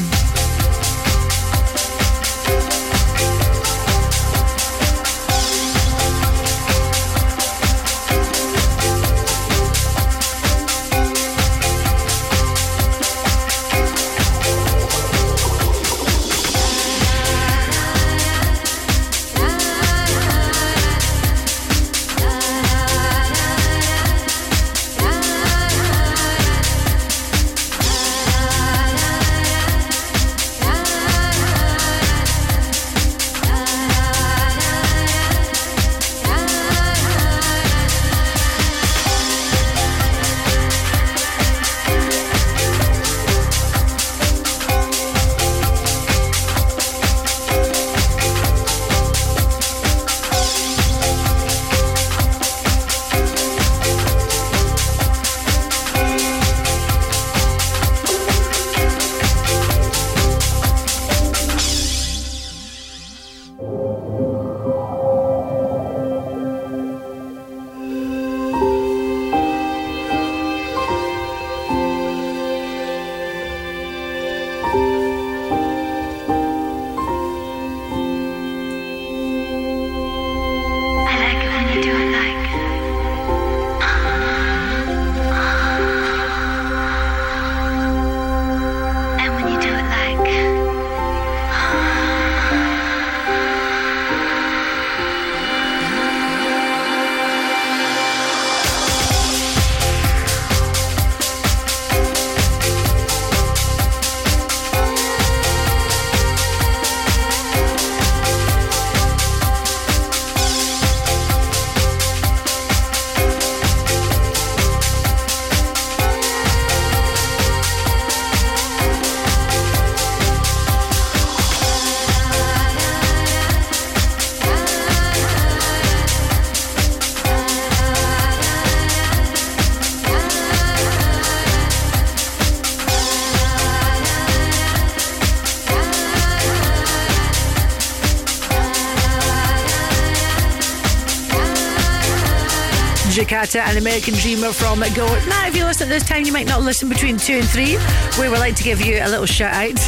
American 143.83 144.15
Dreamer 144.15 144.53
from 144.53 144.79
Go. 144.95 145.07
Now, 145.29 145.49
if 145.49 145.57
you 145.57 145.65
listen 145.65 145.89
at 145.89 145.91
this 145.91 146.09
time, 146.09 146.25
you 146.25 146.33
might 146.33 146.47
not 146.47 146.63
listen 146.63 146.89
between 146.89 147.17
two 147.17 147.39
and 147.39 147.49
three. 147.49 147.77
We 148.21 148.29
would 148.29 148.39
like 148.39 148.55
to 148.55 148.63
give 148.63 148.81
you 148.81 149.01
a 149.03 149.09
little 149.09 149.27
shout 149.27 149.53
out 149.53 149.79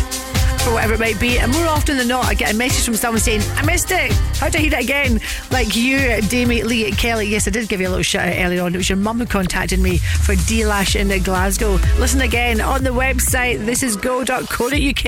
for 0.63 0.73
whatever 0.73 0.95
it 0.95 1.01
might 1.01 1.21
be. 1.21 1.39
And 1.39 1.53
more 1.53 1.67
often 1.67 1.97
than 1.97 2.09
not, 2.09 2.25
I 2.25 2.35
get 2.35 2.53
a 2.53 2.57
message 2.57 2.85
from 2.85 2.97
someone 2.97 3.21
saying, 3.21 3.43
I 3.55 3.65
missed 3.65 3.93
it. 3.93 4.13
How 4.39 4.49
do 4.49 4.59
I 4.59 4.63
hear 4.63 4.75
it 4.75 4.83
again? 4.83 5.21
Like 5.53 5.77
you, 5.77 6.21
Damie 6.23 6.65
Lee 6.65 6.91
Kelly. 6.91 7.29
Yes, 7.29 7.47
I 7.47 7.53
did 7.53 7.69
give 7.69 7.81
you 7.81 7.87
a 7.87 7.91
little 7.91 8.03
shout 8.03 8.27
out 8.27 8.35
earlier 8.37 8.65
on. 8.65 8.75
It 8.75 8.79
was 8.79 8.89
your 8.89 8.99
mum 8.99 9.21
who 9.21 9.27
contacted 9.27 9.79
me 9.79 9.99
for 9.99 10.35
D 10.35 10.67
Lash 10.67 10.97
in 10.97 11.17
Glasgow. 11.23 11.79
Listen 11.99 12.21
again 12.23 12.61
on 12.61 12.83
the 12.83 12.91
website. 12.91 13.65
This 13.65 13.85
is 13.85 13.97
go.co.uk. 13.97 15.05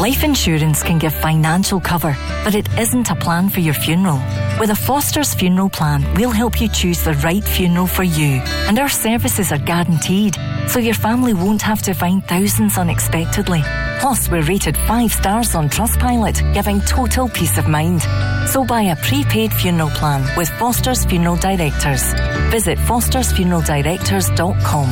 Life 0.00 0.24
insurance 0.24 0.82
can 0.82 0.98
give 0.98 1.14
financial 1.14 1.80
cover, 1.80 2.16
but 2.44 2.54
it 2.54 2.66
isn't 2.78 3.10
a 3.10 3.14
plan 3.14 3.50
for 3.50 3.60
your 3.60 3.74
funeral. 3.74 4.22
With 4.60 4.70
a 4.70 4.76
Foster's 4.76 5.34
funeral 5.34 5.68
plan, 5.68 6.06
we'll 6.14 6.30
help 6.30 6.60
you 6.60 6.68
choose 6.68 7.02
the 7.02 7.14
right 7.14 7.42
funeral 7.42 7.88
for 7.88 8.04
you, 8.04 8.40
and 8.68 8.78
our 8.78 8.88
services 8.88 9.50
are 9.50 9.58
guaranteed, 9.58 10.36
so 10.68 10.78
your 10.78 10.94
family 10.94 11.34
won't 11.34 11.62
have 11.62 11.82
to 11.82 11.92
find 11.92 12.24
thousands 12.24 12.78
unexpectedly. 12.78 13.62
Plus, 14.00 14.30
we're 14.30 14.42
rated 14.42 14.76
five 14.76 15.10
stars 15.12 15.56
on 15.56 15.68
Trustpilot, 15.68 16.54
giving 16.54 16.80
total 16.82 17.28
peace 17.28 17.58
of 17.58 17.66
mind. 17.68 18.02
So 18.48 18.64
buy 18.64 18.82
a 18.82 18.94
prepaid 18.96 19.52
funeral 19.52 19.90
plan 19.90 20.24
with 20.36 20.48
Foster's 20.50 21.04
Funeral 21.04 21.34
Directors. 21.36 22.12
Visit 22.50 22.78
fostersfuneraldirectors.com. 22.78 24.88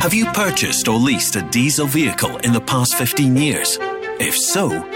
Have 0.00 0.14
you 0.14 0.26
purchased 0.26 0.86
or 0.86 0.98
leased 0.98 1.34
a 1.36 1.42
diesel 1.50 1.86
vehicle 1.86 2.36
in 2.38 2.52
the 2.52 2.60
past 2.60 2.94
15 2.94 3.36
years? 3.36 3.78
If 4.20 4.36
so, 4.36 4.68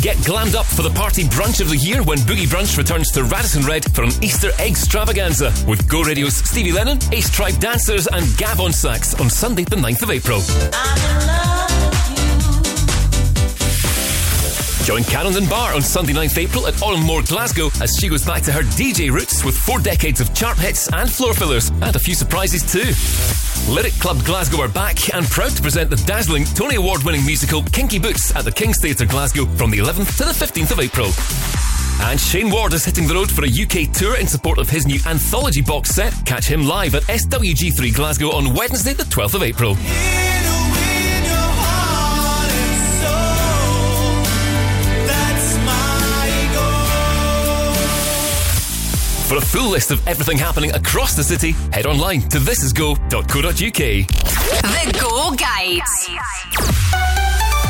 Get 0.00 0.16
glammed 0.18 0.54
up 0.54 0.64
for 0.64 0.82
the 0.82 0.90
party 0.90 1.24
brunch 1.24 1.60
of 1.60 1.70
the 1.70 1.76
year 1.76 2.04
when 2.04 2.18
Boogie 2.18 2.46
Brunch 2.46 2.78
returns 2.78 3.10
to 3.12 3.24
Radisson 3.24 3.62
Red 3.62 3.84
for 3.92 4.04
an 4.04 4.10
Easter 4.22 4.50
egg 4.60 4.70
extravaganza 4.70 5.52
with 5.66 5.88
Go 5.88 6.02
Radio's 6.02 6.36
Stevie 6.36 6.70
Lennon, 6.70 6.98
Ace 7.10 7.28
Tribe 7.28 7.58
Dancers, 7.58 8.06
and 8.06 8.24
Gav 8.36 8.60
on 8.60 8.72
sax 8.72 9.18
on 9.20 9.28
Sunday, 9.28 9.64
the 9.64 9.74
9th 9.74 10.02
of 10.02 10.10
April. 10.10 10.40
Join 14.84 15.02
Cannon 15.02 15.46
Bar 15.48 15.74
on 15.74 15.82
Sunday 15.82 16.12
9th 16.12 16.38
April 16.38 16.66
at 16.68 16.74
Òran 16.74 17.02
Mór, 17.02 17.28
Glasgow 17.28 17.68
as 17.82 17.96
she 17.98 18.08
goes 18.08 18.24
back 18.24 18.42
to 18.44 18.52
her 18.52 18.62
DJ 18.62 19.10
roots 19.10 19.44
with 19.44 19.56
four 19.56 19.80
decades 19.80 20.20
of 20.20 20.32
chart 20.32 20.58
hits 20.58 20.90
and 20.92 21.10
floor 21.10 21.34
fillers 21.34 21.70
and 21.70 21.96
a 21.96 21.98
few 21.98 22.14
surprises 22.14 22.62
too. 22.62 23.37
Lyric 23.68 23.92
Club 23.94 24.24
Glasgow 24.24 24.62
are 24.62 24.68
back 24.68 25.14
and 25.14 25.26
proud 25.26 25.50
to 25.50 25.60
present 25.60 25.90
the 25.90 25.96
dazzling 25.96 26.44
Tony 26.46 26.76
Award 26.76 27.02
winning 27.02 27.24
musical 27.26 27.62
Kinky 27.64 27.98
Boots 27.98 28.34
at 28.34 28.44
the 28.46 28.50
King's 28.50 28.80
Theatre 28.80 29.04
Glasgow 29.04 29.44
from 29.44 29.70
the 29.70 29.76
11th 29.76 30.16
to 30.16 30.24
the 30.24 30.32
15th 30.32 30.70
of 30.70 30.80
April. 30.80 31.10
And 32.08 32.18
Shayne 32.18 32.50
Ward 32.50 32.72
is 32.72 32.86
hitting 32.86 33.06
the 33.06 33.14
road 33.14 33.30
for 33.30 33.44
a 33.44 33.48
UK 33.48 33.92
tour 33.92 34.16
in 34.16 34.26
support 34.26 34.58
of 34.58 34.70
his 34.70 34.86
new 34.86 34.98
anthology 35.04 35.60
box 35.60 35.90
set. 35.90 36.14
Catch 36.24 36.46
him 36.46 36.62
live 36.62 36.94
at 36.94 37.02
SWG3 37.02 37.94
Glasgow 37.94 38.30
on 38.30 38.54
Wednesday, 38.54 38.94
the 38.94 39.04
12th 39.04 39.34
of 39.34 39.42
April. 39.42 39.76
For 49.28 49.36
a 49.36 49.42
full 49.42 49.68
list 49.68 49.90
of 49.90 50.08
everything 50.08 50.38
happening 50.38 50.72
across 50.72 51.14
the 51.14 51.22
city, 51.22 51.50
head 51.70 51.84
online 51.84 52.22
to 52.30 52.38
thisisgo.co.uk. 52.38 53.52
The 54.62 54.98
Go 54.98 55.32
Guides. 55.32 56.87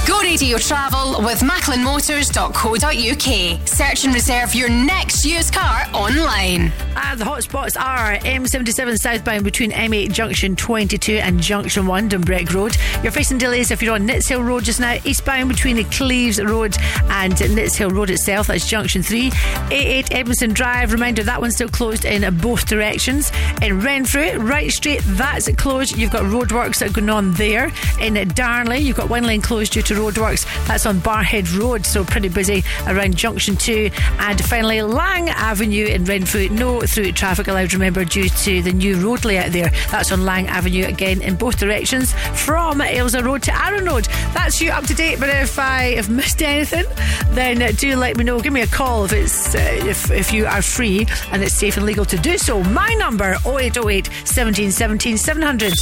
Go 0.09 0.21
Radio 0.23 0.57
Travel 0.57 1.23
with 1.23 1.41
MacklinMotors.co.uk. 1.41 3.69
Search 3.69 4.05
and 4.07 4.15
reserve 4.15 4.55
your 4.55 4.71
next 4.71 5.27
used 5.27 5.53
car 5.53 5.85
online. 5.93 6.73
Uh, 6.97 7.15
the 7.15 7.25
hotspots 7.25 7.79
are 7.79 8.17
M77 8.21 8.97
southbound 8.97 9.45
between 9.45 9.71
M8 9.71 10.11
Junction 10.11 10.57
22 10.57 11.17
and 11.17 11.43
Junction 11.43 11.87
1, 11.87 12.09
Dumbreck 12.09 12.55
Road. 12.55 12.75
You're 13.03 13.13
facing 13.13 13.37
delays 13.37 13.71
if 13.71 13.83
you're 13.83 13.95
on 13.95 14.09
Nitshill 14.09 14.43
Road 14.43 14.65
just 14.65 14.81
now, 14.81 14.97
eastbound 15.05 15.51
between 15.51 15.77
the 15.77 15.85
Cleeves 15.85 16.43
Road 16.43 16.75
and 17.11 17.35
Nitshill 17.35 17.93
Road 17.93 18.09
itself, 18.09 18.47
that's 18.47 18.67
Junction 18.67 19.03
3. 19.03 19.31
A8 19.31 20.07
Edmiston 20.07 20.55
Drive, 20.55 20.93
reminder 20.93 21.23
that 21.23 21.39
one's 21.39 21.55
still 21.55 21.69
closed 21.69 22.07
in 22.07 22.25
both 22.39 22.67
directions. 22.67 23.31
In 23.61 23.81
Renfrew, 23.81 24.39
right 24.39 24.71
straight, 24.71 25.03
that's 25.05 25.55
closed. 25.57 25.99
You've 25.99 26.13
got 26.13 26.23
roadworks 26.23 26.79
that 26.79 26.89
are 26.91 26.95
going 26.95 27.11
on 27.11 27.35
there. 27.35 27.71
In 28.01 28.15
Darnley, 28.29 28.79
you've 28.79 28.97
got 28.97 29.11
one 29.11 29.25
lane 29.25 29.43
closed 29.43 29.75
due 29.75 29.83
to 29.83 29.99
roadworks. 30.09 30.47
That's 30.67 30.87
on 30.87 31.01
Barrhead 31.01 31.59
Road, 31.59 31.85
so 31.85 32.05
pretty 32.05 32.29
busy 32.29 32.65
around 32.87 33.17
Junction 33.17 33.57
2. 33.57 33.91
And 34.19 34.45
finally, 34.45 34.83
Lang 34.83 35.29
Avenue 35.29 35.87
in 35.87 36.05
Renfrew, 36.05 36.49
no 36.51 36.81
through 36.81 37.13
traffic 37.13 37.49
allowed, 37.49 37.73
remember, 37.73 38.05
due 38.05 38.29
to 38.29 38.63
the 38.63 38.73
new 38.73 38.99
road 39.01 39.25
layout 39.25 39.53
there. 39.53 39.71
That's 39.91 40.13
on 40.13 40.25
Lang 40.25 40.49
Avenue 40.49 40.87
again 40.87 41.23
in 41.23 41.37
both 41.37 41.59
directions 41.59 42.13
from 42.35 42.81
Ailsa 42.81 43.25
Road 43.25 43.43
to 43.45 43.65
Aaron 43.65 43.85
Road. 43.85 44.07
That's 44.35 44.61
you 44.61 44.71
up 44.71 44.85
to 44.85 44.95
date, 44.95 45.21
but 45.21 45.29
if 45.29 45.59
I 45.59 45.95
have 45.95 46.11
missed 46.11 46.43
anything, 46.43 46.85
then 47.31 47.75
do 47.77 47.97
let 47.97 48.17
me 48.17 48.25
know. 48.25 48.41
Give 48.41 48.53
me 48.53 48.63
a 48.63 48.67
call 48.67 49.05
if 49.05 49.13
it's 49.13 49.55
uh, 49.55 49.59
if, 49.59 50.11
if 50.11 50.33
you 50.33 50.47
are 50.47 50.63
free 50.63 51.07
and 51.33 51.43
it's 51.43 51.55
safe 51.55 51.77
and 51.77 51.87
legal 51.87 52.05
to 52.07 52.17
do 52.19 52.39
so. 52.39 52.63
My 52.63 52.95
number 52.95 53.37
0808 53.47 54.11
17 54.25 54.71
17 54.71 55.17
700. 55.17 55.73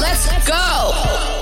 Let's 0.00 0.48
go. 0.48 1.41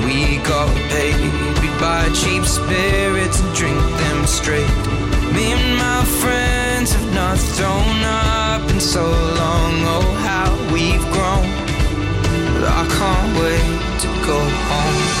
got 0.43 0.69
paid. 0.89 1.15
We'd 1.61 1.77
buy 1.79 2.09
cheap 2.13 2.45
spirits 2.45 3.39
and 3.41 3.55
drink 3.55 3.79
them 4.03 4.25
straight. 4.25 4.75
Me 5.33 5.51
and 5.53 5.77
my 5.77 6.03
friends 6.21 6.93
have 6.93 7.13
not 7.13 7.37
thrown 7.37 8.03
up 8.03 8.69
in 8.69 8.79
so 8.79 9.03
long. 9.03 9.73
Oh, 9.95 10.07
how 10.27 10.49
we've 10.73 11.05
grown. 11.15 11.47
But 12.53 12.65
I 12.67 12.83
can't 12.97 13.31
wait 13.39 13.99
to 14.01 14.07
go 14.25 14.39
home. 14.69 15.20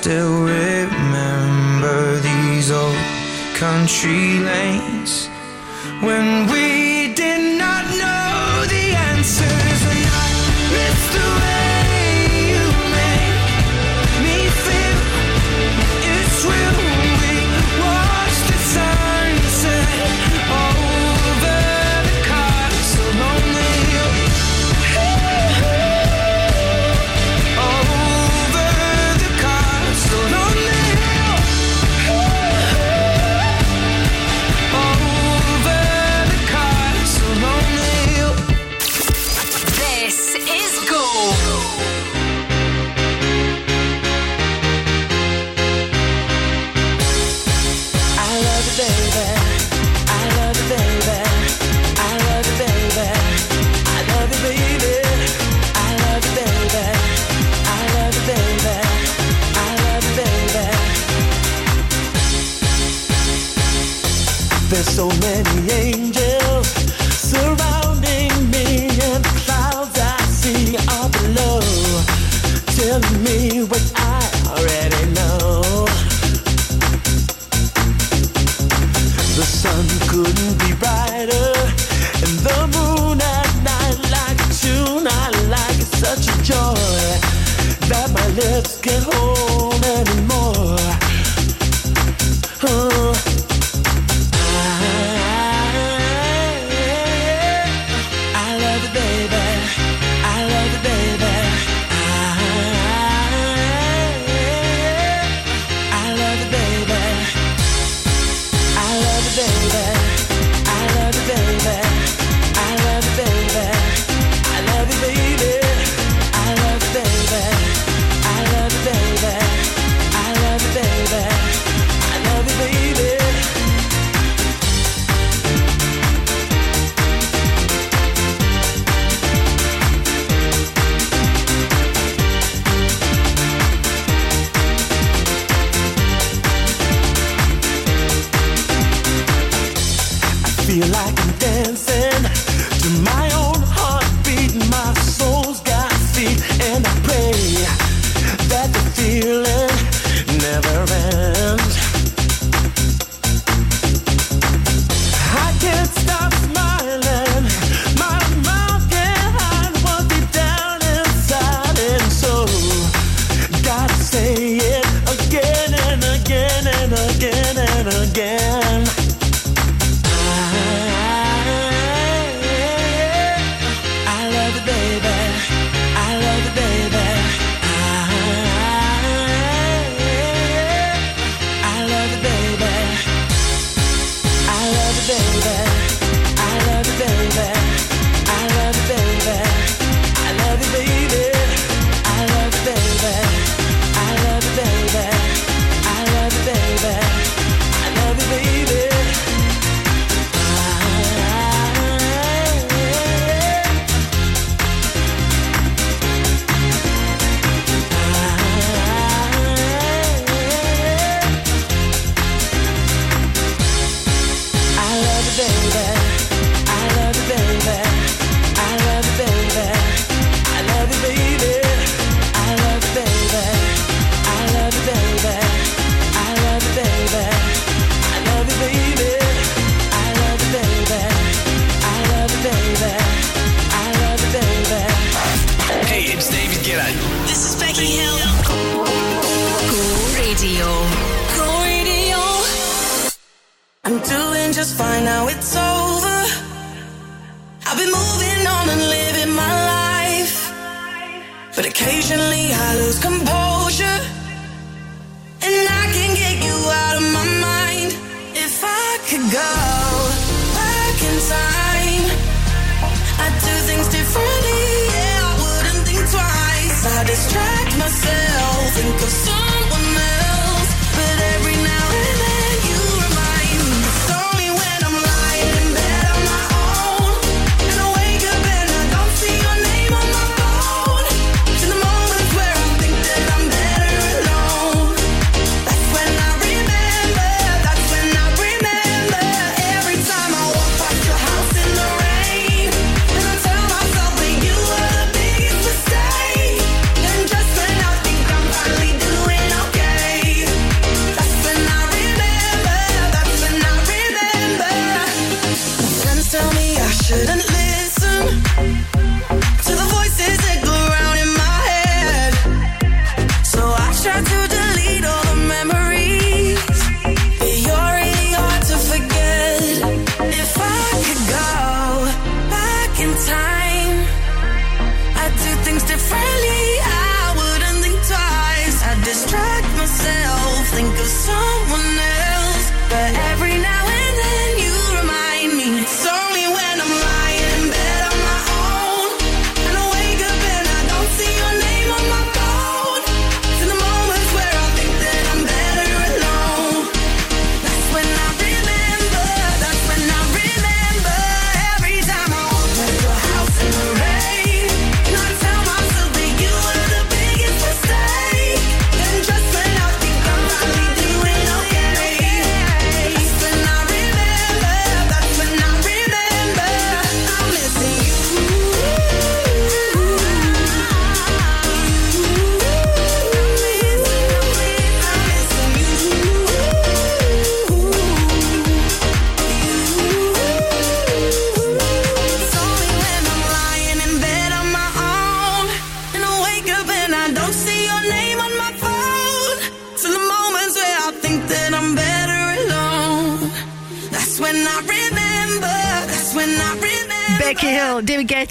still 0.00 0.44
remember 0.44 2.16
these 2.20 2.70
old 2.70 2.96
country 3.54 4.38
lanes. 4.38 5.28
When 6.00 6.50
we 6.50 7.12
did 7.12 7.58
not 7.58 7.89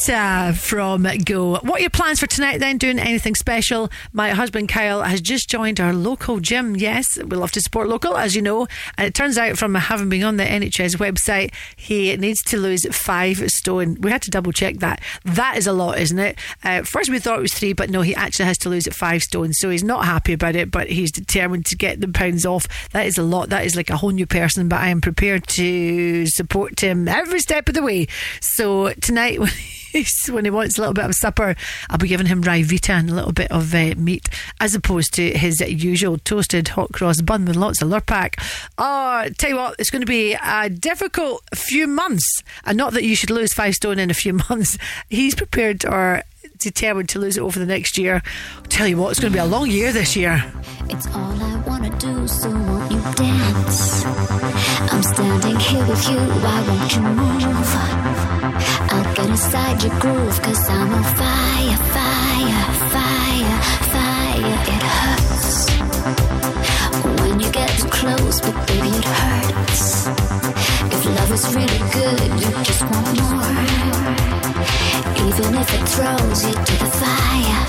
David 0.09 0.19
Guetta 0.19 0.57
from 0.57 1.07
Go. 1.23 1.59
What 1.59 1.79
are 1.79 1.81
your 1.81 1.89
plans 1.91 2.19
for 2.19 2.25
tonight 2.25 2.59
then? 2.59 2.77
Doing 2.77 2.97
anything 2.97 3.35
special? 3.35 3.89
My 4.11 4.31
husband 4.31 4.67
Kyle 4.67 5.03
has 5.03 5.21
just 5.21 5.49
joined 5.49 5.79
our 5.79 5.93
local 5.93 6.39
gym. 6.39 6.75
Yes, 6.75 7.17
we 7.17 7.37
love 7.37 7.51
to 7.51 7.61
support 7.61 7.87
local, 7.87 8.17
as 8.17 8.35
you 8.35 8.41
know. 8.41 8.67
And 8.97 9.05
it 9.05 9.13
turns 9.13 9.37
out 9.37 9.57
from 9.57 9.75
having 9.75 10.09
been 10.09 10.23
on 10.23 10.37
the 10.37 10.45
NHS 10.45 10.95
website, 10.97 11.53
he 11.75 12.15
needs 12.17 12.41
to 12.43 12.57
lose 12.57 12.85
five 12.91 13.37
stone. 13.51 13.97
We 14.01 14.09
had 14.09 14.23
to 14.23 14.31
double 14.31 14.51
check 14.51 14.77
that. 14.77 15.01
That 15.25 15.57
is 15.57 15.67
a 15.67 15.73
lot, 15.73 15.99
isn't 15.99 16.19
it? 16.19 16.39
Uh, 16.63 16.81
first 16.83 17.09
we 17.09 17.19
thought 17.19 17.39
it 17.39 17.43
was 17.43 17.53
three, 17.53 17.73
but 17.73 17.91
no, 17.91 18.01
he 18.01 18.15
actually 18.15 18.45
has 18.45 18.57
to 18.59 18.69
lose 18.69 18.87
at 18.87 18.95
five 18.95 19.21
stone. 19.21 19.53
So 19.53 19.69
he's 19.69 19.83
not 19.83 20.05
happy 20.05 20.33
about 20.33 20.55
it, 20.55 20.71
but 20.71 20.89
he's 20.89 21.11
determined 21.11 21.67
to 21.67 21.75
get 21.75 22.01
the 22.01 22.07
pounds 22.07 22.45
off. 22.45 22.67
That 22.91 23.05
is 23.05 23.17
a 23.17 23.23
lot. 23.23 23.49
That 23.49 23.65
is 23.65 23.75
like 23.75 23.89
a 23.89 23.97
whole 23.97 24.11
new 24.11 24.25
person, 24.25 24.69
but 24.69 24.79
I 24.79 24.89
am 24.89 25.01
prepared 25.01 25.47
to 25.49 26.25
support 26.25 26.79
him 26.79 27.07
every 27.07 27.39
step 27.39 27.67
of 27.69 27.75
the 27.75 27.83
way. 27.83 28.07
So 28.41 28.93
tonight, 28.93 29.39
when 30.29 30.45
he 30.45 30.51
wants 30.51 30.77
a 30.77 30.81
little 30.81 30.93
bit 30.93 31.05
of 31.05 31.15
supper, 31.15 31.55
I'll 31.89 31.97
be 31.97 32.07
giving 32.07 32.27
him 32.27 32.43
Ryvita 32.43 32.89
and 32.89 33.09
a 33.09 33.13
little 33.13 33.31
bit 33.31 33.51
of 33.51 33.73
uh, 33.73 33.95
meat, 33.97 34.29
as 34.59 34.75
opposed 34.75 35.13
to 35.15 35.31
his 35.31 35.59
usual 35.61 36.17
toasted 36.19 36.69
hot 36.69 36.91
cross 36.91 37.21
bun 37.21 37.45
with 37.45 37.55
lots 37.55 37.81
of 37.81 37.89
lurpak. 37.89 38.35
Oh, 38.77 39.27
tell 39.37 39.49
you 39.49 39.55
what, 39.55 39.75
it's 39.79 39.89
going 39.89 40.01
to 40.01 40.05
be 40.07 40.33
a 40.33 40.69
difficult 40.69 41.43
few 41.53 41.87
months, 41.87 42.43
and 42.65 42.77
not 42.77 42.93
that 42.93 43.03
you 43.03 43.15
should 43.15 43.31
lose 43.31 43.53
five 43.53 43.75
stone 43.75 43.99
in 43.99 44.09
a 44.09 44.15
few 44.15 44.33
months. 44.49 44.77
He's 45.09 45.35
prepared 45.35 45.85
or 45.85 46.23
determined 46.57 47.09
to 47.09 47.19
lose 47.19 47.37
it 47.37 47.41
over 47.41 47.57
the 47.57 47.65
next 47.65 47.97
year. 47.97 48.21
i 48.57 48.67
tell 48.67 48.87
you 48.87 48.97
what, 48.97 49.11
it's 49.11 49.19
going 49.19 49.31
to 49.31 49.35
be 49.35 49.41
a 49.41 49.45
long 49.45 49.69
year 49.69 49.91
this 49.91 50.15
year. 50.15 50.43
It's 50.89 51.07
all 51.07 51.41
I 51.41 51.61
wanna 51.65 51.89
do, 51.97 52.27
so 52.27 52.49
won't 52.49 52.91
you 52.91 52.99
dance? 53.15 54.05
I'm 54.05 55.03
standing 55.03 55.59
here 55.59 55.85
with 55.87 56.09
you, 56.09 56.17
why 56.17 56.67
won't 56.67 56.95
you 56.95 57.01
move? 57.01 57.98
Inside 59.29 59.83
your 59.83 59.99
groove, 59.99 60.41
cause 60.41 60.69
I'm 60.69 60.91
on 60.91 61.03
fire, 61.03 61.77
fire, 61.95 62.65
fire, 62.95 63.57
fire. 63.93 64.57
It 64.73 64.83
hurts 64.97 65.69
when 67.21 67.39
you 67.39 67.51
get 67.51 67.69
too 67.79 67.89
close, 67.89 68.41
but 68.41 68.55
baby, 68.65 68.89
it 68.89 69.05
hurts. 69.05 70.07
If 70.95 71.05
love 71.05 71.31
is 71.31 71.45
really 71.55 71.81
good, 71.93 72.19
you 72.41 72.49
just 72.63 72.81
want 72.89 73.07
more. 73.21 73.53
Even 75.27 75.49
if 75.61 75.69
it 75.77 75.85
throws 75.93 76.39
you 76.45 76.53
to 76.53 76.73
the 76.83 76.89
fire, 77.01 77.61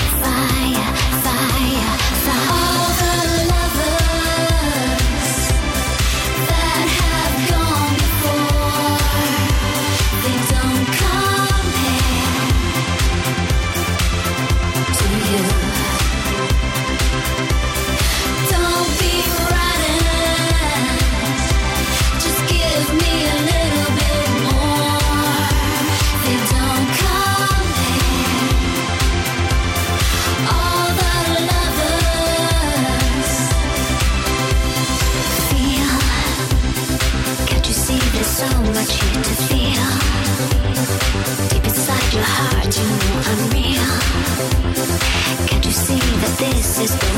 that 46.89 47.10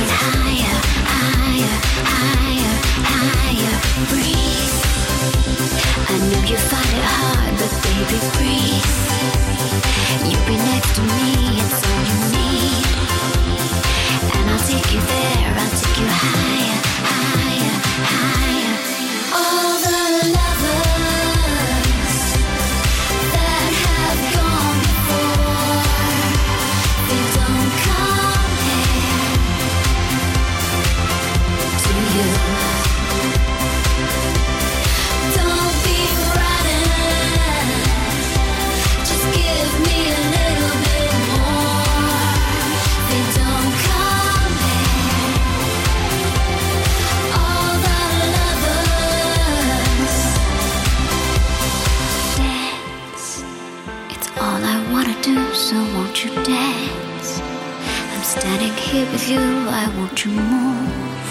with 59.10 59.28
you, 59.28 59.40
I 59.40 59.88
want 59.96 60.16
to 60.18 60.28
move? 60.28 61.28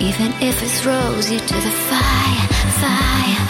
Even 0.00 0.32
if 0.42 0.62
it 0.62 0.72
throws 0.80 1.30
you 1.30 1.38
to 1.38 1.54
the 1.54 1.74
fire, 1.90 2.48
fire, 2.82 3.36
fire, 3.36 3.45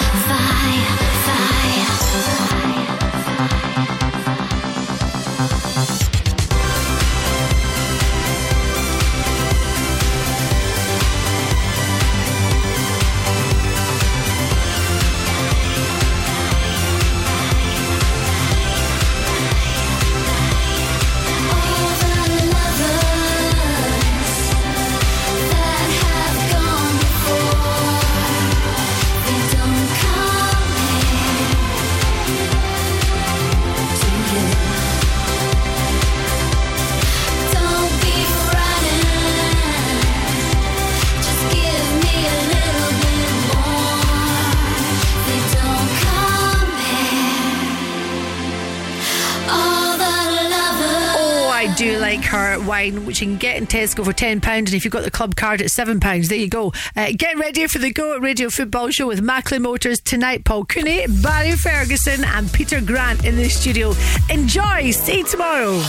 like 52.16 52.26
her 52.26 52.58
wine, 52.60 53.04
which 53.04 53.20
you 53.20 53.26
can 53.26 53.36
get 53.36 53.56
in 53.56 53.66
Tesco 53.66 54.04
for 54.04 54.12
£10. 54.12 54.46
And 54.46 54.72
if 54.72 54.84
you've 54.84 54.92
got 54.92 55.04
the 55.04 55.10
club 55.10 55.36
card 55.36 55.60
at 55.60 55.68
£7, 55.68 56.28
there 56.28 56.38
you 56.38 56.48
go. 56.48 56.72
Uh, 56.94 57.12
get 57.16 57.38
ready 57.38 57.66
for 57.66 57.78
the 57.78 57.92
Go 57.92 58.14
at 58.14 58.22
Radio 58.22 58.48
Football 58.48 58.90
Show 58.90 59.06
with 59.06 59.20
Macklin 59.22 59.62
Motors 59.62 60.00
tonight. 60.00 60.44
Paul 60.44 60.64
Cooney, 60.64 61.06
Barry 61.22 61.52
Ferguson, 61.52 62.24
and 62.24 62.50
Peter 62.52 62.80
Grant 62.80 63.24
in 63.24 63.36
the 63.36 63.48
studio. 63.48 63.92
Enjoy. 64.30 64.90
See 64.90 65.18
you 65.18 65.24
tomorrow. 65.24 65.82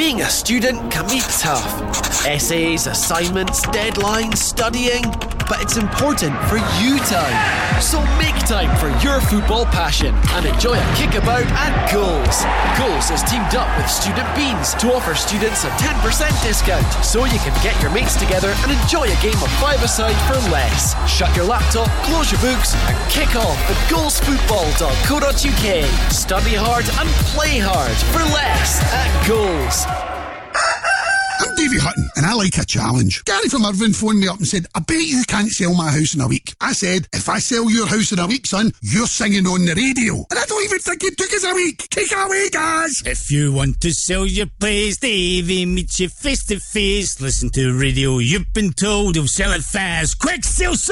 Being 0.00 0.22
a 0.22 0.30
student 0.30 0.90
can 0.90 1.06
be 1.08 1.20
tough. 1.20 2.26
Essays, 2.26 2.86
assignments, 2.86 3.66
deadlines, 3.66 4.38
studying. 4.38 5.02
But 5.50 5.60
it's 5.60 5.76
important 5.76 6.32
for 6.46 6.56
you 6.80 6.96
time. 7.10 7.36
So 7.82 8.00
make 8.16 8.38
time 8.46 8.70
for 8.78 8.88
your 9.04 9.20
football 9.20 9.66
passion 9.66 10.14
and 10.38 10.46
enjoy 10.46 10.78
a 10.78 10.86
kickabout 10.94 11.44
at 11.58 11.74
Goals. 11.90 12.46
Goals 12.78 13.10
has 13.10 13.26
teamed 13.26 13.58
up 13.58 13.66
with 13.76 13.90
Student 13.90 14.30
Beans 14.38 14.78
to 14.78 14.94
offer 14.94 15.18
students 15.18 15.64
a 15.66 15.70
10% 15.82 16.30
discount 16.46 16.86
so 17.02 17.26
you 17.26 17.42
can 17.42 17.50
get 17.66 17.74
your 17.82 17.90
mates 17.90 18.14
together 18.14 18.54
and 18.62 18.70
enjoy 18.70 19.10
a 19.10 19.18
game 19.18 19.42
of 19.42 19.50
five-a-side 19.58 20.14
for 20.30 20.38
less. 20.54 20.94
Shut 21.10 21.34
your 21.34 21.50
laptop, 21.50 21.90
close 22.06 22.30
your 22.30 22.40
books 22.46 22.78
and 22.86 22.94
kick 23.10 23.34
off 23.34 23.58
at 23.66 23.76
goalsfootball.co.uk. 23.90 25.66
Study 26.14 26.54
hard 26.54 26.86
and 26.94 27.10
play 27.34 27.58
hard 27.58 27.98
for 28.14 28.22
less 28.30 28.78
at 28.94 29.10
Goals. 29.26 29.89
I'm 31.40 31.54
Davy 31.54 31.78
Hutton, 31.78 32.06
and 32.16 32.26
I 32.26 32.34
like 32.34 32.58
a 32.58 32.66
challenge. 32.66 33.24
Gary 33.24 33.48
from 33.48 33.64
Irvine 33.64 33.94
phoned 33.94 34.20
me 34.20 34.28
up 34.28 34.36
and 34.36 34.46
said, 34.46 34.66
I 34.74 34.80
bet 34.80 35.00
you 35.00 35.22
can't 35.26 35.48
sell 35.48 35.74
my 35.74 35.90
house 35.90 36.14
in 36.14 36.20
a 36.20 36.28
week. 36.28 36.54
I 36.60 36.72
said, 36.72 37.08
if 37.14 37.30
I 37.30 37.38
sell 37.38 37.70
your 37.70 37.86
house 37.86 38.12
in 38.12 38.18
a 38.18 38.26
week, 38.26 38.46
son, 38.46 38.72
you're 38.82 39.06
singing 39.06 39.46
on 39.46 39.64
the 39.64 39.74
radio. 39.74 40.26
And 40.30 40.38
I 40.38 40.44
don't 40.44 40.62
even 40.64 40.78
think 40.80 41.02
it 41.02 41.16
took 41.16 41.32
us 41.32 41.44
a 41.44 41.54
week. 41.54 41.88
Take 41.88 42.12
it 42.12 42.26
away, 42.26 42.50
guys. 42.50 43.02
If 43.06 43.30
you 43.30 43.54
want 43.54 43.80
to 43.80 43.90
sell 43.90 44.26
your 44.26 44.48
place, 44.60 44.98
Davy, 44.98 45.64
meet 45.64 45.98
you 45.98 46.10
face 46.10 46.44
to 46.46 46.60
face. 46.60 47.20
Listen 47.22 47.48
to 47.50 47.78
radio. 47.78 48.18
You've 48.18 48.52
been 48.52 48.72
told 48.74 49.14
he'll 49.14 49.26
sell 49.26 49.52
it 49.52 49.64
fast. 49.64 50.18
Quick, 50.18 50.44
sell 50.44 50.74